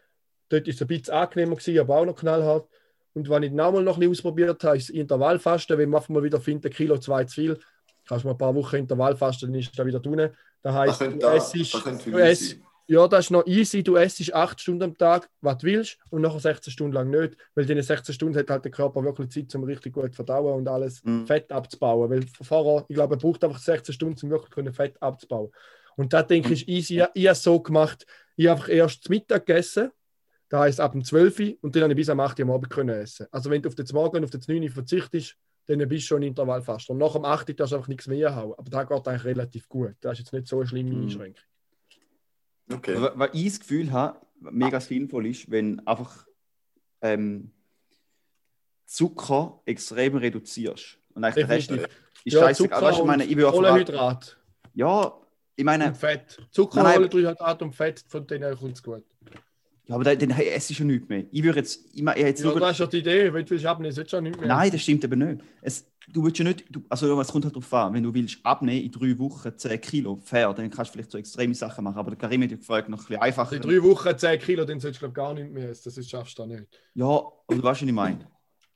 Dort 0.50 0.66
war 0.66 0.74
es 0.74 0.82
ein 0.82 0.88
bisschen 0.88 1.14
angenehmer, 1.14 1.56
gewesen, 1.56 1.80
aber 1.80 1.98
auch 1.98 2.06
noch 2.06 2.16
knallhart. 2.16 2.68
Und 3.14 3.30
wenn 3.30 3.44
ich 3.44 3.52
auch 3.52 3.72
mal 3.72 3.84
noch 3.84 3.96
ein 3.96 4.00
bisschen 4.00 4.12
ausprobiert 4.12 4.64
habe, 4.64 4.78
ist 4.78 4.90
das 4.90 4.96
Intervallfasten, 4.96 5.78
wenn 5.78 5.90
man 5.90 6.04
mal 6.10 6.24
wieder 6.24 6.40
findet, 6.40 6.72
ein 6.72 6.76
Kilo, 6.76 6.98
zwei 6.98 7.24
zu 7.24 7.36
viel, 7.36 7.60
kannst 8.08 8.24
du 8.24 8.28
mal 8.28 8.34
ein 8.34 8.38
paar 8.38 8.56
Wochen 8.56 8.78
Intervallfasten, 8.78 9.52
dann 9.52 9.60
ist 9.60 9.70
es 9.70 9.76
da 9.76 9.86
wieder 9.86 10.00
drin. 10.00 10.30
Das 10.62 10.76
heisst, 10.76 11.02
da, 11.20 11.36
es 11.36 11.56
ist, 11.56 11.74
da 11.74 12.20
es, 12.20 12.58
Ja, 12.90 13.08
das 13.08 13.26
ist 13.26 13.32
noch 13.32 13.46
easy. 13.46 13.84
Du 13.84 13.98
essst 13.98 14.34
8 14.34 14.60
Stunden 14.60 14.82
am 14.82 14.98
Tag, 14.98 15.30
was 15.42 15.60
du 15.60 15.68
willst, 15.68 16.00
und 16.10 16.22
nachher 16.22 16.40
16 16.40 16.74
Stunden 16.74 16.94
lang 16.94 17.12
nicht. 17.12 17.38
Weil 17.54 17.70
in 17.70 17.76
den 17.76 17.84
16 17.84 18.16
Stunden 18.16 18.38
hat 18.38 18.50
halt 18.50 18.66
der 18.66 18.72
Körper 18.72 19.04
wirklich 19.04 19.30
Zeit, 19.30 19.54
um 19.54 19.64
richtig 19.64 19.94
gut 19.94 20.10
zu 20.10 20.16
verdauen 20.16 20.56
und 20.56 20.68
alles 20.68 21.04
mhm. 21.04 21.28
Fett 21.28 21.52
abzubauen. 21.52 22.10
Weil 22.10 22.26
vorher, 22.42 22.86
ich 22.88 22.96
glaube, 22.96 23.14
er 23.14 23.20
braucht 23.20 23.44
einfach 23.44 23.60
16 23.60 23.94
Stunden, 23.94 24.20
um 24.26 24.32
wirklich 24.32 24.76
Fett 24.76 25.00
abzubauen. 25.02 25.52
Und 25.98 26.14
da 26.14 26.24
denke 26.24 26.52
ich, 26.52 26.64
ist 26.64 26.68
easy. 26.68 27.00
Ich, 27.00 27.08
ich 27.14 27.28
habe 27.28 27.34
es 27.34 27.44
so 27.44 27.60
gemacht, 27.60 28.08
ich 28.36 28.48
habe 28.48 28.60
einfach 28.60 28.70
erst 28.70 29.08
Mittag 29.08 29.46
gegessen, 29.46 29.92
da 30.50 30.62
heißt 30.62 30.80
ab 30.82 30.94
dem 30.94 31.04
12 31.04 31.40
Uhr, 31.40 31.54
und 31.62 31.76
dann 31.76 31.84
habe 31.84 31.94
ich 31.94 31.98
bis 31.98 32.10
am 32.10 32.20
8 32.20 32.40
Uhr 32.40 32.46
am 32.46 32.52
Abend 32.52 32.70
können 32.70 32.90
essen. 32.90 33.28
Also 33.32 33.50
wenn 33.50 33.62
du 33.62 33.70
auf 33.70 33.76
den 33.76 33.86
Morgen 33.94 34.18
und 34.18 34.24
auf 34.24 34.32
den 34.32 34.42
9 34.48 34.64
Uhr 34.64 34.70
verzichtest, 34.72 35.38
dann 35.68 35.78
bist 35.88 36.04
du 36.04 36.08
schon 36.08 36.24
im 36.24 36.30
Intervall 36.30 36.64
fast. 36.64 36.90
Und 36.90 36.98
nach 36.98 37.14
dem 37.14 37.24
8 37.24 37.50
Uhr 37.50 37.56
darfst 37.56 37.72
du 37.72 37.76
einfach 37.78 37.88
nichts 37.88 38.08
mehr 38.08 38.34
haben. 38.34 38.54
Aber 38.58 38.70
da 38.70 38.84
geht 38.84 39.08
eigentlich 39.08 39.24
relativ 39.26 39.70
gut. 39.70 39.96
Das 40.02 40.14
ist 40.14 40.20
jetzt 40.20 40.34
nicht 40.34 40.48
so 40.48 40.58
eine 40.58 40.68
schlimme 40.68 40.92
mhm. 40.92 41.04
Einschränkung. 41.04 41.44
Okay. 42.74 42.96
Weil 43.16 43.30
ich 43.34 43.50
das 43.50 43.60
Gefühl 43.60 43.92
habe, 43.92 44.20
mega 44.40 44.80
sinnvoll 44.80 45.28
ist, 45.28 45.50
wenn 45.52 45.86
einfach 45.88 46.26
ähm, 47.02 47.52
Zucker 48.86 49.62
extrem 49.66 50.18
reduzierst. 50.18 50.98
Und 51.14 51.24
eigentlich 51.24 51.46
der 51.46 51.56
Rest 51.56 51.72
ist 51.72 52.34
ja, 52.34 52.40
scheiße. 52.42 52.64
Zucker 52.64 52.82
weißt, 52.82 53.00
ich 53.00 53.06
meine, 53.06 53.24
ich 53.26 53.38
Kohlenhydrat. 53.38 54.38
Ja, 54.74 55.14
ich 55.56 55.64
meine. 55.64 55.88
Und 55.88 55.98
Fett. 55.98 56.42
Zucker, 56.50 56.84
Kohlenhydrat 56.84 57.62
und 57.62 57.76
Fett, 57.76 58.04
von 58.08 58.26
denen 58.26 58.58
kommt 58.58 58.74
es 58.74 58.84
gut. 58.84 59.04
Ja, 59.90 59.96
aber 59.96 60.04
dann 60.04 60.30
esse 60.30 60.72
ich 60.72 60.78
schon 60.78 60.86
nichts 60.86 61.10
mehr. 61.10 61.26
Ich 61.32 61.44
würde 61.44 61.60
jetzt. 61.60 61.84
Ich, 61.94 62.04
ich 62.04 62.18
jetzt 62.18 62.44
ja, 62.44 62.52
du 62.52 62.64
hast 62.64 62.78
ja 62.78 62.86
die 62.86 63.00
Idee, 63.00 63.34
wenn 63.34 63.44
du 63.44 63.50
willst 63.50 63.66
abnehmen, 63.66 63.92
sollst 63.92 64.14
du 64.14 64.18
schon 64.18 64.24
nichts 64.24 64.40
mehr. 64.40 64.48
Nein, 64.48 64.70
das 64.72 64.82
stimmt 64.84 65.04
eben 65.04 65.20
nicht. 65.20 65.42
Es, 65.64 65.84
du 66.08 66.24
willst 66.24 66.38
ja 66.38 66.46
nicht. 66.46 66.64
Du, 66.70 66.84
also, 66.90 67.20
es 67.20 67.28
kommt 67.30 67.46
halt 67.46 67.56
darauf 67.56 67.74
an, 67.74 67.96
wenn 67.96 68.04
du 68.04 68.14
willst 68.14 68.38
abnehmen 68.44 68.86
in 68.86 68.92
drei 68.92 69.18
Wochen 69.18 69.52
10 69.58 69.82
Kilo, 69.82 70.20
fair, 70.24 70.54
dann 70.54 70.70
kannst 70.70 70.92
du 70.92 70.94
vielleicht 70.94 71.10
so 71.10 71.18
extreme 71.18 71.56
Sachen 71.56 71.84
machen. 71.84 71.98
Aber 71.98 72.12
der 72.12 72.20
Karim 72.20 72.44
hat 72.44 72.52
gefragt, 72.52 72.88
noch 72.88 73.00
ein 73.00 73.06
bisschen 73.08 73.20
einfacher. 73.20 73.56
In 73.56 73.64
drei 73.64 73.82
Wochen 73.82 74.16
10 74.16 74.40
Kilo, 74.40 74.64
dann 74.64 74.80
sollst 74.80 74.98
du 74.98 75.00
glaube 75.00 75.14
gar 75.14 75.34
nicht 75.34 75.52
mehr 75.52 75.70
essen. 75.70 75.82
Das 75.86 75.98
ist, 75.98 76.08
schaffst 76.08 76.38
du 76.38 76.46
nicht. 76.46 76.68
Ja, 76.94 77.06
aber 77.08 77.34
du 77.48 77.64
weißt, 77.64 77.82
was 77.82 77.88
ich 77.88 77.92
meine. 77.92 78.28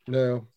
Ja, 0.09 0.27
ja. 0.27 0.47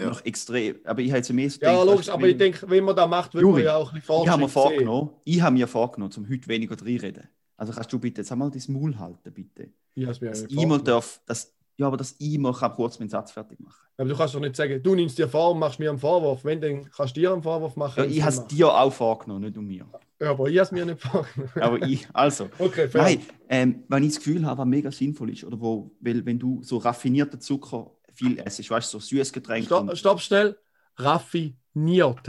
Ja. 0.00 0.10
Noch 0.10 0.24
extrem. 0.24 0.76
Aber 0.84 1.00
ich 1.00 1.08
habe 1.08 1.18
jetzt 1.18 1.32
mehr 1.32 1.50
so 1.50 1.58
Ja, 1.60 1.72
gedacht, 1.72 1.86
logisch, 1.86 2.08
aber 2.08 2.28
ich 2.28 2.36
denke, 2.36 2.70
wenn 2.70 2.84
man 2.84 2.94
das 2.94 3.08
macht, 3.08 3.34
würde 3.34 3.48
man 3.48 3.62
ja 3.64 3.74
auch 3.74 3.92
ein 3.92 3.98
bisschen 3.98 4.22
Ich 4.22 4.28
habe 4.28 4.42
mir 4.42 4.48
vorgenommen, 4.48 5.10
ich 5.24 5.42
habe 5.42 5.54
mir 5.54 5.66
vorgenommen, 5.66 6.12
um 6.16 6.28
heute 6.28 6.46
weniger 6.46 6.76
reinreden. 6.80 7.28
Also 7.58 7.72
kannst 7.72 7.92
du 7.92 7.98
bitte 7.98 8.20
jetzt 8.20 8.30
einmal 8.30 8.50
dein 8.50 8.62
Maul 8.68 8.96
halten, 8.98 9.34
bitte. 9.34 9.70
Ja, 9.96 10.06
das 10.06 10.20
dass 10.20 10.44
ich 10.44 10.66
mal 10.66 10.80
darf, 10.80 11.20
dass, 11.26 11.52
ja, 11.76 11.88
aber 11.88 11.96
dass 11.96 12.14
ich 12.20 12.38
mal 12.38 12.54
kann 12.54 12.72
kurz 12.72 13.00
meinen 13.00 13.08
Satz 13.08 13.32
fertig 13.32 13.58
machen 13.58 13.84
Aber 13.96 14.08
du 14.08 14.16
kannst 14.16 14.36
doch 14.36 14.40
nicht 14.40 14.54
sagen, 14.54 14.80
du 14.80 14.94
nimmst 14.94 15.18
dir 15.18 15.28
vor 15.28 15.50
und 15.50 15.58
machst 15.58 15.80
mir 15.80 15.90
einen 15.90 15.98
Vorwurf. 15.98 16.44
Wenn, 16.44 16.60
dann 16.60 16.88
kannst 16.88 17.16
du 17.16 17.20
dir 17.20 17.32
einen 17.32 17.42
Vorwurf 17.42 17.74
machen. 17.74 18.04
Ja, 18.04 18.08
ich 18.08 18.22
habe 18.22 18.30
es 18.30 18.46
dir 18.46 18.72
auch 18.72 18.92
vorgenommen, 18.92 19.42
nicht 19.42 19.58
um 19.58 19.66
mir. 19.66 19.84
Ja, 20.20 20.30
aber 20.30 20.48
ich 20.48 20.56
habe 20.56 20.66
es 20.66 20.70
mir 20.70 20.86
nicht 20.86 21.00
vorgenommen. 21.00 21.52
aber 21.60 21.82
ich, 21.82 22.08
also. 22.12 22.48
Okay, 22.60 22.88
fair. 22.88 23.02
Nein, 23.02 23.26
ähm, 23.48 23.82
wenn 23.88 24.04
ich 24.04 24.10
das 24.10 24.18
Gefühl 24.18 24.46
habe, 24.46 24.58
was 24.58 24.66
mega 24.66 24.92
sinnvoll 24.92 25.30
ist, 25.30 25.42
oder 25.42 25.60
wo, 25.60 25.90
weil 25.98 26.24
wenn 26.24 26.38
du 26.38 26.62
so 26.62 26.76
raffinierten 26.76 27.40
Zucker 27.40 27.90
viel 28.14 28.38
essst, 28.38 28.70
weißt 28.70 28.94
du, 28.94 29.00
so 29.00 29.04
süßes 29.04 29.32
Getränk. 29.32 29.66
Stopp, 29.66 29.96
stopp 29.96 30.20
schnell. 30.20 30.56
Raffiniert. 30.96 32.20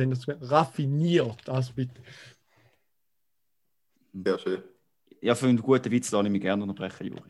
Raffiniert, 0.41 1.37
das 1.45 1.69
bitte. 1.71 2.01
Sehr 4.11 4.39
schön 4.39 4.63
ja, 5.21 5.35
für 5.35 5.47
einen 5.47 5.61
guten 5.61 5.91
Witz 5.91 6.11
lasse 6.11 6.25
ich 6.25 6.31
mich 6.31 6.41
gerne 6.41 6.63
unterbrechen, 6.63 7.07
Juri. 7.07 7.21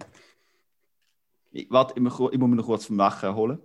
Ich, 1.51 1.69
warte, 1.69 1.93
ich, 1.95 2.01
muss, 2.01 2.13
ich 2.13 2.37
muss 2.37 2.49
mich 2.49 2.57
noch 2.57 2.65
kurz 2.65 2.85
vom 2.85 2.97
Lachen 2.97 3.35
holen. 3.35 3.59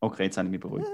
Okay, 0.00 0.24
jetzt 0.24 0.38
habe 0.38 0.46
ich 0.48 0.52
mich 0.52 0.60
beruhigt. 0.60 0.88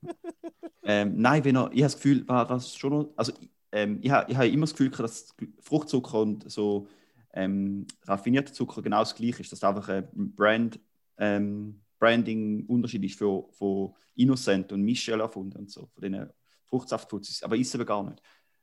ähm, 0.82 1.14
nein, 1.16 1.44
wenn 1.44 1.56
er, 1.56 1.70
ich 1.72 1.82
habe 1.82 1.92
das 1.92 1.96
Gefühl, 1.96 2.26
war 2.26 2.46
das 2.46 2.74
schon 2.74 2.92
noch, 2.92 3.08
also 3.16 3.32
ähm, 3.70 3.98
ich, 4.02 4.10
habe, 4.10 4.30
ich 4.30 4.36
habe 4.36 4.48
immer 4.48 4.62
das 4.62 4.72
Gefühl, 4.72 4.90
dass 4.90 5.34
Fruchtzucker 5.60 6.20
und 6.20 6.50
so 6.50 6.88
ähm, 7.34 7.86
raffinierter 8.04 8.52
Zucker 8.52 8.82
genau 8.82 9.00
das 9.00 9.14
gleiche 9.14 9.40
ist, 9.40 9.52
dass 9.52 9.62
einfach 9.62 9.88
ein 9.88 10.34
Brand, 10.34 10.80
ähm, 11.18 11.80
Branding-Unterschied 11.98 13.04
ist 13.04 13.18
für, 13.18 13.46
von 13.52 13.94
Innocent 14.16 14.72
und 14.72 14.82
Michel 14.82 15.20
erfunden 15.20 15.58
und 15.58 15.70
so, 15.70 15.86
von 15.86 16.02
den 16.02 16.28
Fruchtsaftfuzis, 16.66 17.42
aber 17.42 17.56
ist 17.56 17.74
aber 17.74 17.84
gar 17.84 18.02
nicht. 18.02 18.20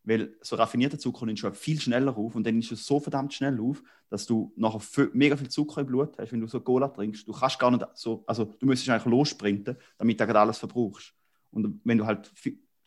Weil 0.10 0.36
so 0.42 0.56
raffinierter 0.56 0.98
Zucker 0.98 1.28
nimmt 1.28 1.38
schon 1.38 1.54
viel 1.54 1.80
schneller 1.80 2.18
auf 2.18 2.34
und 2.34 2.44
dann 2.44 2.58
ist 2.58 2.72
es 2.72 2.84
so 2.84 3.00
verdammt 3.00 3.32
schnell 3.32 3.60
auf, 3.62 3.84
dass 4.10 4.26
du 4.26 4.52
nachher 4.56 5.10
mega 5.14 5.38
viel 5.38 5.50
Zucker 5.50 5.82
im 5.82 5.88
Blut 5.88 6.18
hast, 6.18 6.32
wenn 6.32 6.42
du 6.42 6.48
so 6.48 6.62
Cola 6.62 6.88
trinkst. 6.88 7.28
Du 7.28 7.32
kannst 7.32 7.60
gar 7.60 7.70
nicht 7.70 7.86
so, 7.94 8.24
also 8.26 8.46
du 8.46 8.66
müsstest 8.66 8.90
eigentlich 8.90 9.06
lossprinten, 9.06 9.78
damit 10.00 10.20
du 10.20 10.26
gerade 10.26 10.40
alles 10.40 10.58
verbrauchst. 10.58 11.14
Und 11.52 11.80
wenn 11.84 12.00
du 12.00 12.08
halt 12.08 12.34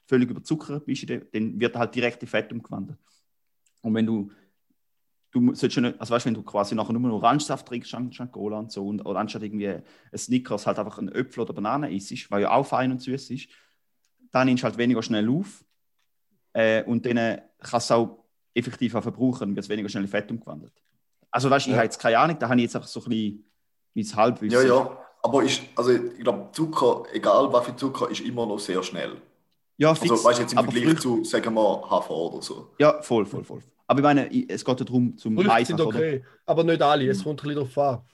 völlig 0.08 0.30
überzuckert 0.30 0.84
bist, 0.84 1.08
dann 1.08 1.60
wird 1.60 1.76
halt 1.76 1.94
direkt 1.94 2.22
in 2.24 2.28
Fett 2.28 2.52
umgewandelt. 2.52 2.98
Und 3.82 3.94
wenn 3.94 4.06
du, 4.06 4.32
du 5.30 5.54
solltest 5.54 5.74
schon 5.74 5.84
also 6.00 6.12
weißt, 6.12 6.26
wenn 6.26 6.34
du 6.34 6.42
quasi 6.42 6.74
nachher 6.74 6.92
nur 6.92 7.12
Orangensaft 7.12 7.68
trinkst, 7.68 7.94
anstatt 7.94 8.32
Cola 8.32 8.58
und 8.58 8.72
so, 8.72 8.84
und, 8.84 9.00
oder 9.06 9.20
anstatt 9.20 9.44
irgendwie 9.44 9.68
ein 9.68 9.84
Snickers 10.16 10.66
halt 10.66 10.80
einfach 10.80 10.98
einen 10.98 11.10
Äpfel 11.10 11.44
oder 11.44 11.52
Banane 11.52 11.94
isst, 11.94 12.32
weil 12.32 12.42
ja 12.42 12.50
auch 12.50 12.66
fein 12.66 12.90
und 12.90 13.00
süß 13.00 13.30
ist, 13.30 13.48
dann 14.32 14.48
nimmst 14.48 14.64
du 14.64 14.66
halt 14.66 14.76
weniger 14.76 15.04
schnell 15.04 15.28
auf 15.28 15.64
äh, 16.52 16.82
und 16.84 17.04
dann 17.06 17.40
kannst 17.58 17.90
du 17.90 17.94
auch 17.94 18.24
effektiv 18.54 18.94
auch 18.94 19.02
verbrauchen 19.02 19.50
und 19.50 19.56
wird 19.56 19.68
weniger 19.68 19.88
schnell 19.88 20.04
in 20.04 20.08
Fett 20.08 20.30
umgewandelt. 20.30 20.72
Also 21.30 21.48
weißt, 21.48 21.66
ich 21.66 21.72
ja. 21.72 21.78
habe 21.78 21.86
jetzt 21.86 21.98
keine 21.98 22.18
Ahnung, 22.18 22.36
da 22.38 22.48
habe 22.48 22.56
ich 22.56 22.64
jetzt 22.64 22.76
einfach 22.76 22.88
so 22.88 23.00
ein 23.00 23.08
bisschen 23.08 23.44
mein 23.94 24.16
Halbwissen. 24.16 24.60
Ja, 24.60 24.66
ja, 24.66 24.98
aber 25.22 25.42
ist, 25.42 25.62
also 25.76 25.92
ich 25.92 26.18
glaube, 26.18 26.48
Zucker, 26.52 27.04
egal 27.12 27.52
was 27.52 27.64
für 27.64 27.76
Zucker, 27.76 28.10
ist 28.10 28.20
immer 28.20 28.46
noch 28.46 28.58
sehr 28.58 28.82
schnell. 28.82 29.16
Ja, 29.78 29.90
also, 29.90 30.02
fix. 30.02 30.12
Also 30.12 30.24
weißt 30.24 30.38
du, 30.38 30.42
jetzt 30.42 30.52
im 30.52 30.70
Vergleich 30.70 31.00
zu, 31.00 31.24
sagen 31.24 31.54
wir, 31.54 31.90
Hafer 31.90 32.14
oder 32.14 32.42
so. 32.42 32.70
Ja, 32.78 33.00
voll, 33.02 33.24
voll, 33.24 33.44
voll. 33.44 33.62
Aber 33.86 33.98
ich 34.00 34.04
meine, 34.04 34.48
es 34.48 34.64
geht 34.64 34.80
ja 34.80 34.84
darum, 34.84 35.16
zum 35.16 35.36
Früchte 35.36 35.64
sind 35.66 35.80
okay, 35.80 36.16
oder? 36.16 36.26
aber 36.46 36.64
nicht 36.64 36.82
alle, 36.82 37.08
es 37.08 37.22
kommt 37.22 37.42
ein 37.42 37.48
bisschen 37.48 37.68
darauf 37.74 37.78
an. 37.78 38.04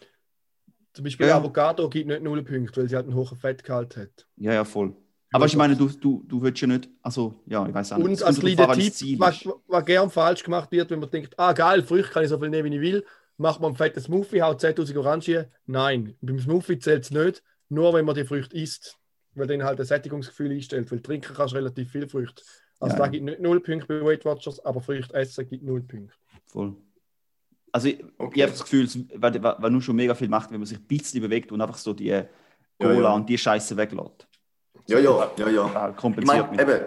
Zum 0.93 1.05
Beispiel 1.05 1.29
ja. 1.29 1.37
Avocado 1.37 1.89
gibt 1.89 2.09
nicht 2.09 2.23
null 2.23 2.43
Punkte, 2.43 2.81
weil 2.81 2.89
sie 2.89 2.97
halt 2.97 3.07
einen 3.07 3.15
hohen 3.15 3.37
Fettgehalt 3.37 3.97
hat. 3.97 4.27
Ja, 4.37 4.53
ja, 4.53 4.65
voll. 4.65 4.95
Aber 5.31 5.47
ich 5.47 5.57
meine, 5.57 5.77
du, 5.77 5.89
du, 5.89 6.25
du 6.27 6.41
willst 6.41 6.61
ja 6.61 6.69
nicht, 6.69 6.89
also 7.03 7.35
ja, 7.47 7.67
ich 7.67 7.75
weiß 7.75 7.93
auch 7.93 7.99
nicht. 7.99 8.07
Und 8.07 8.23
als 8.23 8.41
kleiner 8.41 8.73
Tipp, 8.73 9.21
was, 9.21 9.47
was 9.67 9.85
gern 9.85 10.11
falsch 10.11 10.43
gemacht 10.43 10.73
wird, 10.73 10.91
wenn 10.91 11.01
man 11.01 11.11
denkt, 11.11 11.39
ah 11.39 11.53
geil, 11.53 11.83
Früchte 11.83 12.13
kann 12.13 12.23
ich 12.23 12.31
so 12.31 12.39
viel 12.39 12.49
nehmen, 12.49 12.71
wie 12.71 12.77
ich 12.77 12.81
will, 12.81 13.05
macht 13.37 13.61
man 13.61 13.73
ein 13.73 13.77
fettes 13.77 14.05
Smoothie, 14.05 14.43
haut 14.43 14.63
10.000 14.63 14.99
Orangen. 14.99 15.47
Nein, 15.67 16.15
beim 16.21 16.39
Smoothie 16.39 16.79
zählt 16.79 17.05
es 17.05 17.11
nicht, 17.11 17.43
nur 17.69 17.93
wenn 17.93 18.07
man 18.07 18.15
die 18.15 18.25
Früchte 18.25 18.57
isst, 18.57 18.99
weil 19.35 19.47
dann 19.47 19.65
halt 19.65 19.79
ein 19.79 19.87
Sättigungsgefühl 19.87 20.51
einstellt, 20.51 20.91
weil 20.91 21.01
trinken 21.01 21.35
kannst 21.35 21.53
du 21.53 21.59
relativ 21.59 21.91
viel 21.91 22.09
Früchte. 22.09 22.43
Also 22.81 22.97
ja. 22.97 23.03
da 23.03 23.09
gibt 23.09 23.25
nicht 23.25 23.41
null 23.41 23.61
Punkte 23.61 23.87
bei 23.87 24.05
Weight 24.05 24.25
Watchers, 24.25 24.65
aber 24.65 24.81
Früchte 24.81 25.15
essen 25.15 25.49
gibt 25.49 25.65
null 25.65 25.83
Punkte. 25.83 26.15
Voll. 26.47 26.75
Also 27.71 27.89
ich, 27.89 28.03
okay. 28.17 28.33
ich 28.37 28.43
habe 28.43 28.53
das 28.53 28.63
Gefühl, 28.63 28.89
weil, 29.17 29.43
weil 29.43 29.71
nur 29.71 29.83
schon 29.83 29.97
mega 29.97 30.15
viel 30.15 30.29
macht, 30.29 30.51
wenn 30.51 30.59
man 30.59 30.67
sich 30.67 30.79
ein 30.79 30.87
bisschen 30.87 31.21
bewegt 31.21 31.53
und 31.53 31.61
einfach 31.61 31.77
so 31.77 31.93
die 31.93 32.23
Cola 32.79 32.95
ja, 32.95 33.01
ja. 33.01 33.15
und 33.15 33.29
die 33.29 33.37
Scheiße 33.37 33.77
weglässt. 33.77 34.28
Ja, 34.89 34.99
ja, 34.99 35.31
ja, 35.37 35.49
ja. 35.49 35.93
Kompliziert. 35.93 36.49
Ich 36.51 36.57
mein, 36.57 36.69
eben, 36.69 36.87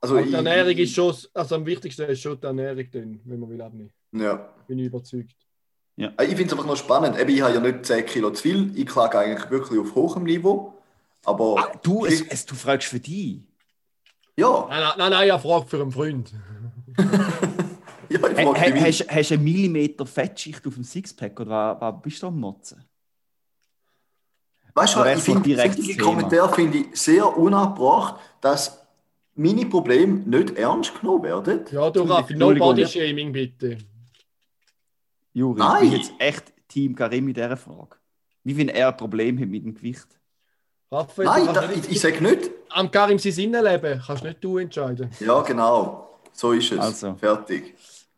also 0.00 0.18
die 0.18 0.32
Ernährung 0.32 0.76
ist 0.76 0.94
schon, 0.94 1.14
also 1.34 1.54
am 1.54 1.66
wichtigsten 1.66 2.02
ist 2.02 2.20
schon 2.20 2.38
die 2.40 2.46
Ernährung, 2.46 2.86
dann, 2.90 3.20
wenn 3.24 3.40
man 3.40 3.50
will 3.50 3.60
abnehmen. 3.60 3.92
Ja. 4.12 4.48
Bin 4.66 4.78
ich 4.78 4.86
überzeugt. 4.86 5.36
Ja. 5.96 6.12
Ich 6.22 6.28
finde 6.28 6.44
es 6.44 6.52
einfach 6.52 6.66
noch 6.66 6.76
spannend. 6.76 7.18
Eben, 7.18 7.30
ich 7.30 7.42
habe 7.42 7.54
ja 7.54 7.60
nicht 7.60 7.84
10 7.84 8.06
Kilo 8.06 8.30
zu 8.30 8.42
viel. 8.42 8.72
Ich 8.74 8.86
klage 8.86 9.18
eigentlich 9.18 9.50
wirklich 9.50 9.78
auf 9.78 9.94
hohem 9.94 10.24
Niveau. 10.24 10.74
Aber. 11.24 11.56
Ah, 11.58 11.78
du, 11.82 12.06
es, 12.06 12.22
es, 12.22 12.46
du 12.46 12.54
fragst 12.54 12.88
für 12.88 13.00
die. 13.00 13.42
Ja. 14.36 14.66
Nein, 14.70 14.92
nein, 14.96 15.10
nein, 15.10 15.28
ich 15.28 15.42
frage 15.42 15.66
für 15.66 15.82
einen 15.82 15.92
Freund. 15.92 16.32
ja, 16.98 17.06
ich 18.08 18.18
frage 18.18 18.80
ha, 18.80 18.86
hast, 18.86 19.06
hast 19.10 19.30
du 19.30 19.34
einen 19.34 19.44
Millimeter 19.44 20.06
Fettschicht 20.06 20.66
auf 20.66 20.74
dem 20.74 20.84
Sixpack 20.84 21.38
oder 21.40 21.78
was, 21.78 21.80
was 21.80 22.02
bist 22.02 22.22
du 22.22 22.28
am 22.28 22.40
Motzen? 22.40 22.82
Weißt 24.74 24.96
du, 24.96 25.04
ich 25.04 25.20
finde 25.20 25.56
solche 25.56 25.96
Kommentare 25.96 26.52
finde 26.54 26.78
ich 26.78 27.00
sehr 27.00 27.36
unabbracht, 27.36 28.16
dass 28.40 28.80
meine 29.34 29.66
Probleme 29.66 30.20
nicht 30.26 30.56
ernst 30.56 30.98
genommen 31.00 31.24
werden. 31.24 31.64
Ja, 31.70 31.90
du 31.90 32.02
Raffi, 32.02 32.34
no 32.34 32.54
Body 32.54 32.86
Shaming 32.86 33.32
bitte. 33.32 33.78
Juri, 35.32 35.58
Nein. 35.58 35.84
ich 35.84 35.90
bin 35.90 36.00
jetzt 36.00 36.12
echt 36.18 36.52
Team 36.68 36.94
Karim 36.94 37.28
in 37.28 37.34
dieser 37.34 37.56
Frage. 37.56 37.96
Wie 38.44 38.54
viel 38.54 38.68
er 38.68 38.88
ein 38.88 38.96
Problem 38.96 39.38
hat 39.38 39.48
mit 39.48 39.64
dem 39.64 39.74
Gewicht? 39.74 40.06
Raphael, 40.90 41.44
Nein, 41.44 41.54
da, 41.54 41.70
ich, 41.70 41.88
ich 41.88 42.00
sage 42.00 42.22
nicht. 42.22 42.50
Am 42.70 42.90
Karim 42.90 43.18
sein 43.18 43.32
Innenleben 43.32 44.02
kannst 44.04 44.24
nicht 44.24 44.42
du 44.42 44.58
entscheiden. 44.58 45.10
Ja, 45.20 45.40
genau. 45.42 46.18
So 46.32 46.52
ist 46.52 46.72
es. 46.72 46.78
Also. 46.78 47.14
Fertig. 47.14 47.74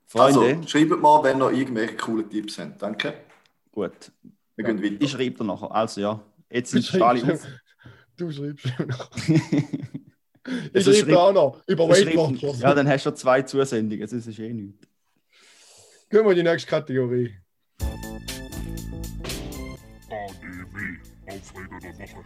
Freunde. 0.07 0.41
Also, 0.41 0.69
schreibt 0.69 1.01
mal, 1.01 1.23
wenn 1.23 1.39
noch 1.39 1.51
irgendwelche 1.51 1.97
coole 1.97 2.29
Tipps 2.29 2.59
habt. 2.59 2.81
Danke. 2.81 3.15
Gut. 3.73 4.13
Wir 4.57 4.65
gehen 4.65 4.83
weiter. 4.83 4.97
Ich 5.01 5.11
schreibe 5.11 5.39
dir 5.39 5.45
nachher. 5.45 5.71
Also 5.73 6.01
ja. 6.01 6.21
Jetzt 6.53 6.71
sind 6.71 7.03
alle 7.03 7.33
auf. 7.33 7.47
Du 8.17 8.31
schreibst 8.31 8.67
noch. 8.87 9.11
ich 10.75 10.85
schreibe 10.85 11.21
auch 11.21 11.33
noch 11.33 11.63
über 11.67 11.89
Weight 11.89 12.15
Watchers. 12.15 12.61
Ja, 12.61 12.75
dann 12.75 12.87
hast 12.89 13.07
du 13.07 13.11
zwei 13.13 13.43
Zusendungen. 13.43 14.03
Das 14.03 14.13
ist 14.13 14.39
eh 14.39 14.53
nichts. 14.53 14.87
Gehen 16.11 16.25
wir 16.25 16.31
in 16.31 16.37
die 16.37 16.43
nächste 16.43 16.69
Kategorie. 16.69 17.35
Aufreger 21.27 21.79
der 21.81 21.99
Woche. 21.99 22.25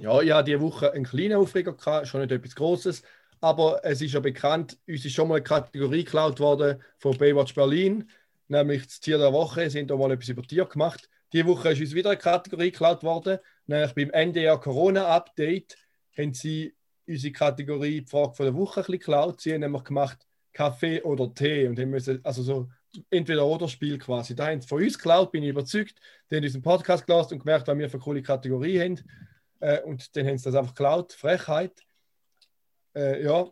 Ja, 0.00 0.22
ja, 0.22 0.42
diese 0.42 0.60
Woche 0.60 0.92
einen 0.92 1.04
kleinen 1.04 1.34
Aufreger 1.34 1.74
gehabt, 1.74 2.06
schon 2.06 2.22
nicht 2.22 2.32
etwas 2.32 2.54
Großes. 2.54 3.02
aber 3.40 3.80
es 3.84 4.00
ist 4.00 4.14
ja 4.14 4.20
bekannt, 4.20 4.78
uns 4.88 5.04
ist 5.04 5.12
schon 5.12 5.28
mal 5.28 5.36
eine 5.36 5.44
Kategorie 5.44 6.04
geklaut 6.04 6.40
worden 6.40 6.82
von 6.98 7.16
Baywatch 7.18 7.54
Berlin, 7.54 8.08
nämlich 8.48 8.86
das 8.86 9.00
Tier 9.00 9.18
der 9.18 9.32
Woche. 9.32 9.68
Sie 9.70 9.78
haben 9.78 9.86
da 9.86 9.96
mal 9.96 10.10
etwas 10.10 10.28
über 10.28 10.42
Tier 10.42 10.64
gemacht. 10.64 11.08
Diese 11.32 11.46
Woche 11.46 11.70
ist 11.70 11.80
uns 11.80 11.94
wieder 11.94 12.10
eine 12.10 12.18
Kategorie 12.18 12.70
geklaut 12.70 13.02
worden, 13.02 13.38
nämlich 13.66 13.94
beim 13.94 14.10
NDR 14.10 14.58
Corona 14.58 15.06
Update 15.08 15.76
haben 16.16 16.32
sie 16.32 16.74
unsere 17.06 17.32
Kategorie 17.32 18.00
die 18.00 18.06
Frage 18.06 18.34
von 18.34 18.46
der 18.46 18.54
Woche 18.54 18.80
ein 18.80 18.86
bisschen 18.86 18.98
geklaut. 18.98 19.40
Sie 19.40 19.52
haben 19.52 19.60
nämlich 19.60 19.84
gemacht 19.84 20.26
Kaffee 20.52 21.02
oder 21.02 21.32
Tee 21.32 21.68
und 21.68 21.78
haben 21.78 21.90
müssen, 21.90 22.24
also 22.24 22.42
so 22.42 22.68
entweder 23.10 23.46
oder 23.46 23.68
Spiel 23.68 23.98
quasi. 23.98 24.34
Da 24.34 24.48
haben 24.48 24.60
sie 24.60 24.68
von 24.68 24.82
uns 24.82 24.96
geklaut, 24.96 25.32
bin 25.32 25.42
ich 25.42 25.50
überzeugt. 25.50 26.00
Die 26.30 26.36
haben 26.36 26.44
unseren 26.44 26.62
Podcast 26.62 27.06
gelassen 27.06 27.34
und 27.34 27.40
gemerkt, 27.40 27.68
was 27.68 27.78
wir 27.78 27.88
für 27.88 27.96
eine 27.96 28.02
coole 28.02 28.22
Kategorie 28.22 28.80
haben. 28.80 29.00
Äh, 29.60 29.82
und 29.82 30.16
dann 30.16 30.26
haben 30.26 30.38
sie 30.38 30.44
das 30.44 30.54
einfach 30.54 30.74
geklaut. 30.74 31.12
Frechheit. 31.12 31.80
Äh, 32.94 33.22
ja. 33.24 33.46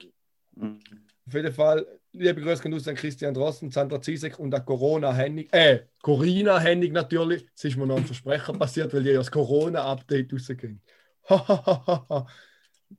Mhm. 0.55 0.81
Auf 1.27 1.35
jeden 1.35 1.53
Fall, 1.53 1.87
liebe 2.19 2.41
Grüße 2.41 2.69
aus 2.75 2.89
an 2.89 2.95
Christian 2.95 3.35
Drosten, 3.35 3.71
Sandra 3.71 4.01
Zizek 4.01 4.39
und 4.39 4.55
an 4.55 4.65
Corona 4.65 5.13
Hennig. 5.13 5.53
Äh, 5.53 5.85
Corina 6.03 6.59
Hennig 6.59 6.93
natürlich. 6.93 7.47
Es 7.55 7.65
ist 7.65 7.77
mir 7.77 7.87
noch 7.87 7.97
ein 7.97 8.05
Versprecher 8.05 8.53
passiert, 8.59 8.93
weil 8.93 9.03
die 9.03 9.13
das 9.13 9.31
Corona-Update 9.31 10.33
rausgehen. 10.33 10.81
das 11.29 12.25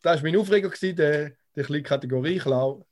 war 0.03 0.21
mein 0.21 0.37
Aufreger, 0.37 0.69
der, 0.69 1.31
der 1.55 1.63
kleine 1.63 1.83
Kategorie 1.83 2.37
Klau. 2.37 2.85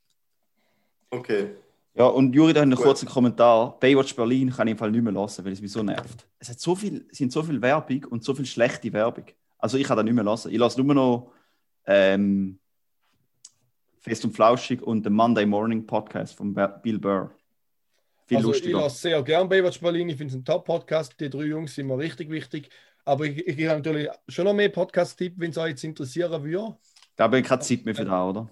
Okay. 1.10 1.52
Ja, 1.94 2.08
und 2.08 2.34
Juri, 2.34 2.54
da 2.54 2.62
einen 2.62 2.76
kurzen 2.76 3.08
Kommentar. 3.08 3.80
Baywatch 3.80 4.16
Berlin 4.16 4.52
kann 4.52 4.68
ich 4.68 4.74
im 4.74 4.78
Fall 4.78 4.92
nicht 4.92 5.04
mehr 5.04 5.14
lassen, 5.14 5.46
weil 5.46 5.54
es 5.54 5.62
mich 5.62 5.72
so 5.72 5.82
nervt. 5.82 6.28
Es 6.40 6.50
hat 6.50 6.60
so 6.60 6.76
viel, 6.76 7.08
sind 7.12 7.32
so 7.32 7.42
viel 7.42 7.62
Werbung 7.62 8.04
und 8.06 8.24
so 8.24 8.36
viel 8.36 8.46
schlechte 8.46 8.92
Werbung. 8.92 9.26
Also 9.58 9.78
ich 9.78 9.86
kann 9.86 9.96
das 9.96 10.04
nicht 10.04 10.14
mehr 10.14 10.24
lassen. 10.24 10.52
Ich 10.52 10.58
lasse 10.58 10.82
nur 10.82 10.94
noch 10.94 11.32
ähm, 11.86 12.60
Fest 14.06 14.24
und 14.24 14.36
Flauschig 14.36 14.84
und 14.84 15.04
den 15.04 15.14
Monday 15.14 15.48
Morning 15.48 15.84
Podcast 15.84 16.36
von 16.36 16.54
Bill 16.54 17.00
Burr. 17.00 17.32
Viel 18.28 18.38
also 18.38 18.50
lustiger. 18.50 18.78
ich 18.78 18.84
lasse 18.84 19.00
sehr 19.00 19.24
gern 19.24 19.50
Baywatch 19.50 19.80
Berlin. 19.82 20.10
Ich 20.10 20.18
finde 20.18 20.32
es 20.32 20.40
ein 20.40 20.46
Top-Podcast. 20.46 21.20
Die 21.20 21.28
drei 21.28 21.46
Jungs 21.46 21.74
sind 21.74 21.88
mir 21.88 21.98
richtig 21.98 22.30
wichtig. 22.30 22.70
Aber 23.04 23.26
ich, 23.26 23.48
ich 23.48 23.66
habe 23.66 23.80
natürlich 23.80 24.08
schon 24.28 24.46
noch 24.46 24.54
mehr 24.54 24.70
Podcast-Tipps, 24.70 25.40
wenn 25.40 25.50
es 25.50 25.58
euch 25.58 25.70
jetzt 25.70 25.84
interessieren 25.84 26.44
würde. 26.44 26.78
Da 27.16 27.24
habe 27.24 27.40
ich 27.40 27.48
keine 27.48 27.62
Zeit 27.62 27.84
mehr 27.84 27.96
für 27.96 28.06
da, 28.06 28.30
oder? 28.30 28.48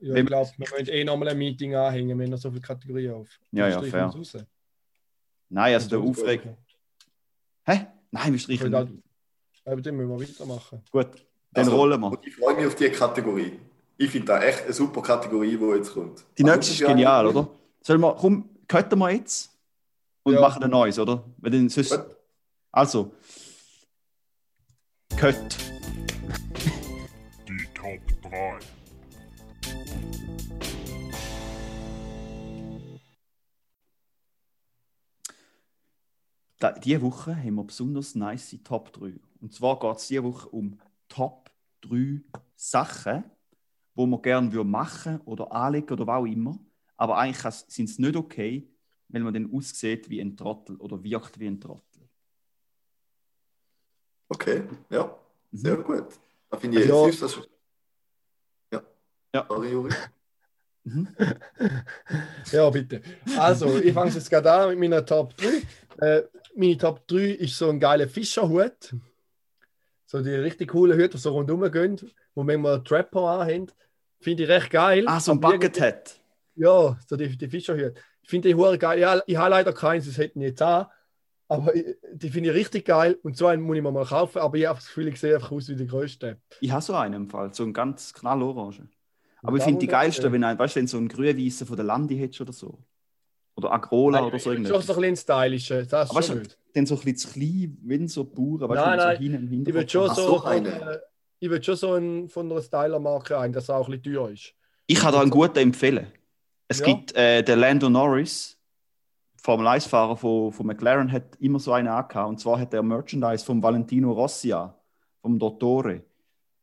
Ja, 0.00 0.16
ich 0.16 0.26
glaube, 0.26 0.50
wir 0.56 0.66
müssen 0.76 0.92
eh 0.92 1.04
nochmal 1.04 1.28
ein 1.28 1.38
Meeting 1.38 1.76
anhängen, 1.76 2.18
wenn 2.18 2.32
er 2.32 2.38
so 2.38 2.50
viele 2.50 2.62
Kategorien 2.62 3.14
auf. 3.14 3.28
Ja, 3.52 3.68
ja, 3.68 3.80
fair. 3.80 4.12
Nein, 5.48 5.74
also 5.74 5.88
der 5.90 6.00
Aufreg. 6.00 6.42
Hä? 7.66 7.86
Nein, 8.10 8.32
wir 8.32 8.38
streichen 8.40 8.68
nicht. 8.68 8.92
Aber 9.64 9.80
dann 9.80 9.96
müssen 9.96 10.10
wir 10.10 10.28
weitermachen. 10.28 10.82
Gut, 10.90 11.06
dann 11.52 11.64
also, 11.66 11.76
rollen 11.76 12.00
wir. 12.00 12.18
Ich 12.24 12.34
freue 12.34 12.56
mich 12.56 12.66
auf 12.66 12.74
diese 12.74 12.90
Kategorie. 12.90 13.60
Ich 14.00 14.10
finde 14.12 14.28
das 14.28 14.44
echt 14.44 14.64
eine 14.64 14.72
super 14.72 15.02
Kategorie, 15.02 15.56
die 15.56 15.64
jetzt 15.76 15.92
kommt. 15.92 16.24
Die 16.38 16.44
nächste 16.44 16.72
ist 16.72 16.88
genial, 16.88 17.26
oder? 17.26 17.48
Sollen 17.82 18.00
wir, 18.00 18.14
komm, 18.14 18.48
cutten 18.68 18.96
wir 18.96 19.10
jetzt 19.10 19.50
und 20.22 20.34
ja. 20.34 20.40
machen 20.40 20.62
ein 20.62 20.70
neues, 20.70 21.00
oder? 21.00 21.24
Weil 21.38 21.50
dann 21.50 21.68
sonst, 21.68 21.98
also, 22.70 23.12
Cut. 25.16 25.56
Die 27.48 27.68
Top 27.74 28.00
3. 28.22 28.58
diese 36.84 37.02
Woche 37.02 37.36
haben 37.36 37.54
wir 37.56 37.64
besonders 37.64 38.14
nice 38.14 38.56
Top 38.62 38.92
3. 38.92 39.14
Und 39.40 39.52
zwar 39.52 39.80
geht 39.80 39.96
es 39.96 40.06
diese 40.06 40.22
Woche 40.22 40.48
um 40.50 40.78
Top 41.08 41.50
3 41.80 42.20
Sachen, 42.54 43.24
die 43.98 44.06
man 44.06 44.22
gerne 44.22 44.64
machen 44.64 45.20
oder 45.24 45.50
anlegen 45.52 45.92
oder 45.92 46.06
was 46.06 46.20
auch 46.20 46.26
immer. 46.26 46.58
Aber 46.96 47.18
eigentlich 47.18 47.54
sind 47.68 47.88
es 47.88 47.98
nicht 47.98 48.16
okay, 48.16 48.70
wenn 49.08 49.22
man 49.22 49.34
dann 49.34 49.52
aussieht 49.52 50.08
wie 50.08 50.20
ein 50.20 50.36
Trottel 50.36 50.76
oder 50.76 51.02
wirkt 51.02 51.38
wie 51.38 51.46
ein 51.46 51.60
Trottel. 51.60 52.08
Okay, 54.28 54.62
ja, 54.90 55.18
sehr 55.52 55.78
mhm. 55.78 55.84
gut. 55.84 56.06
Da 56.50 56.56
finde 56.58 56.82
ich, 56.82 56.92
also, 56.92 57.26
das 57.26 57.48
ja. 58.72 58.82
ja. 59.34 59.46
Sorry, 59.48 59.70
Juri. 59.70 59.94
Mhm. 60.84 61.08
ja, 62.52 62.70
bitte. 62.70 63.02
Also, 63.36 63.78
ich 63.78 63.92
fange 63.92 64.10
jetzt 64.10 64.30
gerade 64.30 64.52
an 64.52 64.70
mit 64.70 64.78
meiner 64.78 65.04
Top 65.04 65.34
3. 65.36 66.06
Äh, 66.06 66.22
meine 66.54 66.76
Top 66.76 67.06
3 67.08 67.16
ist 67.16 67.56
so 67.56 67.70
ein 67.70 67.80
geiler 67.80 68.08
Fischerhut. 68.08 68.94
So 70.06 70.22
die 70.22 70.30
richtig 70.30 70.70
coolen 70.70 70.98
Hüte, 70.98 71.16
die 71.16 71.18
so 71.18 71.32
rundherum 71.32 71.70
gehen, 71.70 72.00
wo 72.34 72.42
manchmal 72.42 72.82
Trapper 72.82 73.40
anhaben. 73.40 73.70
Finde 74.20 74.42
ich 74.44 74.48
recht 74.48 74.70
geil. 74.70 75.04
Ah, 75.06 75.20
so 75.20 75.32
ein 75.32 75.40
Buckethead. 75.40 76.20
Ja, 76.54 76.98
so 77.06 77.16
die, 77.16 77.36
die 77.36 77.48
Fischerhüte. 77.48 77.94
Ich 78.22 78.28
finde 78.28 78.48
die 78.48 78.54
Hure 78.54 78.78
geil. 78.78 78.98
Ja, 78.98 79.22
ich 79.26 79.36
habe 79.36 79.50
leider 79.50 79.72
keins, 79.72 80.06
das 80.06 80.18
hätten 80.18 80.40
jetzt 80.40 80.60
an. 80.60 80.86
Aber 81.48 81.74
ich, 81.74 81.96
die 82.12 82.28
finde 82.28 82.50
ich 82.50 82.56
richtig 82.56 82.84
geil 82.84 83.18
und 83.22 83.36
so 83.36 83.46
einen 83.46 83.62
muss 83.62 83.76
ich 83.76 83.82
mir 83.82 83.90
mal 83.90 84.04
kaufen. 84.04 84.40
Aber 84.40 84.56
ich 84.56 84.66
habe 84.66 84.78
das 84.78 84.86
Gefühl, 84.86 85.08
ich 85.08 85.18
sehe 85.18 85.34
einfach 85.34 85.52
aus 85.52 85.68
wie 85.68 85.76
der 85.76 85.86
größte. 85.86 86.36
Ich 86.60 86.70
habe 86.70 86.82
so 86.82 86.94
einen 86.94 87.14
im 87.14 87.30
Fall, 87.30 87.54
so 87.54 87.62
einen 87.62 87.72
ganz 87.72 88.12
knallorange. 88.12 88.88
Aber 89.42 89.56
ich 89.56 89.62
finde 89.62 89.78
die 89.78 89.86
geilste, 89.86 90.30
wenn, 90.32 90.42
weißt, 90.42 90.76
wenn 90.76 90.86
so 90.86 90.98
ein 90.98 91.08
grün-weißer 91.08 91.64
von 91.64 91.76
der 91.76 91.84
Landi 91.84 92.18
hättest 92.18 92.40
oder 92.40 92.52
so. 92.52 92.78
Oder 93.54 93.72
Agrola 93.72 94.20
nein, 94.20 94.28
oder 94.28 94.38
so 94.38 94.50
irgendwas. 94.50 94.72
Schon 94.72 94.82
so 94.82 94.92
ein 94.94 95.00
bisschen 95.00 95.16
stylisch. 95.16 95.68
Das 95.88 96.10
aber 96.10 96.22
schon 96.22 96.40
weißt, 96.40 96.58
dann 96.74 96.86
so 96.86 96.94
ein 96.96 97.00
bisschen 97.00 97.16
zu 97.16 97.28
klein, 97.28 97.78
wenn 97.82 98.08
so 98.08 98.24
Bauern, 98.24 98.68
weißt 98.68 98.86
nein, 98.86 98.98
nein, 98.98 99.16
so 99.16 99.22
hin, 99.22 99.64
ich 99.66 99.74
würde 99.74 99.88
schon, 99.88 100.14
so, 100.14 100.44
äh, 100.44 100.98
ich 101.40 101.50
würd 101.50 101.64
schon 101.64 101.76
so 101.76 101.94
ein, 101.94 102.28
von 102.28 102.50
einer 102.50 102.60
Styler-Marke 102.60 103.38
ein, 103.38 103.52
dass 103.52 103.68
er 103.68 103.76
auch 103.76 103.88
ein 103.88 104.00
bisschen 104.00 104.14
teuer 104.14 104.30
ist. 104.30 104.54
Ich 104.86 104.98
kann 104.98 105.12
da 105.12 105.20
einen 105.20 105.30
guten 105.30 105.58
empfehlen. 105.58 106.06
Es 106.66 106.80
ja. 106.80 106.86
gibt 106.86 107.14
äh, 107.14 107.42
den 107.42 107.58
Lando 107.58 107.88
Norris, 107.88 108.58
Formel 109.40 109.66
1-Fahrer 109.66 110.16
von, 110.16 110.52
von 110.52 110.66
McLaren, 110.66 111.10
hat 111.10 111.36
immer 111.40 111.60
so 111.60 111.72
einen 111.72 111.88
angehabt. 111.88 112.28
Und 112.28 112.40
zwar 112.40 112.58
hat 112.58 112.74
er 112.74 112.82
Merchandise 112.82 113.44
von 113.44 113.62
Valentino 113.62 114.12
Rossi 114.12 114.52
an, 114.52 114.74
vom 115.20 115.38
Dottore, 115.38 116.02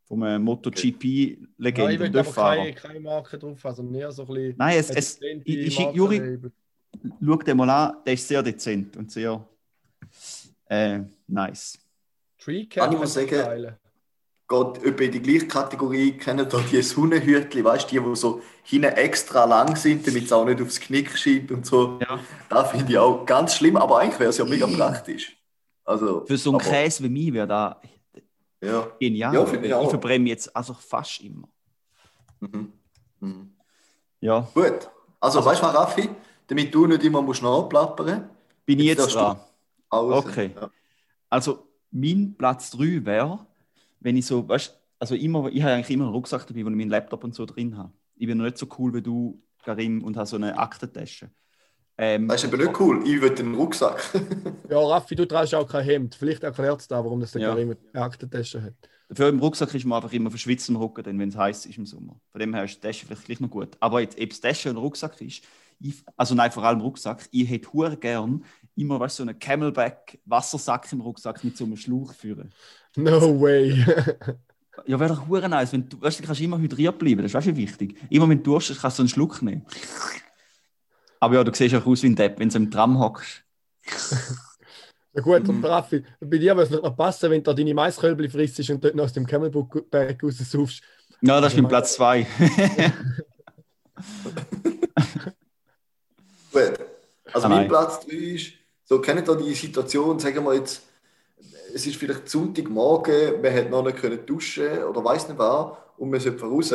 vom 0.03 0.23
äh, 0.23 0.37
MotoGP-Legende. 0.37 1.93
ich 1.93 1.99
will 1.99 2.17
aber 2.19 2.31
keine, 2.31 2.73
keine 2.73 2.99
Marke 2.99 3.39
drauf, 3.39 3.65
also 3.65 3.81
mehr 3.81 4.11
so 4.11 4.23
ein 4.23 4.27
bisschen. 4.27 4.55
Nein, 4.57 4.77
es, 4.77 4.89
es, 4.89 5.19
ich, 5.21 5.67
ich, 5.67 5.79
Juri, 5.93 6.39
schau 7.23 7.37
dir 7.37 7.55
mal 7.55 7.69
an, 7.69 7.97
der 8.05 8.13
ist 8.13 8.27
sehr 8.27 8.43
dezent 8.43 8.97
und 8.97 9.11
sehr 9.11 9.43
äh, 10.67 10.99
nice. 11.27 11.79
Tree 12.37 12.65
Cat 12.65 12.93
ich 12.93 12.99
muss 12.99 13.13
sagen, 13.13 13.75
geht 14.47 14.83
etwa 14.83 15.03
in 15.03 15.11
die 15.11 15.21
gleiche 15.21 15.47
Kategorie, 15.47 16.11
kennen 16.13 16.47
da 16.47 16.59
die 16.59 16.81
Sonnenhütchen, 16.81 17.63
weißt 17.63 17.91
du, 17.91 17.99
die, 17.99 18.09
die 18.09 18.15
so 18.15 18.41
hinten 18.63 18.93
extra 18.93 19.45
lang 19.45 19.75
sind, 19.75 20.05
damit 20.05 20.25
es 20.25 20.33
auch 20.33 20.45
nicht 20.45 20.61
aufs 20.61 20.79
Knick 20.79 21.17
schiebt 21.17 21.51
und 21.51 21.65
so. 21.65 21.99
Ja. 22.01 22.19
Das 22.49 22.71
finde 22.71 22.91
ich 22.91 22.97
auch 22.97 23.25
ganz 23.25 23.55
schlimm, 23.55 23.77
aber 23.77 23.99
eigentlich 23.99 24.19
wäre 24.19 24.29
es 24.29 24.37
ja 24.37 24.45
mega 24.45 24.67
praktisch. 24.67 25.35
Also, 25.83 26.25
Für 26.25 26.37
so 26.37 26.51
einen 26.51 26.59
Käse 26.59 27.03
wie 27.03 27.09
mich 27.09 27.33
wäre 27.33 27.47
da 27.47 27.81
ja. 28.61 28.87
genial. 28.99 29.33
Ja, 29.33 29.43
ich, 29.43 29.83
ich 29.83 29.89
verbrenne 29.89 30.29
jetzt 30.29 30.55
also 30.55 30.73
fast 30.73 31.21
immer. 31.21 31.47
Mhm. 32.39 32.73
Mhm. 33.19 33.55
Ja. 34.19 34.47
Gut. 34.53 34.89
Also, 35.19 35.39
also 35.39 35.45
weißt 35.45 35.61
du, 35.61 35.65
Raffi, 35.67 36.09
damit 36.47 36.73
du 36.73 36.87
nicht 36.87 37.03
immer 37.03 37.21
musst 37.21 37.41
nachplappern 37.43 38.29
Bin 38.65 38.79
ich 38.79 38.85
jetzt, 38.85 39.13
dran? 39.13 39.39
Okay. 39.89 40.51
Ja. 40.55 40.69
Also, 41.29 41.67
mein 41.91 42.35
Platz 42.37 42.71
3 42.71 43.05
wäre, 43.05 43.45
wenn 44.05 44.15
ich 44.17 44.27
so, 44.27 44.47
weißt 44.47 44.79
also 44.99 45.15
immer, 45.15 45.49
ich 45.51 45.63
habe 45.63 45.73
eigentlich 45.73 45.89
immer 45.89 46.05
einen 46.05 46.13
Rucksack 46.13 46.45
dabei, 46.45 46.63
wo 46.63 46.69
ich 46.69 46.75
meinen 46.75 46.89
Laptop 46.89 47.23
und 47.23 47.33
so 47.33 47.45
drin 47.45 47.75
habe. 47.75 47.91
Ich 48.15 48.27
bin 48.27 48.37
noch 48.37 48.45
nicht 48.45 48.57
so 48.57 48.67
cool 48.77 48.93
wie 48.93 49.01
du, 49.01 49.41
Karim, 49.63 50.03
und 50.03 50.15
habe 50.15 50.27
so 50.27 50.35
eine 50.35 50.57
Aktentasche. 50.57 51.31
Ähm, 51.97 52.27
das 52.27 52.43
ist 52.43 52.53
aber 52.53 52.63
nicht 52.63 52.79
cool, 52.79 53.01
ich 53.05 53.19
will 53.19 53.35
einen 53.37 53.55
Rucksack. 53.55 54.13
ja, 54.69 54.79
Raffi, 54.79 55.15
du 55.15 55.25
traust 55.25 55.55
auch 55.55 55.67
kein 55.67 55.83
Hemd. 55.83 56.13
Vielleicht 56.15 56.43
erklärt 56.43 56.81
es 56.81 56.87
da, 56.87 57.03
warum 57.03 57.19
das 57.19 57.31
der 57.31 57.41
ja. 57.41 57.49
Karim 57.49 57.75
eine 57.93 58.01
Aktentasche 58.03 58.61
hat. 58.61 58.75
Dafür 59.09 59.29
im 59.29 59.39
Rucksack 59.39 59.73
ist 59.73 59.85
man 59.85 59.97
einfach 59.97 60.13
immer 60.13 60.29
verschwitzt 60.29 60.69
im 60.69 60.75
Rücken, 60.75 61.03
wenn 61.05 61.29
es 61.29 61.35
heiß 61.35 61.65
ist 61.65 61.77
im 61.77 61.85
Sommer. 61.85 62.19
Von 62.31 62.39
dem 62.39 62.53
her 62.53 62.65
ist 62.65 62.75
die 62.75 62.87
Tasche 62.87 63.07
vielleicht 63.07 63.25
gleich 63.25 63.39
noch 63.39 63.49
gut. 63.49 63.75
Aber 63.79 64.01
jetzt, 64.01 64.19
ob 64.21 64.31
es 64.31 64.39
Tasche 64.39 64.69
oder 64.69 64.79
Rucksack 64.79 65.19
ist, 65.21 65.43
ich, 65.79 66.03
also 66.15 66.35
nein, 66.35 66.51
vor 66.51 66.63
allem 66.63 66.81
Rucksack, 66.81 67.27
ich 67.31 67.49
hätte 67.49 67.71
hure 67.73 67.97
gern 67.97 68.45
immer 68.75 68.99
weißt, 68.99 69.17
so 69.17 69.23
einen 69.23 69.37
Camelback-Wassersack 69.37 70.91
im 70.91 71.01
Rucksack 71.01 71.43
mit 71.43 71.57
so 71.57 71.65
einem 71.65 71.77
Schlauch 71.77 72.13
führen. 72.13 72.53
No 72.95 73.41
way. 73.41 73.71
ja, 74.85 74.99
wäre 74.99 75.13
doch 75.13 75.27
hure 75.27 75.49
nice, 75.49 75.73
wenn 75.73 75.87
du, 75.89 76.01
weißt, 76.01 76.19
du 76.19 76.23
kannst 76.23 76.41
immer 76.41 76.57
hydriert 76.57 76.97
bleiben, 76.97 77.21
das 77.21 77.33
ist 77.33 77.35
auch 77.35 77.55
wichtig. 77.55 77.97
Immer 78.09 78.29
wenn 78.29 78.39
du 78.39 78.51
Durst 78.51 78.69
hast, 78.69 78.81
kannst 78.81 78.99
du 78.99 79.03
einen 79.03 79.09
Schluck 79.09 79.41
nehmen. 79.41 79.65
Aber 81.19 81.35
ja, 81.35 81.43
du 81.43 81.53
siehst 81.53 81.75
auch 81.75 81.85
aus 81.85 82.03
wie 82.03 82.07
ein 82.07 82.15
Depp, 82.15 82.39
wenn 82.39 82.49
du 82.49 82.57
im 82.57 82.71
Tram 82.71 82.99
hockst. 82.99 83.43
Ja 85.13 85.21
gut, 85.21 85.47
und 85.47 85.63
Raffi, 85.63 86.03
bei 86.19 86.37
dir 86.37 86.57
würde 86.57 86.75
es 86.75 86.81
noch 86.81 86.95
passen, 86.95 87.31
wenn 87.31 87.41
du 87.41 87.53
deine 87.53 87.73
Maiskölbli 87.73 88.27
frisst 88.27 88.69
und 88.69 88.83
dort 88.83 88.95
noch 88.95 89.05
aus 89.05 89.13
dem 89.13 89.25
Camelback 89.25 90.21
raussaufst. 90.21 90.83
Ja, 91.21 91.39
das 91.39 91.53
ist 91.53 91.61
mein 91.61 91.69
Platz 91.69 91.93
2. 91.95 92.27
Gut. 96.51 96.79
Also 97.31 97.47
ah, 97.47 97.49
mein 97.49 97.69
Platz 97.69 98.05
3 98.05 98.13
ist, 98.13 98.51
so 98.83 98.99
kennt 98.99 99.27
ihr 99.27 99.35
die 99.37 99.53
Situation, 99.53 100.19
sagen 100.19 100.43
wir 100.43 100.53
jetzt, 100.55 100.83
es 101.75 101.85
ist 101.85 101.97
vielleicht 101.97 102.29
Sonntagmorgen, 102.29 103.41
man 103.41 103.53
hat 103.53 103.69
noch 103.69 103.83
nicht 103.83 103.97
können 103.97 104.25
duschen 104.25 104.81
oder 104.85 105.03
weiß 105.03 105.27
nicht 105.27 105.37
was 105.37 105.73
und 105.97 106.09
man 106.09 106.21
sollte 106.21 106.45
raus. 106.45 106.73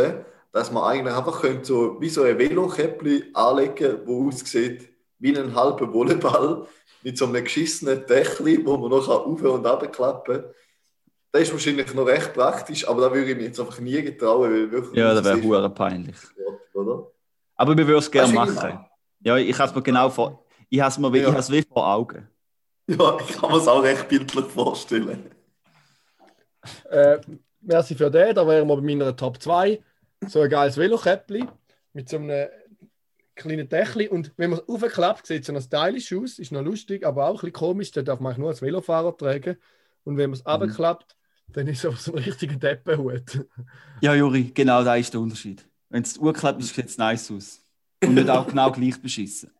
dass 0.53 0.71
man 0.71 0.83
eigentlich 0.83 1.17
einfach 1.17 1.41
könnte 1.41 1.65
so 1.65 1.99
wie 2.01 2.11
so 2.11 2.23
ein 2.23 2.39
Velokäppli 2.39 3.31
anlegen, 3.33 4.01
wo 4.05 4.29
aussieht 4.29 4.91
wie 5.19 5.37
ein 5.37 5.55
halber 5.55 5.91
Volleyball 5.91 6.67
mit 7.03 7.17
so 7.17 7.25
einem 7.25 7.43
geschissenen 7.43 8.05
Dächli, 8.07 8.65
wo 8.67 8.77
man 8.77 8.91
noch 8.91 9.09
auf 9.09 9.43
und 9.43 9.67
ab 9.67 9.91
klappen 9.91 10.43
kann. 10.43 10.51
Das 11.33 11.43
ist 11.43 11.53
wahrscheinlich 11.53 11.95
noch 11.95 12.07
recht 12.07 12.35
praktisch, 12.35 12.87
aber 12.87 13.01
da 13.01 13.15
würde 13.15 13.31
ich 13.31 13.37
mir 13.37 13.45
jetzt 13.45 13.61
einfach 13.61 13.81
nie 13.81 14.03
getrauen. 14.03 14.53
Weil 14.53 14.71
wirklich 14.71 14.99
ja, 14.99 15.15
das 15.15 15.25
wäre 15.25 15.43
hure 15.43 15.71
peinlich. 15.71 16.19
Oder? 16.75 17.11
Aber 17.57 17.75
wir 17.75 17.87
würden 17.87 18.01
es 18.01 18.11
gerne 18.11 18.35
machen. 18.35 18.85
Ja, 19.21 19.37
ich 19.39 19.59
habe 19.59 19.71
es 19.71 19.75
mir 19.75 19.83
genau 19.83 20.11
vor. 20.11 20.45
Ich 20.69 20.81
habe 20.81 20.91
es 20.91 20.99
mir 20.99 21.17
ja. 21.17 21.49
wie 21.49 21.63
vor 21.63 21.87
Augen. 21.89 22.30
Ja, 22.99 23.19
ich 23.21 23.37
kann 23.37 23.51
mir 23.51 23.59
es 23.59 23.69
auch 23.69 23.83
recht 23.83 24.09
bildlich 24.09 24.47
vorstellen. 24.47 25.31
Äh, 26.91 27.19
merci 27.61 27.95
für 27.95 28.11
den, 28.11 28.35
da 28.35 28.47
wären 28.47 28.67
wir 28.67 28.77
bei 28.77 28.83
meiner 28.83 29.17
Top 29.17 29.41
2. 29.41 29.81
So 30.27 30.41
ein 30.41 30.51
geiles 30.51 30.77
Velokäppli 30.77 31.47
mit 31.93 32.09
so 32.09 32.17
einem 32.17 32.49
kleinen 33.37 33.69
Dächli 33.69 34.09
und 34.09 34.33
wenn 34.37 34.51
man 34.51 34.59
es 34.59 34.69
aufklappt, 34.69 35.27
sieht 35.27 35.43
es 35.43 35.47
so 35.47 35.53
noch 35.53 35.63
stylisch 35.63 36.13
aus, 36.13 36.39
ist 36.39 36.53
noch 36.53 36.63
lustig, 36.63 37.07
aber 37.07 37.27
auch 37.27 37.31
ein 37.31 37.35
bisschen 37.35 37.53
komisch, 37.53 37.91
da 37.93 38.03
darf 38.03 38.21
man 38.21 38.39
nur 38.39 38.49
als 38.49 38.61
Velofahrer 38.61 39.17
tragen 39.17 39.57
und 40.05 40.17
wenn 40.17 40.31
man 40.31 40.39
es 40.39 40.45
mhm. 40.45 40.51
abklappt, 40.51 41.17
dann 41.49 41.67
ist 41.69 41.85
es 41.85 42.05
so 42.05 42.13
ein 42.13 42.19
richtiger 42.19 42.57
Deppenhut. 42.57 43.47
Ja, 44.03 44.15
Juri, 44.15 44.51
genau 44.55 44.83
da 44.83 44.97
ist 44.97 45.13
der 45.13 45.21
Unterschied. 45.21 45.67
Wenn 45.91 46.03
es 46.03 46.17
urklappt, 46.17 46.63
sieht 46.63 46.87
es 46.87 46.97
nice 46.97 47.31
aus. 47.31 47.63
Und 48.03 48.15
nicht 48.15 48.31
auch 48.31 48.47
genau 48.47 48.73
gleich 48.73 49.01
beschissen. 49.01 49.51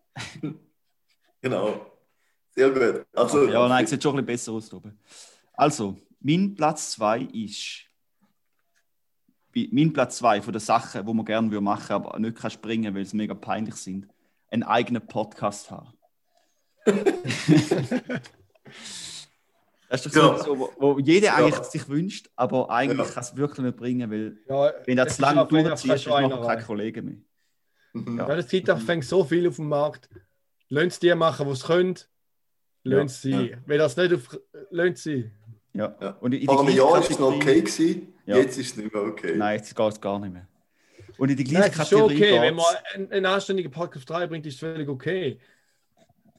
Genau. 1.43 1.90
Sehr 2.55 2.71
gut. 2.71 3.07
Also, 3.15 3.49
ja, 3.49 3.69
nein, 3.69 3.87
sieht 3.87 4.03
schon 4.03 4.19
ein 4.19 4.25
bisschen 4.27 4.53
besser 4.53 4.53
aus. 4.53 4.73
Oben. 4.73 4.99
Also, 5.53 5.97
mein 6.21 6.55
Platz 6.55 6.93
2 6.93 7.21
ist. 7.33 7.87
Mein 9.55 9.93
Platz 9.93 10.19
2 10.19 10.43
von 10.43 10.53
den 10.53 10.61
Sachen, 10.61 11.05
die 11.05 11.15
man 11.15 11.25
gerne 11.25 11.61
machen 11.61 11.89
würde, 11.89 11.95
aber 11.95 12.19
nicht 12.21 12.37
kann 12.37 12.51
springen 12.51 12.95
weil 12.95 13.05
sie 13.05 13.17
mega 13.17 13.35
peinlich 13.35 13.75
sind, 13.75 14.07
einen 14.49 14.63
eigenen 14.63 15.05
Podcast 15.05 15.73
haben. 15.73 15.93
Das 19.91 20.07
ist 20.07 20.15
doch 20.15 20.39
ja. 20.39 20.45
so, 20.45 20.57
wo, 20.57 20.73
wo 20.79 20.99
jeder 21.01 21.27
ja. 21.27 21.35
eigentlich 21.35 21.65
sich 21.65 21.89
wünscht, 21.89 22.31
aber 22.37 22.71
eigentlich 22.71 23.09
ja. 23.09 23.13
kann 23.13 23.25
es 23.25 23.35
wirklich 23.35 23.67
nicht 23.67 23.77
bringen, 23.77 24.09
weil 24.09 24.39
ja, 24.49 24.73
wenn 24.87 24.97
das 24.97 25.17
zu 25.17 25.23
lange 25.23 25.45
durchzieht, 25.47 25.93
ist 25.93 26.07
noch 26.07 26.47
kein 26.47 26.63
Kollege 26.63 27.03
mehr. 27.03 27.17
Mhm. 27.93 28.19
Ja, 28.19 28.37
das 28.37 28.47
gibt 28.47 28.71
fängt 28.71 29.05
so 29.05 29.25
viel 29.25 29.49
auf 29.49 29.57
dem 29.57 29.69
Markt. 29.69 30.09
Lasst 30.69 31.03
die 31.03 31.13
machen, 31.17 31.45
die 31.45 31.53
es 31.53 31.65
können. 31.65 31.97
Lasst 32.83 33.23
sie. 33.23 33.57
Wenn 33.67 33.79
das 33.79 33.97
nicht 33.97 34.15
auf. 34.15 34.39
Lasst 34.71 35.03
sie. 35.03 35.31
Ja. 35.75 35.95
ja. 36.01 36.11
Und 36.21 36.33
in 36.35 36.47
Vor 36.47 36.61
einem 36.61 36.77
Jahr 36.77 36.93
war 36.93 37.01
es 37.01 37.19
noch 37.19 37.35
okay, 37.35 37.61
gewesen. 37.61 38.13
jetzt 38.27 38.59
ist 38.59 38.73
es 38.73 38.77
nicht 38.77 38.93
mehr 38.93 39.03
okay. 39.03 39.37
Nein, 39.37 39.59
jetzt 39.59 39.75
geht 39.75 39.93
es 39.93 40.01
gar 40.01 40.19
nicht 40.19 40.33
mehr. 40.33 40.47
Und 41.19 41.31
in 41.31 41.37
die 41.37 41.45
gleiche 41.45 41.69
Nein, 41.69 41.73
Kategorie. 41.73 42.15
Ist 42.15 42.21
schon 42.21 42.29
okay. 42.29 42.43
Wenn 42.43 42.55
man 42.55 42.65
einen, 42.95 43.13
einen 43.13 43.27
anständigen 43.27 43.71
Podcast 43.71 44.09
3 44.09 44.27
bringt, 44.27 44.47
ist 44.47 44.55
es 44.55 44.61
völlig 44.61 44.89
okay. 44.89 45.39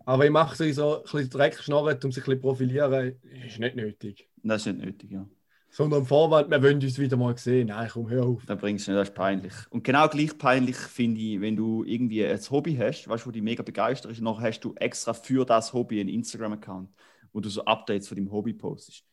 Aber 0.06 0.26
ich 0.26 0.32
mache 0.32 0.56
so, 0.56 0.72
so 0.74 0.98
ein 0.98 1.04
bisschen 1.04 1.30
Dreck 1.30 1.58
schnarren, 1.60 1.98
um 2.04 2.12
sich 2.12 2.24
ein 2.24 2.26
bisschen 2.26 2.42
profilieren, 2.42 3.16
ist 3.46 3.60
nicht 3.60 3.76
nötig. 3.76 4.28
Das 4.44 4.66
ist 4.66 4.74
nicht 4.74 4.86
nötig, 4.86 5.12
ja. 5.12 5.28
Sondern 5.74 6.06
Vorwand, 6.06 6.52
wir 6.52 6.62
wollen 6.62 6.84
uns 6.84 7.00
wieder 7.00 7.16
mal 7.16 7.38
sehen. 7.38 7.68
Nein, 7.68 7.90
komm, 7.92 8.10
hör 8.10 8.26
auf. 8.26 8.46
Dann 8.46 8.58
bringst 8.58 8.88
du 8.88 8.92
nicht, 8.92 9.00
das 9.00 9.08
ist 9.08 9.16
peinlich. 9.16 9.54
Und 9.70 9.86
genau 9.86 10.10
gleich 10.10 10.38
peinlich 10.38 10.76
finde 10.76 11.22
ich, 11.22 11.40
wenn 11.40 11.56
du 11.56 11.86
irgendwie 11.86 12.26
ein 12.26 12.40
Hobby 12.50 12.76
hast, 12.76 13.08
weißt 13.08 13.24
du, 13.24 13.28
wo 13.30 13.32
dich 13.32 13.42
mega 13.42 13.64
begeistert 13.64 14.12
ist, 14.12 14.20
und 14.20 14.26
dann 14.26 14.42
hast 14.42 14.60
du 14.60 14.76
extra 14.76 15.14
für 15.14 15.46
das 15.46 15.72
Hobby 15.72 16.02
einen 16.02 16.10
Instagram-Account, 16.10 16.90
wo 17.32 17.40
du 17.40 17.48
so 17.48 17.64
Updates 17.64 18.10
von 18.10 18.18
deinem 18.18 18.32
Hobby 18.34 18.52
postest. 18.52 19.06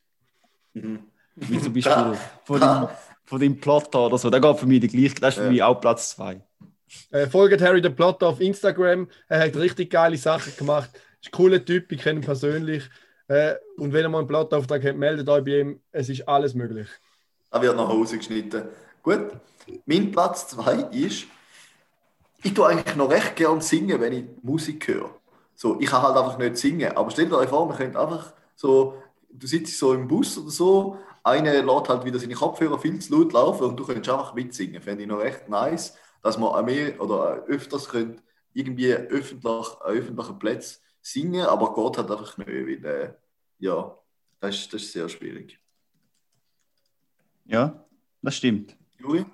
Mhm. 0.75 1.05
Wie 1.37 1.61
zum 1.61 1.73
Beispiel 1.73 2.19
von 2.45 2.61
dem, 2.61 2.89
von 3.25 3.41
dem 3.41 3.61
Plotter 3.61 4.07
oder 4.07 4.19
so. 4.19 4.29
Da 4.29 4.41
geht 4.41 4.59
für 4.59 4.67
mich 4.67 4.81
die 4.81 4.89
gleiche, 4.89 5.15
das 5.21 5.35
ist 5.35 5.39
für 5.39 5.45
ja. 5.45 5.51
mich 5.51 5.63
auch 5.63 5.81
Platz 5.81 6.11
2. 6.17 6.43
Äh, 7.11 7.27
folgt 7.29 7.63
Harry 7.63 7.81
the 7.81 7.91
Plotter 7.91 8.27
auf 8.27 8.41
Instagram. 8.41 9.09
Er 9.29 9.47
hat 9.47 9.57
richtig 9.57 9.91
geile 9.91 10.17
Sachen 10.17 10.57
gemacht. 10.57 10.91
Ist 11.21 11.29
ein 11.29 11.33
cooler 11.33 11.65
Typ, 11.65 11.93
ich 11.93 12.01
kenne 12.01 12.19
ihn 12.19 12.25
persönlich. 12.25 12.91
Äh, 13.29 13.55
und 13.77 13.93
wenn 13.93 14.05
ihr 14.05 14.09
mal 14.09 14.19
einen 14.19 14.27
Plottauftrag 14.27 14.85
habt, 14.85 14.99
meldet 14.99 15.29
euch 15.29 15.45
bei 15.45 15.61
ihm. 15.61 15.81
Es 15.93 16.09
ist 16.09 16.27
alles 16.27 16.55
möglich. 16.55 16.89
Er 17.51 17.63
wird 17.63 17.77
nach 17.77 17.89
Hause 17.89 18.19
geschnitten. 18.19 18.65
Gut. 19.03 19.31
Mein 19.87 20.11
Platz 20.11 20.49
2 20.49 20.89
ist, 20.93 21.27
ich 22.43 22.55
tue 22.55 22.67
eigentlich 22.67 22.97
noch 22.97 23.11
recht 23.11 23.37
gern 23.37 23.61
singen, 23.61 24.01
wenn 24.01 24.13
ich 24.13 24.25
Musik 24.43 24.89
höre. 24.89 25.11
So, 25.55 25.79
ich 25.81 25.89
kann 25.89 26.03
halt 26.03 26.17
einfach 26.17 26.39
nicht 26.39 26.57
singen. 26.57 26.97
Aber 26.97 27.11
stellt 27.11 27.33
euch 27.33 27.49
vor, 27.49 27.67
man 27.67 27.77
könnte 27.77 27.99
einfach 28.01 28.33
so, 28.57 29.03
du 29.31 29.47
sitzt 29.47 29.79
so 29.79 29.93
im 29.93 30.09
Bus 30.09 30.39
oder 30.39 30.51
so, 30.51 30.97
einer 31.23 31.63
lädt 31.63 31.89
halt 31.89 32.05
wieder 32.05 32.19
seine 32.19 32.35
Kopfhörer 32.35 32.79
viel 32.79 32.99
zu 32.99 33.15
laut 33.15 33.33
laufen 33.33 33.65
und 33.65 33.77
du 33.77 33.85
könntest 33.85 34.09
einfach 34.09 34.35
mitsingen. 34.35 34.81
Fände 34.81 35.03
ich 35.03 35.09
noch 35.09 35.19
recht 35.19 35.49
nice 35.49 35.95
dass 36.23 36.39
man 36.39 36.65
mehr 36.65 37.01
oder 37.01 37.45
öfters 37.47 37.89
könnt 37.89 38.23
irgendwie 38.53 38.93
öffentlich, 38.93 39.67
an 39.81 39.93
öffentlichen 39.93 40.39
Plätzen 40.39 40.81
singen, 41.01 41.47
aber 41.47 41.73
Gott 41.73 41.99
hat 41.99 42.11
einfach 42.11 42.37
nicht, 42.39 42.49
weil, 42.49 42.85
äh, 42.85 43.15
ja, 43.59 43.97
das 44.41 44.57
ist, 44.57 44.73
das 44.75 44.83
ist 44.83 44.93
sehr 44.93 45.09
schwierig. 45.09 45.59
Ja, 47.45 47.85
das 48.23 48.37
stimmt. 48.37 48.77
Juri? 48.99 49.25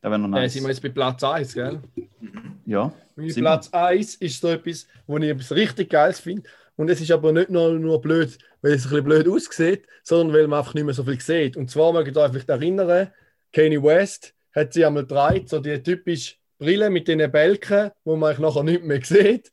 Da 0.00 0.10
wäre 0.10 0.18
noch 0.18 0.28
nice. 0.28 0.42
Ja, 0.42 0.48
sind 0.48 0.62
wir 0.64 0.70
jetzt 0.70 0.82
bei 0.82 0.90
Platz 0.90 1.22
1, 1.24 1.54
gell? 1.54 1.80
Mhm. 2.20 2.60
Ja. 2.66 2.92
Mein 3.16 3.34
Platz 3.34 3.70
1 3.72 4.16
ist 4.16 4.40
so 4.40 4.48
etwas, 4.48 4.86
wo 5.06 5.16
ich 5.16 5.30
etwas 5.30 5.52
richtig 5.52 5.90
Geiles 5.90 6.20
finde. 6.20 6.48
Und 6.76 6.90
es 6.90 7.00
ist 7.00 7.10
aber 7.10 7.32
nicht 7.32 7.50
nur, 7.50 7.72
nur 7.78 8.00
blöd, 8.00 8.36
weil 8.60 8.72
es 8.72 8.84
ein 8.84 8.90
bisschen 8.90 9.04
blöd 9.04 9.28
aussieht, 9.28 9.86
sondern 10.02 10.36
weil 10.36 10.48
man 10.48 10.58
einfach 10.58 10.74
nicht 10.74 10.84
mehr 10.84 10.94
so 10.94 11.04
viel 11.04 11.20
sieht. 11.20 11.56
Und 11.56 11.70
zwar 11.70 11.92
möchte 11.92 12.10
ich 12.10 12.16
euch 12.16 12.30
vielleicht 12.30 12.48
erinnern, 12.48 13.12
Kanye 13.52 13.82
West 13.82 14.34
hat 14.54 14.72
sie 14.72 14.84
einmal 14.84 15.06
drei, 15.06 15.44
so 15.46 15.60
die 15.60 15.82
typische 15.82 16.34
Brille 16.58 16.90
mit 16.90 17.08
den 17.08 17.30
Bälken, 17.30 17.90
wo 18.04 18.16
man 18.16 18.40
nachher 18.40 18.62
nicht 18.62 18.84
mehr 18.84 19.02
sieht. 19.02 19.50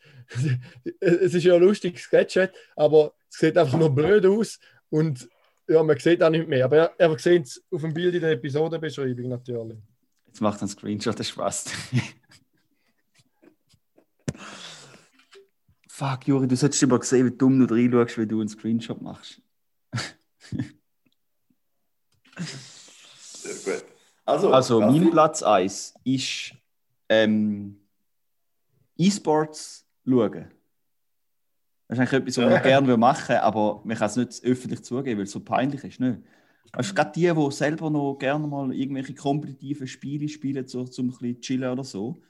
Es 1.00 1.34
ist 1.34 1.44
ja 1.44 1.56
ein 1.56 1.62
lustiges 1.62 2.04
Sketch, 2.04 2.38
aber 2.76 3.14
es 3.30 3.38
sieht 3.38 3.58
einfach 3.58 3.78
nur 3.78 3.94
blöd 3.94 4.26
aus 4.26 4.60
und 4.90 5.30
ja, 5.68 5.84
man 5.84 5.98
sieht 6.00 6.24
auch 6.24 6.30
nicht 6.30 6.48
mehr. 6.48 6.66
Aber 6.66 6.92
ihr 7.00 7.20
seht 7.20 7.46
es 7.46 7.64
auf 7.72 7.82
dem 7.82 7.94
Bild 7.94 8.16
in 8.16 8.22
der 8.22 8.32
Episodenbeschreibung 8.32 9.30
natürlich. 9.30 9.78
Jetzt 10.28 10.42
macht 10.42 10.62
ein 10.62 10.68
Screenshot, 10.68 11.20
das 11.20 11.30
Spaß. 11.30 11.66
Fuck, 15.88 16.28
Juri, 16.28 16.48
du 16.48 16.56
solltest 16.56 16.82
immer 16.84 17.02
sehen, 17.04 17.28
wie 17.28 17.38
dumm 17.38 17.66
du 17.66 17.74
reinschaust, 17.74 18.18
wenn 18.18 18.28
du 18.28 18.40
einen 18.40 18.50
Screenshot 18.50 19.02
machst. 19.02 19.42
Sehr 22.38 23.76
gut. 23.76 23.86
Also, 24.26 24.52
also 24.52 24.82
mein 24.82 25.12
Platz 25.12 25.44
1 25.44 25.96
ist 26.04 26.54
ähm, 27.10 27.82
E-Sports 28.98 29.86
schauen. 30.06 30.52
Das 31.88 31.98
ist 31.98 32.00
eigentlich 32.00 32.22
etwas, 32.22 32.38
was 32.38 32.50
man 32.50 32.64
gerne 32.64 32.98
machen 32.98 33.30
würde, 33.30 33.44
aber 33.44 33.82
man 33.84 33.98
kann 33.98 34.08
es 34.08 34.16
nicht 34.16 34.44
öffentlich 34.44 34.82
zugeben, 34.84 35.18
weil 35.18 35.26
es 35.26 35.32
so 35.32 35.42
peinlich 35.42 35.84
ist. 35.84 36.00
Nicht? 36.00 36.20
Also 36.72 36.94
gerade 36.94 37.12
die, 37.12 37.30
die 37.34 37.52
selber 37.52 37.90
noch 37.90 38.16
gerne 38.18 38.48
mal 38.48 38.74
irgendwelche 38.74 39.14
kompetitiven 39.14 39.88
Spiele 39.88 40.30
spielen, 40.30 40.66
so, 40.68 40.86
zum 40.86 41.08
ein 41.08 41.12
bisschen 41.12 41.42
chillen 41.42 41.70
oder 41.70 41.84
so, 41.84 42.22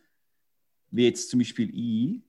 wie 0.89 1.05
jetzt 1.05 1.29
zum 1.29 1.39
Beispiel 1.39 1.69
ich, 1.73 2.21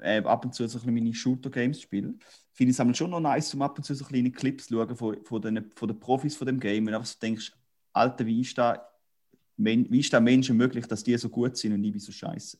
äh, 0.00 0.22
ab 0.22 0.44
und 0.44 0.54
zu 0.54 0.66
so 0.68 0.78
ein 0.78 0.80
bisschen 0.80 0.94
meine 0.94 1.14
Shooter-Games 1.14 1.80
spiele, 1.80 2.14
finde 2.52 2.72
ich 2.72 2.78
es 2.78 2.96
schon 2.96 3.10
noch 3.10 3.20
nice, 3.20 3.54
um 3.54 3.62
ab 3.62 3.78
und 3.78 3.84
zu 3.84 3.94
so 3.94 4.04
kleine 4.04 4.30
Clips 4.30 4.66
zu 4.66 4.74
schauen 4.74 4.94
von, 4.94 5.24
von, 5.24 5.40
den, 5.40 5.72
von 5.74 5.88
den 5.88 5.98
Profis 5.98 6.36
von 6.36 6.46
dem 6.46 6.60
Game 6.60 6.86
und 6.86 6.94
einfach 6.94 7.06
so 7.06 7.18
denkst, 7.20 7.52
Alter, 7.92 8.26
wie 8.26 8.42
ist 8.42 8.58
da, 8.58 8.86
wie 9.56 10.00
ist 10.00 10.12
da 10.12 10.20
Menschen 10.20 10.56
möglich, 10.56 10.86
dass 10.86 11.02
die 11.02 11.16
so 11.16 11.28
gut 11.28 11.56
sind 11.56 11.72
und 11.72 11.84
ich 11.84 11.92
bin 11.92 12.00
so 12.00 12.12
scheiße? 12.12 12.58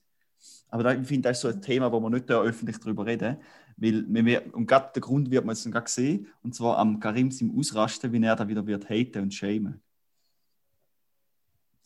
Aber 0.75 0.83
da, 0.83 0.93
ich 0.93 1.07
finde, 1.07 1.29
das 1.29 1.37
ist 1.37 1.43
so 1.43 1.49
ein 1.49 1.63
Thema, 1.63 1.93
wo 1.93 2.01
man 2.01 2.11
nicht 2.11 2.29
öffentlich 2.29 2.81
darüber 2.81 3.07
reden 3.07 3.37
weil 3.77 4.05
wir, 4.09 4.43
und 4.55 4.67
gerade 4.67 4.91
der 4.93 5.03
Grund 5.03 5.31
wird 5.31 5.45
man 5.45 5.55
jetzt 5.55 5.71
gerade 5.71 5.89
sehen, 5.89 6.27
und 6.43 6.53
zwar 6.53 6.79
am 6.79 6.99
Karim 6.99 7.31
im 7.41 7.57
Ausrasten, 7.57 8.13
wie 8.13 8.25
er 8.25 8.35
da 8.35 8.49
wieder 8.49 8.67
wird 8.67 8.91
haten 8.91 9.23
und 9.23 9.33
schämen. 9.33 9.81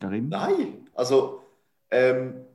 Karim? 0.00 0.30
Nein, 0.30 0.88
also 0.94 1.42
ähm, 1.90 2.46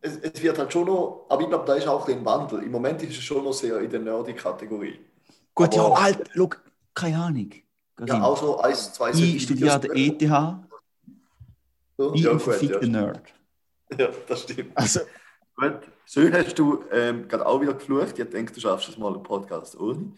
es, 0.00 0.16
es, 0.16 0.42
wird 0.42 0.58
halt 0.58 0.72
schon 0.72 0.86
noch, 0.86 1.26
aber 1.28 1.42
ich 1.42 1.48
glaube, 1.48 1.64
da 1.64 1.74
ist 1.74 1.86
auch 1.86 2.08
ein 2.08 2.24
Wandel. 2.24 2.64
Im 2.64 2.72
Moment 2.72 3.00
ist 3.04 3.10
es 3.10 3.22
schon 3.22 3.44
noch 3.44 3.52
sehr 3.52 3.78
in 3.78 3.90
der 3.90 4.00
Nerdy-Kategorie. 4.00 4.98
Gut, 5.54 5.78
aber, 5.78 5.88
ja, 5.90 5.94
alt, 5.94 6.34
look, 6.34 6.60
keine 6.92 7.18
Ahnung. 7.18 7.52
Ja, 8.04 8.20
also 8.20 8.58
eins, 8.58 8.92
zwei 8.92 9.10
Ich 9.10 9.44
studiere 9.44 9.74
an 9.74 9.80
der 9.80 9.94
ETH. 9.94 10.20
So? 11.96 12.14
Ich 12.14 12.22
ja, 12.22 12.32
ein 12.32 12.40
verfickter 12.40 12.82
ja. 12.82 12.88
Nerd. 12.88 13.22
Ja, 13.96 14.08
das 14.26 14.42
stimmt. 14.42 14.76
Also, 14.76 15.00
gut. 15.58 15.80
Schön 16.06 16.32
hast 16.32 16.58
du 16.58 16.84
ähm, 16.92 17.28
gerade 17.28 17.46
auch 17.46 17.60
wieder 17.60 17.74
geflucht. 17.74 18.18
Ich 18.18 18.30
denke, 18.30 18.52
du 18.52 18.60
schaffst 18.60 18.88
es 18.88 18.98
mal 18.98 19.12
einen 19.12 19.22
Podcast 19.22 19.78
ohne. 19.78 20.12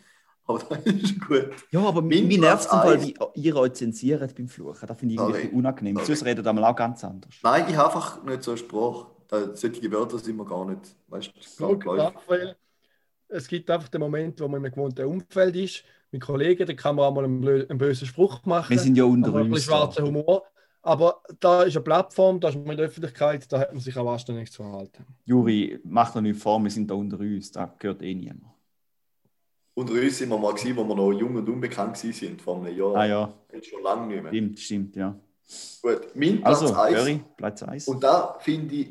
Aber 0.46 0.58
das 0.84 0.94
ist 0.94 1.20
gut. 1.26 1.50
Ja, 1.70 1.80
aber 1.80 2.02
mein 2.02 2.26
mir 2.26 2.38
nervt 2.38 2.64
es 2.64 2.66
Fall, 2.66 3.02
wie 3.02 3.16
ihr 3.34 3.56
euch 3.56 3.72
zensiert 3.72 4.34
beim 4.34 4.48
Fluchen. 4.48 4.86
Das 4.86 4.98
finde 4.98 5.14
ich 5.14 5.20
irgendwie 5.20 5.42
Sorry. 5.42 5.54
unangenehm. 5.54 5.96
Sorry. 5.96 6.06
Sonst 6.06 6.24
redet 6.24 6.46
einmal 6.46 6.64
auch 6.64 6.76
ganz 6.76 7.04
anders. 7.04 7.34
Nein, 7.42 7.66
ich 7.68 7.76
habe 7.76 7.94
einfach 7.94 8.22
nicht 8.24 8.42
so 8.42 8.52
einen 8.52 8.58
Spruch. 8.58 9.06
solche 9.54 9.90
Wörter 9.90 10.18
sind 10.18 10.36
mir 10.36 10.44
gar 10.44 10.64
nicht. 10.66 10.96
Weißt 11.08 11.32
du, 11.58 12.54
es 13.32 13.46
gibt 13.46 13.70
einfach 13.70 13.88
den 13.88 14.00
Moment, 14.00 14.40
wo 14.40 14.48
man 14.48 14.60
in 14.60 14.66
einem 14.66 14.74
gewohnten 14.74 15.04
Umfeld 15.06 15.54
ist 15.54 15.84
mit 16.10 16.22
Kollegen, 16.22 16.66
da 16.66 16.72
kann 16.74 16.96
man 16.96 17.04
auch 17.04 17.14
mal 17.14 17.24
einen, 17.24 17.46
einen 17.46 17.78
bösen 17.78 18.06
Spruch 18.06 18.44
machen. 18.44 18.70
Wir 18.70 18.78
sind 18.80 18.96
ja 18.96 19.04
unter 19.04 19.32
uns. 19.32 19.56
Ein 19.56 19.62
schwarzer 19.62 20.02
Humor. 20.02 20.42
Aber 20.82 21.22
da 21.40 21.62
ist 21.62 21.76
eine 21.76 21.84
Plattform, 21.84 22.40
da 22.40 22.48
ist 22.48 22.56
man 22.56 22.70
in 22.70 22.76
der 22.78 22.86
Öffentlichkeit, 22.86 23.50
da 23.52 23.60
hat 23.60 23.72
man 23.72 23.80
sich 23.80 23.96
auch 23.96 24.10
anständig 24.10 24.50
zu 24.50 24.62
verhalten. 24.62 25.04
Juri, 25.26 25.78
mach 25.84 26.12
doch 26.12 26.22
nicht 26.22 26.40
vor, 26.40 26.58
wir 26.62 26.70
sind 26.70 26.90
da 26.90 26.94
unter 26.94 27.18
uns, 27.18 27.52
da 27.52 27.74
gehört 27.78 28.02
eh 28.02 28.14
niemand. 28.14 28.44
Unter 29.74 29.92
uns 29.92 30.18
sind 30.18 30.30
wir 30.30 30.38
mal 30.38 30.54
gewesen, 30.54 30.76
wo 30.76 30.84
wir 30.84 30.94
noch 30.94 31.12
jung 31.12 31.36
und 31.36 31.48
unbekannt 31.48 31.96
sind, 31.96 32.40
vor 32.40 32.56
einem 32.56 32.76
Jahr. 32.76 32.96
Ah 32.96 33.06
ja. 33.06 33.32
Jetzt 33.52 33.68
schon 33.68 33.82
lange 33.82 34.06
nicht 34.06 34.22
mehr. 34.22 34.32
Stimmt, 34.32 34.58
stimmt, 34.58 34.96
ja. 34.96 35.14
Gut, 35.82 36.14
mein 36.14 36.40
Platz 36.40 36.62
Also, 36.62 36.74
1. 36.74 36.94
Göri, 36.94 37.24
Platz 37.36 37.62
1. 37.62 37.88
Und 37.88 38.02
da 38.02 38.36
finde 38.40 38.74
ich, 38.74 38.88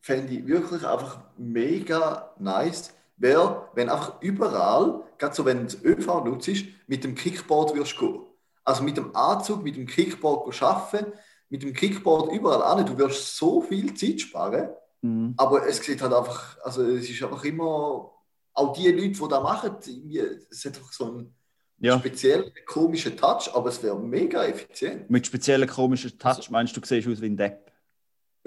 fänd 0.00 0.30
ich 0.30 0.46
wirklich 0.46 0.84
einfach 0.84 1.20
mega 1.36 2.32
nice, 2.38 2.92
wäre, 3.16 3.68
wenn 3.74 3.88
einfach 3.88 4.20
überall, 4.20 5.02
gerade 5.18 5.34
so 5.34 5.44
wenn 5.44 5.58
du 5.58 5.64
das 5.64 5.84
ÖV 5.84 6.24
nutzt, 6.24 6.64
mit 6.86 7.04
dem 7.04 7.14
Kickboard 7.14 7.74
wirst 7.74 7.98
gehen. 7.98 8.20
Also 8.64 8.82
mit 8.82 8.96
dem 8.96 9.14
Anzug, 9.14 9.62
mit 9.62 9.76
dem 9.76 9.86
Kickboard 9.86 10.62
arbeiten, 10.62 11.12
mit 11.50 11.62
dem 11.62 11.72
Kickboard 11.72 12.32
überall 12.32 12.62
an. 12.62 12.86
Du 12.86 12.96
wirst 12.98 13.36
so 13.36 13.60
viel 13.60 13.94
Zeit 13.94 14.20
sparen, 14.20 14.70
Mhm. 15.02 15.34
aber 15.36 15.66
es 15.68 15.78
sieht 15.84 16.00
halt 16.00 16.14
einfach, 16.14 16.56
also 16.62 16.82
es 16.82 17.08
ist 17.10 17.22
einfach 17.22 17.44
immer, 17.44 18.10
auch 18.54 18.72
die 18.72 18.88
Leute, 18.90 19.08
die 19.08 19.28
das 19.28 19.42
machen, 19.42 19.76
irgendwie, 19.86 20.18
es 20.50 20.64
hat 20.64 20.76
einfach 20.78 20.92
so 20.92 21.04
einen 21.06 21.34
Ja. 21.78 21.98
speziellen, 21.98 22.50
komischen 22.66 23.16
Touch, 23.16 23.50
aber 23.54 23.68
es 23.68 23.82
wäre 23.82 23.98
mega 24.00 24.44
effizient. 24.44 25.10
Mit 25.10 25.26
speziellen 25.26 25.68
komischen 25.68 26.18
Touch 26.18 26.48
meinst 26.50 26.74
du, 26.76 26.80
du 26.80 26.86
siehst 26.86 27.06
aus 27.06 27.20
wie 27.20 27.26
ein 27.26 27.36
Depp. 27.36 27.70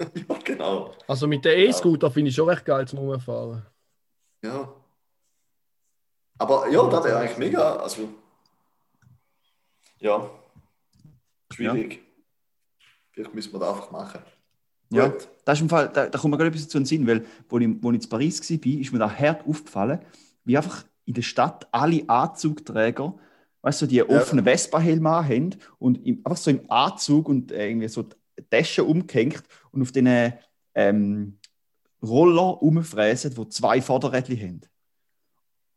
ja, 0.00 0.38
genau. 0.44 0.92
Also 1.06 1.26
mit 1.28 1.44
der 1.44 1.56
E-Scooter 1.58 2.10
finde 2.10 2.30
ich 2.30 2.34
schon 2.34 2.48
recht 2.48 2.64
geil 2.64 2.88
zum 2.88 2.98
Rumfahren. 3.00 3.64
Ja. 4.42 4.72
Aber 6.38 6.68
ja, 6.68 6.88
das 6.88 7.04
wäre 7.04 7.18
eigentlich 7.18 7.38
mega. 7.38 7.76
Also, 7.76 8.08
ja. 10.00 10.30
Schwierig. 11.52 12.00
Vielleicht 13.10 13.34
müssen 13.34 13.52
wir 13.52 13.60
das 13.60 13.70
einfach 13.70 13.90
machen. 13.90 14.20
Ja, 14.90 15.08
Gut. 15.08 15.28
das 15.44 15.58
ist 15.58 15.62
im 15.62 15.68
Fall, 15.68 15.90
da, 15.92 16.06
da 16.06 16.18
kommt 16.18 16.30
mir 16.30 16.38
gerade 16.38 16.50
etwas 16.50 16.68
zu 16.68 16.82
Sinn, 16.84 17.06
weil, 17.06 17.24
wo 17.48 17.58
ich, 17.58 17.68
wo 17.82 17.90
ich 17.92 18.02
in 18.02 18.08
Paris 18.08 18.50
war, 18.50 18.80
ist 18.80 18.92
mir 18.92 18.98
da 18.98 19.10
hart 19.10 19.46
aufgefallen, 19.46 20.00
wie 20.44 20.56
einfach 20.56 20.84
in 21.04 21.14
der 21.14 21.22
Stadt 21.22 21.66
alle 21.72 22.08
Anzugträger, 22.08 23.18
weißt 23.62 23.82
du, 23.82 23.86
die 23.86 24.02
offenen 24.02 24.44
Vespa-Helme 24.44 25.10
haben 25.10 25.56
und 25.78 26.06
im, 26.06 26.20
einfach 26.24 26.36
so 26.36 26.50
im 26.50 26.70
Anzug 26.70 27.28
und 27.28 27.52
äh, 27.52 27.68
irgendwie 27.68 27.88
so 27.88 28.02
die 28.02 28.44
Tasche 28.50 28.84
umgehängt 28.84 29.42
und 29.72 29.82
auf 29.82 29.92
diesen 29.92 30.32
ähm, 30.74 31.38
Roller 32.02 32.42
rumfräsen, 32.42 33.34
die 33.34 33.48
zwei 33.48 33.82
Vorderrädchen 33.82 34.40
haben. 34.40 34.60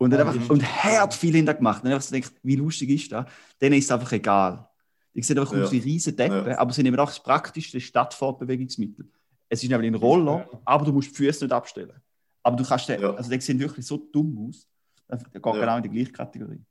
Und, 0.01 0.09
dann 0.09 0.27
einfach, 0.27 0.49
und 0.49 0.63
hart 0.83 1.13
viel 1.13 1.35
hinter 1.35 1.53
gemacht. 1.53 1.83
Und 1.83 1.85
dann 1.85 1.93
einfach 1.93 2.07
so 2.07 2.11
denkt, 2.13 2.31
wie 2.41 2.55
lustig 2.55 2.89
ist 2.89 3.11
das? 3.11 3.25
Denen 3.61 3.75
ist 3.77 3.85
es 3.85 3.91
einfach 3.91 4.11
egal. 4.13 4.67
Die 5.13 5.21
sehen 5.21 5.37
einfach 5.37 5.55
Ja. 5.55 5.63
aus 5.63 5.71
wie 5.71 5.77
riesen 5.77 6.15
Deppen, 6.15 6.47
Ja. 6.47 6.57
aber 6.57 6.73
sie 6.73 6.81
nehmen 6.81 6.97
auch 6.99 7.05
das 7.09 7.21
praktischste 7.21 7.79
Stadtfortbewegungsmittel. 7.79 9.07
Es 9.47 9.61
ist 9.61 9.69
nämlich 9.69 9.91
ein 9.91 9.95
Roller, 9.95 10.49
aber 10.65 10.85
du 10.85 10.91
musst 10.91 11.11
die 11.11 11.15
Füße 11.15 11.43
nicht 11.45 11.53
abstellen. 11.53 12.01
Aber 12.41 12.55
du 12.55 12.63
kannst 12.65 12.89
den, 12.89 12.99
Ja. 12.99 13.13
also 13.13 13.29
die 13.29 13.39
sehen 13.41 13.59
wirklich 13.59 13.85
so 13.85 13.97
dumm 13.97 14.47
aus. 14.49 14.67
Der 15.07 15.17
geht 15.19 15.45
Ja. 15.45 15.51
genau 15.51 15.77
in 15.77 15.83
die 15.83 15.89
gleiche 15.89 16.11
Kategorie. 16.11 16.61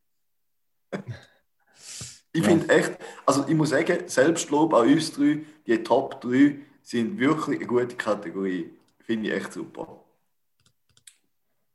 Ich 2.33 2.43
Ja. 2.43 2.49
finde 2.49 2.69
echt, 2.69 2.93
also 3.27 3.45
ich 3.49 3.55
muss 3.55 3.71
sagen, 3.71 4.07
Selbstlob 4.07 4.73
an 4.75 4.89
uns 4.89 5.13
drei, 5.13 5.41
die 5.67 5.83
Top 5.83 6.21
3 6.21 6.59
sind 6.83 7.19
wirklich 7.19 7.59
eine 7.59 7.67
gute 7.67 7.97
Kategorie. 7.97 8.71
Finde 9.01 9.29
ich 9.29 9.35
echt 9.35 9.53
super. 9.53 10.05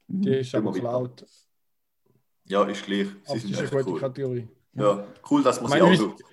Die 0.07 0.29
ist 0.29 0.53
Immer 0.53 0.69
aber 0.69 0.79
laut. 0.81 1.25
Ja, 2.47 2.63
ist 2.65 2.85
gleich. 2.85 3.07
Sie 3.25 3.39
sind 3.39 3.53
das 3.55 3.61
ist 3.63 3.71
eine 3.73 3.83
gute 3.83 3.93
cool. 3.95 3.99
Kategorie. 3.99 4.47
Ja, 4.73 5.05
cool, 5.31 5.43
dass 5.43 5.61
man 5.61 5.71
sie 5.71 5.81
auch 5.81 5.87
uns- 5.89 5.99
tut. 5.99 6.23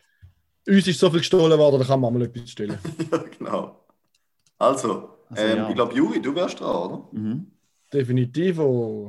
Uns 0.69 0.87
ist 0.87 1.01
so 1.01 1.11
viel 1.11 1.19
gestohlen 1.21 1.59
worden, 1.59 1.81
da 1.81 1.85
kann 1.87 2.01
man 2.01 2.13
mal 2.13 2.23
etwas 2.23 2.51
stellen. 2.51 2.79
ja, 3.13 3.19
genau. 3.19 3.85
Also, 4.59 5.11
Also, 5.29 5.43
ähm, 5.43 5.57
ja. 5.59 5.69
ich 5.71 5.75
glaube, 5.75 5.95
Juri, 5.95 6.23
du 6.23 6.35
wärst 6.35 6.61
dran, 6.61 6.77
oder? 6.77 7.09
Mhm. 7.13 7.47
Definitiv. 7.93 8.59
Oh. 8.61 9.09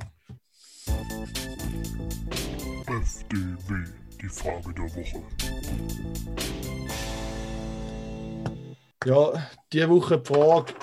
FDW, 2.87 3.83
die 4.21 4.27
Frage 4.29 4.73
der 4.73 4.83
Woche. 4.95 5.23
Ja, 9.05 9.47
diese 9.71 9.89
Woche 9.89 10.17
die 10.19 10.33
Frage, 10.33 10.73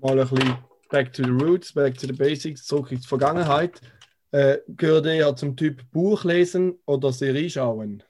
mal 0.00 0.18
ein 0.20 0.28
bisschen 0.28 0.56
back 0.90 1.12
to 1.12 1.24
the 1.24 1.30
roots, 1.30 1.72
back 1.72 1.98
to 1.98 2.06
the 2.06 2.12
basics, 2.12 2.64
zurück 2.64 2.92
in 2.92 3.00
die 3.00 3.06
Vergangenheit. 3.06 3.80
Äh, 4.34 4.62
gehört 4.66 5.06
eher 5.06 5.36
zum 5.36 5.56
Typ 5.56 5.88
Buch 5.92 6.24
lesen 6.24 6.76
oder 6.86 7.12
Serie 7.12 7.48
schauen? 7.48 8.02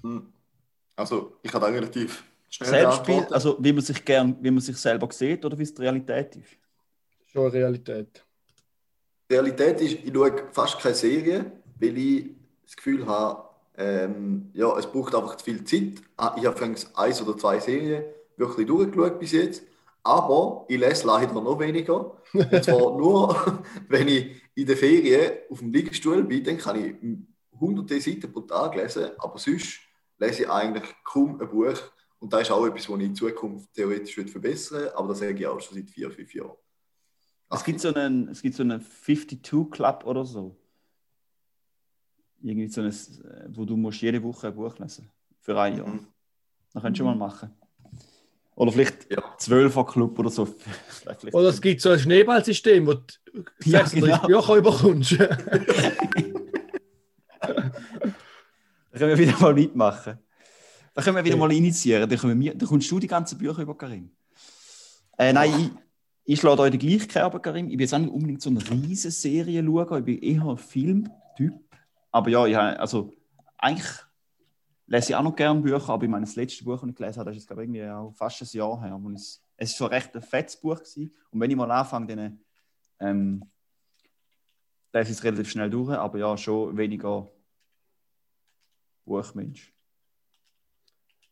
Hm. 0.00 0.32
Also, 0.96 1.36
ich 1.42 1.52
habe 1.52 1.66
da 1.66 1.70
relativ 1.70 2.24
schnell 2.48 2.70
Selbstbild, 2.70 3.18
antworten. 3.18 3.34
also 3.34 3.56
wie 3.60 3.72
man 3.74 3.82
sich 3.82 4.02
gern, 4.02 4.38
wie 4.40 4.50
man 4.50 4.60
sich 4.62 4.78
selber 4.78 5.12
sieht 5.12 5.44
oder 5.44 5.58
wie 5.58 5.64
es 5.64 5.74
die 5.74 5.82
Realität 5.82 6.36
ist. 6.36 6.56
Schon 7.26 7.50
Realität. 7.50 8.24
Die 9.30 9.34
Realität 9.34 9.78
ist, 9.82 9.92
ich 10.04 10.10
schaue 10.10 10.48
fast 10.52 10.78
keine 10.78 10.94
Serie, 10.94 11.52
weil 11.78 11.98
ich 11.98 12.30
das 12.64 12.76
Gefühl 12.76 13.06
habe, 13.06 13.44
ähm, 13.76 14.50
ja, 14.54 14.74
es 14.78 14.86
braucht 14.86 15.14
einfach 15.14 15.36
zu 15.36 15.44
viel 15.44 15.62
Zeit. 15.64 16.02
Ah, 16.16 16.34
Ich 16.38 16.46
habe 16.46 16.56
übrigens 16.56 16.94
eins 16.96 17.20
oder 17.20 17.36
zwei 17.36 17.60
Serien 17.60 18.04
wirklich 18.38 18.66
durchgeschaut 18.66 19.20
bis 19.20 19.32
jetzt, 19.32 19.64
aber 20.02 20.64
ich 20.68 20.78
lese 20.78 21.06
leider 21.06 21.32
noch 21.34 21.58
weniger. 21.58 22.16
Und 22.32 22.64
zwar 22.64 22.78
nur, 22.98 23.62
wenn 23.88 24.08
ich 24.08 24.42
in 24.54 24.66
der 24.66 24.76
Ferien 24.76 25.32
auf 25.50 25.58
dem 25.58 25.72
Liegestuhl 25.72 26.24
bin, 26.24 26.44
dann 26.44 26.58
kann 26.58 26.76
ich 26.76 26.94
hunderte 27.58 28.00
Seiten 28.00 28.32
pro 28.32 28.40
Tag 28.40 28.74
lesen, 28.76 29.10
aber 29.18 29.38
sonst 29.38 29.80
lese 30.18 30.42
ich 30.42 30.50
eigentlich 30.50 30.84
kaum 31.04 31.40
ein 31.40 31.48
Buch. 31.48 31.78
Und 32.18 32.32
das 32.32 32.42
ist 32.42 32.50
auch 32.50 32.66
etwas, 32.66 32.88
was 32.88 32.98
ich 32.98 33.04
in 33.04 33.14
Zukunft 33.14 33.72
theoretisch 33.72 34.14
verbessern 34.30 34.80
würde, 34.80 34.96
aber 34.96 35.08
das 35.08 35.18
sage 35.20 35.34
ich 35.34 35.46
auch 35.46 35.60
schon 35.60 35.76
seit 35.76 35.90
vier, 35.90 36.10
fünf 36.10 36.34
Jahren. 36.34 36.56
Es 37.50 37.64
gibt 37.64 37.80
so 37.80 37.92
einen, 37.92 38.28
es 38.28 38.42
gibt 38.42 38.54
so 38.54 38.62
einen 38.62 38.80
52 38.80 39.70
Club 39.70 40.04
oder 40.06 40.24
so. 40.24 40.56
Irgendwie 42.42 42.68
so 42.68 42.80
ein, 42.80 42.94
wo 43.56 43.64
du 43.64 43.76
musst 43.76 44.00
jede 44.00 44.22
Woche 44.22 44.48
ein 44.48 44.54
Buch 44.54 44.78
lesen. 44.78 45.10
Für 45.40 45.58
ein 45.60 45.76
Jahr. 45.76 45.88
Mhm. 45.88 46.06
Das 46.72 46.82
könntest 46.82 47.00
du 47.00 47.04
mal 47.04 47.16
machen. 47.16 47.50
Oder 48.56 48.72
vielleicht 48.72 49.10
Ja. 49.10 49.22
12er 49.38 49.86
Club 49.90 50.18
oder 50.18 50.30
so. 50.30 50.48
Oder 51.32 51.48
es 51.48 51.60
gibt 51.60 51.80
so 51.80 51.90
ein 51.90 51.98
Schneeballsystem, 51.98 52.86
wo 52.86 52.94
du 52.94 53.02
Ja, 53.64 53.86
36 53.86 54.00
genau. 54.00 54.26
Bücher 54.26 54.56
überkommst. 54.56 55.16
Da 58.92 58.98
können 58.98 59.16
wir 59.16 59.18
wieder 59.18 59.38
mal 59.38 59.54
mitmachen. 59.54 60.18
Da 60.94 61.02
können 61.02 61.16
wir 61.16 61.24
wieder 61.24 61.36
mal 61.36 61.52
initiieren. 61.52 62.08
Da, 62.08 62.16
können 62.16 62.38
wir, 62.40 62.54
da 62.54 62.66
kommst 62.66 62.90
du 62.90 62.98
die 62.98 63.06
ganzen 63.06 63.38
Bücher 63.38 63.62
über, 63.62 63.76
Karim. 63.76 64.10
Äh, 65.16 65.32
nein, 65.32 65.50
ich, 65.56 65.70
ich 66.34 66.40
schlage 66.40 66.62
euch 66.62 66.70
den 66.72 66.80
gleichen 66.80 67.06
Kerben, 67.08 67.40
Karim. 67.40 67.68
Ich 67.68 67.74
will 67.74 67.82
jetzt 67.82 67.94
auch 67.94 67.98
nicht 67.98 68.12
unbedingt 68.12 68.42
so 68.42 68.50
eine 68.50 68.60
riesige 68.68 69.12
Serie 69.12 69.64
schauen. 69.64 69.98
Ich 69.98 70.04
bin 70.04 70.18
eher 70.18 70.44
ein 70.44 70.56
Filmtyp. 70.58 71.54
Aber 72.10 72.28
ja, 72.30 72.46
ich 72.46 72.54
habe, 72.56 72.80
also 72.80 73.12
eigentlich 73.58 73.86
lese 74.90 75.10
ich 75.12 75.16
auch 75.16 75.22
noch 75.22 75.36
gerne 75.36 75.60
Bücher, 75.60 75.88
aber 75.88 76.02
ich 76.04 76.10
meine, 76.10 76.26
das 76.26 76.34
letzte 76.34 76.64
Buch, 76.64 76.80
das 76.80 76.90
ich 76.90 76.96
gelesen 76.96 77.20
habe, 77.20 77.30
das 77.30 77.36
ist 77.36 77.42
jetzt, 77.42 77.46
glaube 77.46 77.62
ich, 77.62 77.68
irgendwie 77.68 77.88
auch 77.88 78.12
fast 78.12 78.42
ein 78.42 78.48
Jahr 78.58 78.82
her. 78.82 79.00
ich- 79.14 79.40
Es 79.56 79.80
war 79.80 79.90
recht 79.90 80.14
ein 80.16 80.22
fettes 80.22 80.56
Buch. 80.56 80.78
Gewesen. 80.78 81.14
Und 81.30 81.40
wenn 81.40 81.50
ich 81.50 81.56
mal 81.56 81.70
anfange, 81.70 82.16
dann 82.16 82.40
ähm, 82.98 83.44
lese 84.92 85.12
ich 85.12 85.16
es 85.18 85.24
relativ 85.24 85.48
schnell 85.48 85.70
durch, 85.70 85.96
aber 85.96 86.18
ja, 86.18 86.36
schon 86.36 86.76
weniger 86.76 87.30
Buchmensch. 89.04 89.72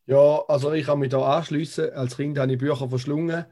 Ja, 0.05 0.41
also 0.47 0.71
ich 0.71 0.85
kann 0.85 0.99
mich 0.99 1.09
da 1.09 1.37
anschließen. 1.37 1.91
Als 1.93 2.15
Kind 2.15 2.39
habe 2.39 2.51
ich 2.53 2.57
Bücher 2.57 2.87
verschlungen. 2.89 3.45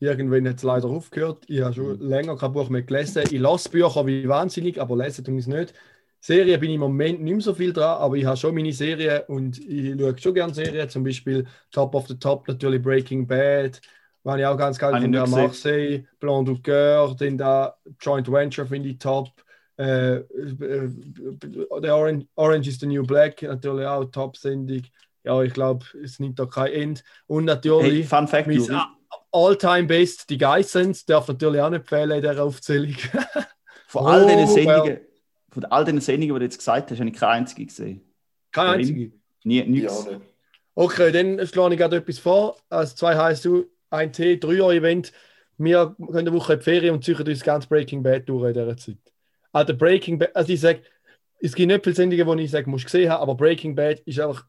Irgendwann 0.00 0.48
hat 0.48 0.56
es 0.56 0.62
leider 0.64 0.88
aufgehört. 0.88 1.44
Ich 1.48 1.60
habe 1.60 1.72
schon 1.72 2.00
länger 2.00 2.36
kein 2.36 2.52
Buch 2.52 2.68
mehr 2.68 2.82
gelesen. 2.82 3.22
Ich 3.30 3.38
lasse 3.38 3.70
Bücher 3.70 4.04
wie 4.06 4.28
wahnsinnig, 4.28 4.80
aber 4.80 4.96
lesen 4.96 5.24
tue 5.24 5.34
ich 5.34 5.42
es 5.42 5.46
nicht. 5.46 5.74
Serien 6.24 6.60
bin 6.60 6.70
ich 6.70 6.74
im 6.76 6.80
Moment 6.82 7.20
nicht 7.20 7.32
mehr 7.32 7.42
so 7.42 7.52
viel 7.52 7.72
dran, 7.72 7.98
aber 8.00 8.14
ich 8.14 8.24
habe 8.24 8.36
schon 8.36 8.54
meine 8.54 8.72
Serien 8.72 9.22
und 9.26 9.58
ich 9.58 9.98
schaue 9.98 10.18
schon 10.18 10.34
gerne 10.34 10.54
Serien. 10.54 10.88
Zum 10.88 11.02
Beispiel 11.02 11.44
Top 11.72 11.96
of 11.96 12.06
the 12.06 12.16
Top, 12.16 12.46
natürlich 12.46 12.80
Breaking 12.80 13.26
Bad. 13.26 13.80
Was 14.22 14.38
ich 14.38 14.46
auch 14.46 14.56
ganz 14.56 14.78
geil 14.78 15.00
finde, 15.00 15.20
nicht 15.20 15.30
Marseille, 15.32 16.04
Blanc 16.20 16.46
du 16.46 16.62
Coeur, 16.62 17.16
dann 17.18 17.36
da 17.36 17.74
Joint 18.00 18.30
Venture 18.30 18.64
finde 18.66 18.90
ich 18.90 18.98
top. 18.98 19.30
Äh, 19.76 20.18
äh, 20.18 20.90
der 21.80 21.96
Orange, 21.96 22.26
Orange 22.36 22.68
is 22.68 22.78
the 22.78 22.86
New 22.86 23.02
Black, 23.02 23.42
natürlich 23.42 23.84
auch 23.84 24.04
Top-Sendung. 24.04 24.82
Ja, 25.24 25.42
ich 25.42 25.52
glaube, 25.52 25.84
es 26.04 26.20
nimmt 26.20 26.38
da 26.38 26.46
kein 26.46 26.72
Ende. 26.72 27.00
Und 27.26 27.48
Hey, 27.48 27.56
natürlich, 27.56 28.06
Fun 28.06 28.28
Fact, 28.28 28.46
mein 28.46 28.80
All-Time-Best, 29.32 30.30
die 30.30 30.38
Geissens, 30.38 31.04
darf 31.04 31.26
natürlich 31.26 31.60
auch 31.60 31.70
nicht 31.70 31.88
fehlen 31.88 32.12
in 32.12 32.20
dieser 32.20 32.44
Aufzählung. 32.44 32.94
von 33.88 34.06
all 34.06 34.26
diesen 34.26 34.44
Oh, 34.44 34.54
Sendungen, 34.54 35.00
von 35.52 35.64
all 35.66 35.84
den 35.84 36.00
Sendungen, 36.00 36.34
die 36.34 36.38
du 36.40 36.44
jetzt 36.44 36.58
gesagt 36.58 36.90
hast, 36.90 36.98
habe 36.98 37.10
ich 37.10 37.16
keine 37.16 37.32
einzige 37.32 37.66
gesehen. 37.66 38.02
Keine 38.50 38.68
Warum? 38.68 38.80
einzige. 38.80 39.12
Nie, 39.44 39.58
Ja, 39.58 39.64
nichts. 39.64 40.06
nicht. 40.06 40.20
Okay, 40.74 41.12
dann 41.12 41.46
schlage 41.46 41.74
ich 41.74 41.80
gerade 41.80 41.96
etwas 41.98 42.18
vor. 42.18 42.56
Als 42.70 42.96
zwei 42.96 43.14
heißt 43.16 43.44
du 43.44 43.66
ein 43.90 44.12
T, 44.12 44.38
drei 44.38 44.54
Jahre 44.54 44.74
Event. 44.76 45.12
Wir 45.58 45.94
gehen 45.98 46.16
eine 46.16 46.32
Woche 46.32 46.54
in 46.54 46.58
die 46.58 46.64
Ferien 46.64 46.94
und 46.94 47.04
züchten 47.04 47.28
uns 47.28 47.42
ganz 47.42 47.66
Breaking 47.66 48.02
Bad 48.02 48.28
durch 48.28 48.48
in 48.48 48.54
dieser 48.54 48.76
Zeit. 48.76 48.96
Also 49.52 49.76
Breaking 49.76 50.18
Bad, 50.18 50.34
also 50.34 50.50
ich 50.52 50.60
sage, 50.60 50.82
es 51.40 51.54
gibt 51.54 51.68
nicht 51.68 51.84
viele 51.84 51.94
Sendungen, 51.94 52.38
die 52.38 52.44
ich 52.44 52.50
sage, 52.50 52.70
musst 52.70 52.84
du 52.84 52.86
gesehen 52.86 53.10
haben, 53.10 53.20
aber 53.20 53.34
Breaking 53.34 53.74
Bad 53.74 54.00
ist 54.00 54.18
einfach 54.18 54.46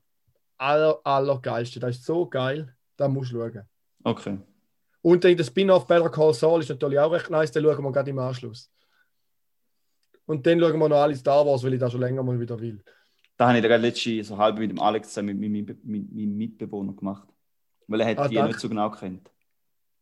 aller, 0.58 1.00
allergeilste. 1.04 1.80
Das 1.82 1.98
ist 1.98 2.06
so 2.06 2.26
geil. 2.28 2.74
Da 2.96 3.08
musst 3.10 3.32
du 3.34 3.38
schauen. 3.40 3.64
Okay. 4.06 4.38
Und 5.02 5.24
dann 5.26 5.36
der 5.36 5.44
Spin-off 5.44 5.86
Better 5.88 6.10
Call 6.10 6.34
Saul 6.34 6.62
ist 6.62 6.70
natürlich 6.70 7.00
auch 7.00 7.12
recht 7.12 7.30
nice. 7.30 7.52
Den 7.52 7.64
schauen 7.64 7.84
wir 7.84 7.92
gerade 7.92 8.10
im 8.10 8.20
Anschluss. 8.20 8.72
Und 10.26 10.46
dann 10.46 10.60
schauen 10.60 10.80
wir 10.80 10.90
noch 10.90 11.02
alle 11.02 11.16
Star 11.16 11.46
Wars, 11.46 11.64
weil 11.64 11.74
ich 11.74 11.80
da 11.80 11.90
schon 11.90 12.02
länger 12.02 12.24
mal 12.24 12.40
wieder 12.40 12.60
will. 12.60 12.84
Da 13.38 13.48
habe 13.48 13.58
ich 13.58 13.64
gerade 13.64 13.82
letzte 13.82 14.24
so 14.24 14.38
halb 14.38 14.58
mit 14.58 14.70
dem 14.70 14.80
Alex 14.80 15.10
zusammen 15.10 15.40
mit 15.40 15.52
meinem, 15.52 15.66
mit 15.84 16.14
meinem 16.14 16.38
Mitbewohner 16.38 16.94
gemacht. 16.94 17.28
Weil 17.88 18.02
er 18.02 18.08
hat 18.08 18.20
ah, 18.20 18.28
die 18.28 18.36
danke. 18.36 18.52
nicht 18.52 18.60
so 18.60 18.70
genau 18.70 18.90
kennt. 18.92 19.30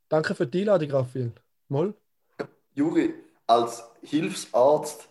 Danke 0.09 0.36
für 0.36 0.45
die 0.45 0.59
Einladung, 0.59 0.91
Raphael. 0.91 1.32
Moll? 1.69 1.93
Juri, 2.74 3.13
als 3.47 3.84
Hilfsarzt 4.03 5.07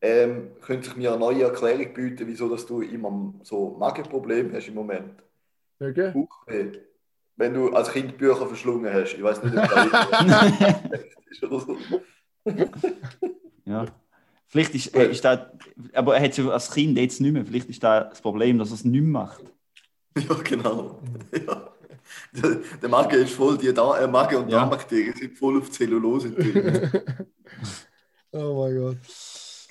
ähm, 0.00 0.50
könnte 0.60 0.88
ich 0.88 0.96
mir 0.96 1.10
eine 1.10 1.20
neue 1.20 1.44
Erklärung 1.44 1.92
bieten, 1.94 2.26
wieso 2.26 2.48
dass 2.48 2.66
du 2.66 2.82
immer 2.82 3.34
so 3.42 3.76
Magenprobleme 3.78 4.52
hast 4.54 4.68
im 4.68 4.74
Moment. 4.74 5.22
Okay. 5.80 6.12
Bauchweh. 6.12 6.72
Wenn 7.36 7.54
du 7.54 7.72
als 7.72 7.90
Kind 7.90 8.18
Bücher 8.18 8.46
verschlungen 8.46 8.92
hast. 8.92 9.14
Ich 9.14 9.22
weiß 9.22 9.42
nicht, 9.42 9.56
ob 9.56 9.68
das 9.68 10.82
ist 11.30 11.42
oder 11.42 11.60
so. 11.60 11.78
ja. 13.64 13.86
Vielleicht 14.52 14.74
ist, 14.74 14.94
äh, 14.94 15.10
ist 15.10 15.24
das, 15.24 15.38
aber 15.94 16.14
er 16.14 16.22
hat 16.22 16.38
es 16.38 16.46
als 16.46 16.70
Kind 16.70 16.98
jetzt 16.98 17.22
nicht 17.22 17.32
mehr. 17.32 17.46
Vielleicht 17.46 17.70
ist 17.70 17.82
das 17.82 18.10
das 18.10 18.20
Problem, 18.20 18.58
dass 18.58 18.68
er 18.68 18.74
es 18.74 18.84
nicht 18.84 19.00
mehr 19.00 19.22
macht. 19.22 19.42
Ja, 20.28 20.34
genau. 20.44 21.00
Ja. 21.32 21.72
Der, 22.32 22.60
der 22.82 22.88
Magen 22.90 23.22
ist 23.22 23.32
voll, 23.32 23.56
die 23.56 23.72
da 23.72 23.98
äh, 23.98 24.06
Magen 24.06 24.42
und 24.42 24.50
ja. 24.50 24.58
Darmbakterien 24.58 25.16
sind 25.16 25.38
voll 25.38 25.58
auf 25.58 25.70
Zellulose 25.70 26.32
drin. 26.32 26.90
oh 28.32 28.62
mein 28.62 28.76
Gott. 28.76 28.98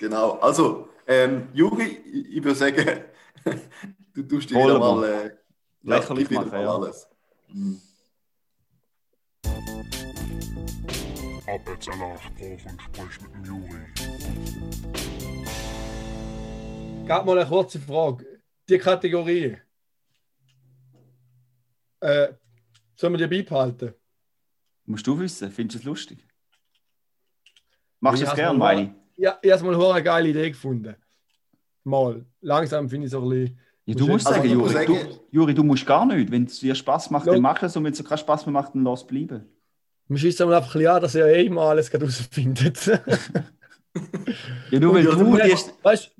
Genau, 0.00 0.32
also, 0.40 0.88
ähm, 1.06 1.46
Juri, 1.52 2.00
ich, 2.12 2.38
ich 2.38 2.42
würde 2.42 2.58
sagen, 2.58 3.04
du 4.14 4.22
tust 4.24 4.50
dir 4.50 4.56
wieder 4.56 4.80
mal 4.80 5.04
äh, 5.04 5.30
lächerlich 5.84 6.28
ja, 6.28 6.40
machen, 6.40 6.60
ja. 6.60 6.74
alles. 6.74 7.08
Mhm. 7.52 7.80
Ab 11.46 11.60
jetzt 11.68 11.88
alle 11.88 11.98
Nachbruch 11.98 12.66
und 12.68 12.82
sprich 12.82 13.20
mit 13.20 13.34
dem 13.34 13.44
Juri. 13.44 14.01
Gab 17.06 17.26
mal 17.26 17.38
eine 17.38 17.48
kurze 17.48 17.78
Frage. 17.78 18.42
Die 18.68 18.78
Kategorie. 18.78 19.58
Äh, 22.00 22.28
sollen 22.94 23.18
wir 23.18 23.26
die 23.26 23.42
beibehalten? 23.42 23.94
Musst 24.86 25.06
du 25.06 25.18
wissen, 25.18 25.50
findest 25.50 25.76
du 25.76 25.78
es 25.80 25.84
lustig? 25.84 26.26
Machst 28.00 28.22
du 28.22 28.26
es 28.26 28.34
gern, 28.34 28.58
meine 28.58 28.82
ich? 28.82 28.90
Ja, 29.16 29.38
ich 29.42 29.52
habe 29.52 29.64
mal 29.64 29.92
eine 29.92 30.02
geile 30.02 30.28
Idee 30.28 30.50
gefunden. 30.50 30.96
Mal. 31.84 32.24
Langsam 32.40 32.88
finde 32.88 33.06
ich 33.06 33.12
es 33.12 33.18
ein 33.18 33.28
bisschen. 33.28 33.58
Ja, 33.84 33.94
du 33.94 34.06
musst 34.06 34.26
sagen, 34.26 34.48
Juri, 34.48 34.72
sagen, 34.72 34.94
du, 34.94 35.20
Juri, 35.30 35.54
du 35.54 35.64
musst 35.64 35.84
gar 35.84 36.06
nicht. 36.06 36.30
Wenn 36.30 36.44
es 36.44 36.60
dir 36.60 36.74
Spaß 36.74 37.10
macht, 37.10 37.26
dann 37.26 37.40
mach 37.40 37.62
es. 37.62 37.76
Und 37.76 37.84
wenn 37.84 37.92
es 37.92 37.98
dir 37.98 38.04
keinen 38.04 38.18
Spaß 38.18 38.46
mehr 38.46 38.52
macht, 38.52 38.74
dann 38.74 38.84
lass 38.84 39.00
es 39.00 39.06
bleiben. 39.06 39.44
Man 40.08 40.18
schießt 40.18 40.40
einfach 40.42 40.74
ein 40.74 40.86
an, 40.86 41.02
dass 41.02 41.14
ihr 41.14 41.26
eh 41.26 41.48
mal 41.48 41.70
alles 41.70 41.92
herausfindet. 41.92 42.78
ja, 44.70 44.80
nur 44.80 44.94
weil 44.94 45.04
du. 45.04 45.36
Ja, 45.36 45.56
weißt, 45.82 46.10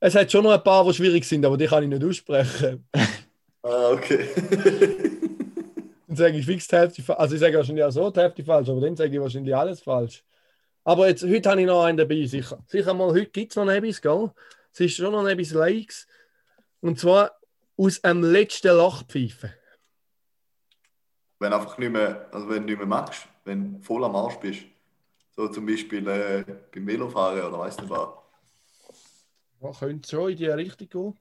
es 0.00 0.14
hat 0.14 0.32
schon 0.32 0.44
noch 0.44 0.52
ein 0.52 0.62
paar, 0.62 0.84
die 0.84 0.94
schwierig 0.94 1.24
sind, 1.24 1.44
aber 1.44 1.56
die 1.56 1.66
kann 1.66 1.82
ich 1.82 1.88
nicht 1.88 2.04
aussprechen. 2.04 2.88
ah, 3.62 3.90
okay. 3.90 4.28
dann 6.10 6.16
sage 6.16 6.38
ich 6.38 6.44
fix 6.44 6.66
die 6.66 6.76
Hälfte 6.76 7.02
falsch. 7.02 7.20
Also 7.20 7.34
ich 7.36 7.40
sage 7.40 7.56
wahrscheinlich 7.56 7.84
auch 7.84 7.92
so 7.92 8.10
die 8.10 8.18
Hälfte 8.18 8.42
falsch, 8.42 8.68
aber 8.68 8.80
dann 8.80 8.96
sage 8.96 9.14
ich 9.14 9.20
wahrscheinlich 9.20 9.54
alles 9.54 9.80
falsch. 9.80 10.24
Aber 10.82 11.06
jetzt, 11.06 11.22
heute 11.22 11.48
habe 11.50 11.60
ich 11.60 11.66
noch 11.68 11.84
einen 11.84 11.98
dabei, 11.98 12.26
sicher. 12.26 12.58
Sicher 12.66 12.94
mal, 12.94 13.10
heute 13.10 13.26
gibt 13.26 13.52
es 13.52 13.56
noch 13.56 13.68
etwas, 13.68 14.02
gell? 14.02 14.32
Es 14.72 14.80
ist 14.80 14.96
schon 14.96 15.12
noch 15.12 15.26
etwas 15.28 15.52
Likes. 15.52 16.08
Und 16.80 16.98
zwar 16.98 17.38
aus 17.76 18.02
einem 18.02 18.24
letzten 18.24 18.76
Lachpfeifen. 18.76 19.52
Wenn 21.38 21.52
einfach 21.52 21.78
nicht 21.78 21.92
mehr, 21.92 22.28
also 22.32 22.48
wenn 22.48 22.62
du 22.62 22.72
nicht 22.72 22.78
mehr 22.78 22.86
magst, 22.86 23.28
wenn 23.44 23.74
du 23.74 23.82
voll 23.82 24.04
am 24.04 24.16
Arsch 24.16 24.36
bist. 24.36 24.62
So 25.40 25.48
zum 25.48 25.64
Beispiel 25.64 26.06
äh, 26.06 26.44
beim 26.70 26.86
Velofahren 26.86 27.42
oder 27.42 27.60
weißt 27.60 27.80
du 27.80 27.88
was. 27.88 28.08
Ja, 29.62 29.72
könnte 29.72 30.06
schon 30.06 30.32
in 30.32 30.36
die 30.36 30.44
Richtung 30.44 30.88
gehen. 30.90 31.18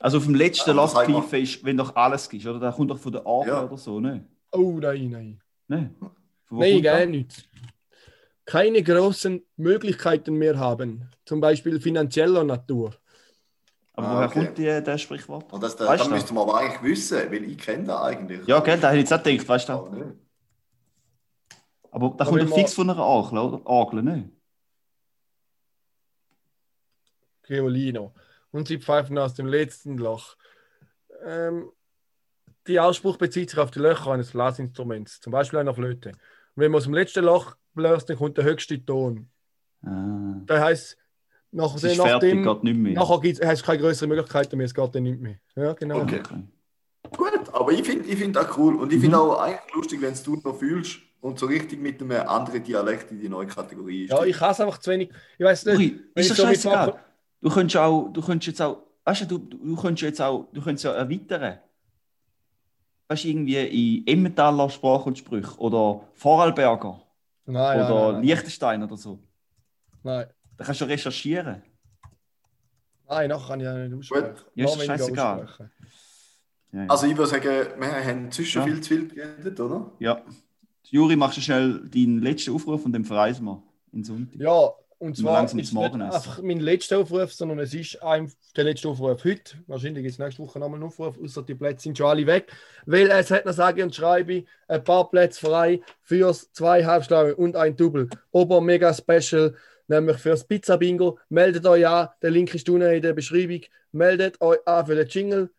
Also 0.00 0.16
auf 0.16 0.24
dem 0.24 0.34
letzten 0.34 0.70
ja, 0.70 0.76
Lachpfeifen 0.76 1.42
ist, 1.42 1.62
wenn 1.66 1.76
doch 1.76 1.94
alles 1.94 2.30
gibt, 2.30 2.46
oder? 2.46 2.58
Da 2.58 2.72
kommt 2.72 2.90
doch 2.90 2.98
von 2.98 3.12
der 3.12 3.26
Aachen 3.26 3.48
ja. 3.48 3.64
oder 3.66 3.76
so, 3.76 4.00
ne? 4.00 4.26
Oh 4.52 4.78
nein, 4.80 5.10
nein. 5.10 5.40
Nein, 5.66 5.96
nein 6.48 6.82
gar 6.82 7.04
nicht 7.04 7.46
keine 8.46 8.82
großen 8.82 9.44
Möglichkeiten 9.56 10.36
mehr 10.36 10.58
haben, 10.58 11.10
zum 11.26 11.42
Beispiel 11.42 11.78
finanzieller 11.80 12.44
Natur. 12.44 12.94
Aber 13.92 14.08
ah, 14.08 14.14
woher 14.14 14.28
okay. 14.28 14.44
kommt 14.44 14.56
die, 14.56 14.62
der 14.62 14.96
Sprichwort? 14.96 15.52
Und 15.52 15.62
das, 15.62 15.76
da, 15.76 15.88
weißt 15.88 16.04
das 16.04 16.08
müsste 16.08 16.32
man 16.32 16.48
aber 16.48 16.56
eigentlich 16.60 16.82
wissen, 16.82 17.18
weil 17.30 17.44
ich 17.44 17.58
kenne 17.58 17.84
das 17.84 18.00
eigentlich. 18.00 18.46
Ja, 18.46 18.60
gell, 18.60 18.78
da 18.80 18.88
hätte 18.88 19.00
ich 19.00 19.10
jetzt 19.10 19.12
auch 19.12 19.22
gedacht, 19.22 19.46
weißt 19.46 19.68
du? 19.68 20.27
Aber, 21.90 22.14
da 22.16 22.24
kommt 22.24 22.42
doch 22.42 22.54
fix 22.54 22.74
von 22.74 22.90
einer 22.90 23.02
Agel, 23.02 23.38
oder? 23.38 23.62
Agel, 23.70 24.02
ne? 24.02 24.30
Geolino. 27.42 28.14
Und 28.50 28.68
sie 28.68 28.78
pfeifen 28.78 29.18
aus 29.18 29.34
dem 29.34 29.46
letzten 29.46 29.98
Loch. 29.98 30.36
Ähm, 31.24 31.70
die 32.66 32.78
Ausspruch 32.78 33.16
bezieht 33.16 33.50
sich 33.50 33.58
auf 33.58 33.70
die 33.70 33.78
Löcher 33.78 34.12
eines 34.12 34.32
Blasinstruments, 34.32 35.20
zum 35.20 35.32
Beispiel 35.32 35.58
einer 35.58 35.74
Flöte. 35.74 36.10
Und 36.10 36.16
wenn 36.62 36.70
man 36.70 36.78
aus 36.78 36.84
dem 36.84 36.94
letzten 36.94 37.24
Loch 37.24 37.56
bläst, 37.74 38.10
dann 38.10 38.18
kommt 38.18 38.36
der 38.36 38.44
höchste 38.44 38.84
Ton. 38.84 39.30
Ah. 39.82 40.40
Das 40.44 40.60
heisst, 40.60 40.98
nach, 41.50 41.74
es 41.74 41.84
ist 41.84 41.96
nachdem, 41.96 42.44
fertig, 42.44 42.64
nicht 42.64 42.76
mehr. 42.76 42.92
nachher 42.94 43.20
gibt 43.20 43.40
es 43.40 43.62
keine 43.62 43.80
größere 43.80 44.08
Möglichkeit 44.08 44.52
mehr, 44.52 44.66
es 44.66 44.74
geht 44.74 44.94
dann 44.94 45.02
nicht 45.02 45.20
mehr. 45.20 45.38
Ja, 45.56 45.72
genau. 45.72 46.02
Okay. 46.02 46.20
Gut, 47.16 47.32
aber 47.52 47.72
ich 47.72 47.82
finde 47.82 48.06
ich 48.06 48.18
find 48.18 48.36
das 48.36 48.56
cool 48.58 48.76
und 48.76 48.92
ich 48.92 49.00
finde 49.00 49.16
mhm. 49.16 49.22
auch 49.22 49.40
eigentlich 49.40 49.74
lustig, 49.74 50.02
wenn 50.02 50.14
du 50.14 50.36
noch 50.36 50.58
fühlst 50.58 51.00
und 51.20 51.38
so 51.38 51.46
richtig 51.46 51.80
mit 51.80 52.00
einem 52.00 52.26
anderen 52.26 52.62
Dialekt 52.62 53.10
in 53.10 53.20
die 53.20 53.28
neue 53.28 53.46
Kategorie 53.46 54.04
ist. 54.04 54.10
Ja, 54.10 54.24
ich 54.24 54.40
hasse 54.40 54.64
einfach 54.64 54.78
zu 54.78 54.90
wenig. 54.90 55.10
Ich 55.38 55.44
weiß 55.44 55.66
nicht. 55.66 55.78
Ui, 55.78 56.00
ist 56.14 56.30
das 56.30 56.36
so 56.36 56.42
scheißegal. 56.44 56.98
Du 57.40 57.50
könntest 57.50 57.76
auch, 57.76 58.08
du 58.12 58.22
könntest 58.22 58.48
jetzt 58.48 58.62
auch, 58.62 58.82
weißt 59.04 59.30
du, 59.30 59.38
du, 59.38 59.56
du 59.56 59.76
könntest 59.76 60.02
jetzt 60.02 60.20
auch, 60.20 60.48
du 60.52 60.60
könntest 60.60 60.84
ja 60.84 60.92
erweitern 60.92 61.58
weißt 63.08 63.24
du, 63.24 63.28
irgendwie 63.28 64.00
in 64.00 64.06
Emmentaler 64.06 64.70
Sprache 64.70 65.04
und 65.04 65.18
Sprüche 65.18 65.56
oder 65.58 66.04
Vorarlberger 66.14 67.00
nein, 67.46 67.80
oder 67.80 67.88
nein, 67.88 68.12
nein, 68.14 68.22
Liechtenstein 68.22 68.82
oder 68.82 68.96
so. 68.96 69.18
Nein. 70.02 70.26
Da 70.56 70.64
kannst 70.64 70.80
du 70.80 70.84
recherchieren. 70.84 71.62
Nein, 73.08 73.30
nachher 73.30 73.48
kann 73.48 73.60
ich 73.60 73.64
ja 73.64 73.74
nicht 73.74 73.98
aussprechen. 73.98 74.44
Ja, 74.54 74.66
ist 74.66 74.84
scheißegal. 74.84 75.48
Ja, 76.72 76.82
ja. 76.82 76.86
Also 76.88 77.06
ich 77.06 77.16
würde 77.16 77.30
sagen, 77.30 77.80
wir 77.80 78.04
haben 78.04 78.30
zwischen 78.30 78.58
ja. 78.58 78.64
viel 78.64 78.80
zu 78.82 78.88
viel 78.88 79.08
geredet, 79.08 79.58
oder? 79.58 79.90
Ja. 79.98 80.22
Juri, 80.90 81.16
machst 81.16 81.36
du 81.36 81.40
schnell 81.40 81.80
deinen 81.92 82.22
letzten 82.22 82.54
Aufruf 82.54 82.84
und 82.84 82.92
dann 82.92 83.04
verreisen 83.04 83.44
wir 83.44 83.62
in 83.92 84.04
Sonntag. 84.04 84.40
Ja, 84.40 84.72
und 84.98 85.16
zwar 85.16 85.44
ist 85.44 85.50
es 85.50 85.72
nicht 85.72 85.76
einfach 85.76 86.42
mein 86.42 86.58
letzter 86.58 86.98
Aufruf, 86.98 87.32
sondern 87.32 87.60
es 87.60 87.72
ist 87.72 88.02
ein, 88.02 88.32
der 88.56 88.64
letzte 88.64 88.88
Aufruf 88.88 89.22
heute. 89.24 89.56
Wahrscheinlich 89.68 90.02
gibt 90.02 90.12
es 90.12 90.18
nächste 90.18 90.42
Woche 90.42 90.58
nochmal 90.58 90.78
einen 90.78 90.88
Aufruf, 90.88 91.16
außer 91.22 91.42
die 91.42 91.54
Plätze 91.54 91.84
sind 91.84 91.98
schon 91.98 92.08
alle 92.08 92.26
weg. 92.26 92.52
Weil 92.84 93.08
es 93.10 93.30
hat 93.30 93.46
noch 93.46 93.52
sage 93.52 93.84
und 93.84 93.94
schreibe 93.94 94.44
ein 94.66 94.82
paar 94.82 95.08
Plätze 95.08 95.46
frei 95.46 95.80
fürs 96.02 96.52
zwei 96.52 96.84
Halbschlaue 96.84 97.36
und 97.36 97.54
ein 97.54 97.76
Double. 97.76 98.08
Ober 98.32 98.60
mega 98.60 98.92
special, 98.92 99.54
nämlich 99.86 100.16
fürs 100.16 100.44
Pizza 100.44 100.76
Bingo. 100.76 101.18
Meldet 101.28 101.64
euch 101.66 101.86
an, 101.86 102.08
der 102.20 102.30
Link 102.32 102.52
ist 102.54 102.68
unten 102.68 102.90
in 102.90 103.02
der 103.02 103.12
Beschreibung. 103.12 103.60
Meldet 103.92 104.40
euch 104.40 104.58
an 104.66 104.86
für 104.86 104.96
den 104.96 105.06
Jingle. 105.06 105.50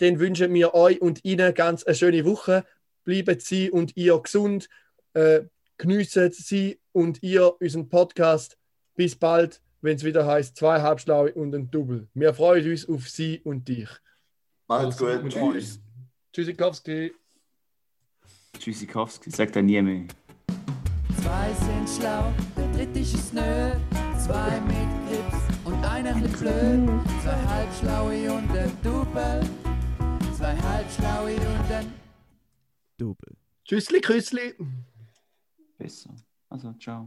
Den 0.00 0.18
wünschen 0.18 0.52
wir 0.54 0.74
euch 0.74 1.00
und 1.00 1.24
Ihnen 1.24 1.52
ganz 1.54 1.84
eine 1.84 1.94
schöne 1.94 2.24
Woche. 2.24 2.64
Bleiben 3.08 3.40
Sie 3.40 3.70
und 3.70 3.96
ihr 3.96 4.18
gesund. 4.18 4.68
Äh, 5.14 5.44
geniessen 5.78 6.30
Sie 6.30 6.78
und 6.92 7.22
ihr 7.22 7.58
unseren 7.58 7.88
Podcast 7.88 8.58
bis 8.96 9.16
bald, 9.16 9.62
wenn 9.80 9.96
es 9.96 10.04
wieder 10.04 10.26
heißt 10.26 10.54
zwei 10.58 10.82
Halbschlaue 10.82 11.32
und 11.32 11.54
ein 11.54 11.70
Double. 11.70 12.06
Wir 12.12 12.34
freuen 12.34 12.70
uns 12.70 12.86
auf 12.86 13.08
Sie 13.08 13.40
und 13.44 13.66
dich. 13.66 13.88
Macht's 14.66 15.02
also, 15.02 15.22
gut. 15.22 15.32
Tschüss. 15.32 15.80
Tschüssikowski. 16.34 17.14
Tschüssikowski, 18.58 19.30
sagt 19.30 19.56
er 19.56 19.62
nie 19.62 19.80
mehr. 19.80 20.04
Zwei 21.22 21.54
sind 21.64 21.88
schlau, 21.88 22.30
der 22.58 22.70
dritte 22.72 22.98
ist 22.98 23.32
nö. 23.32 23.70
Zwei 24.22 24.60
mit 24.66 25.08
Grips 25.08 25.64
und 25.64 25.82
einer 25.82 26.14
mit 26.14 26.38
blöd. 26.38 27.00
Zwei 27.22 27.40
halbschlaue 27.46 28.32
und 28.32 28.50
ein 28.50 28.70
Double. 28.82 29.40
Zwei 30.36 30.54
halbschlaue 30.54 31.36
und 31.36 31.72
ein 31.72 31.97
Double. 32.98 33.36
Tschüssli, 33.64 34.00
Küssli. 34.00 34.54
Besser. 35.78 36.14
Also, 36.48 36.72
ciao. 36.74 37.04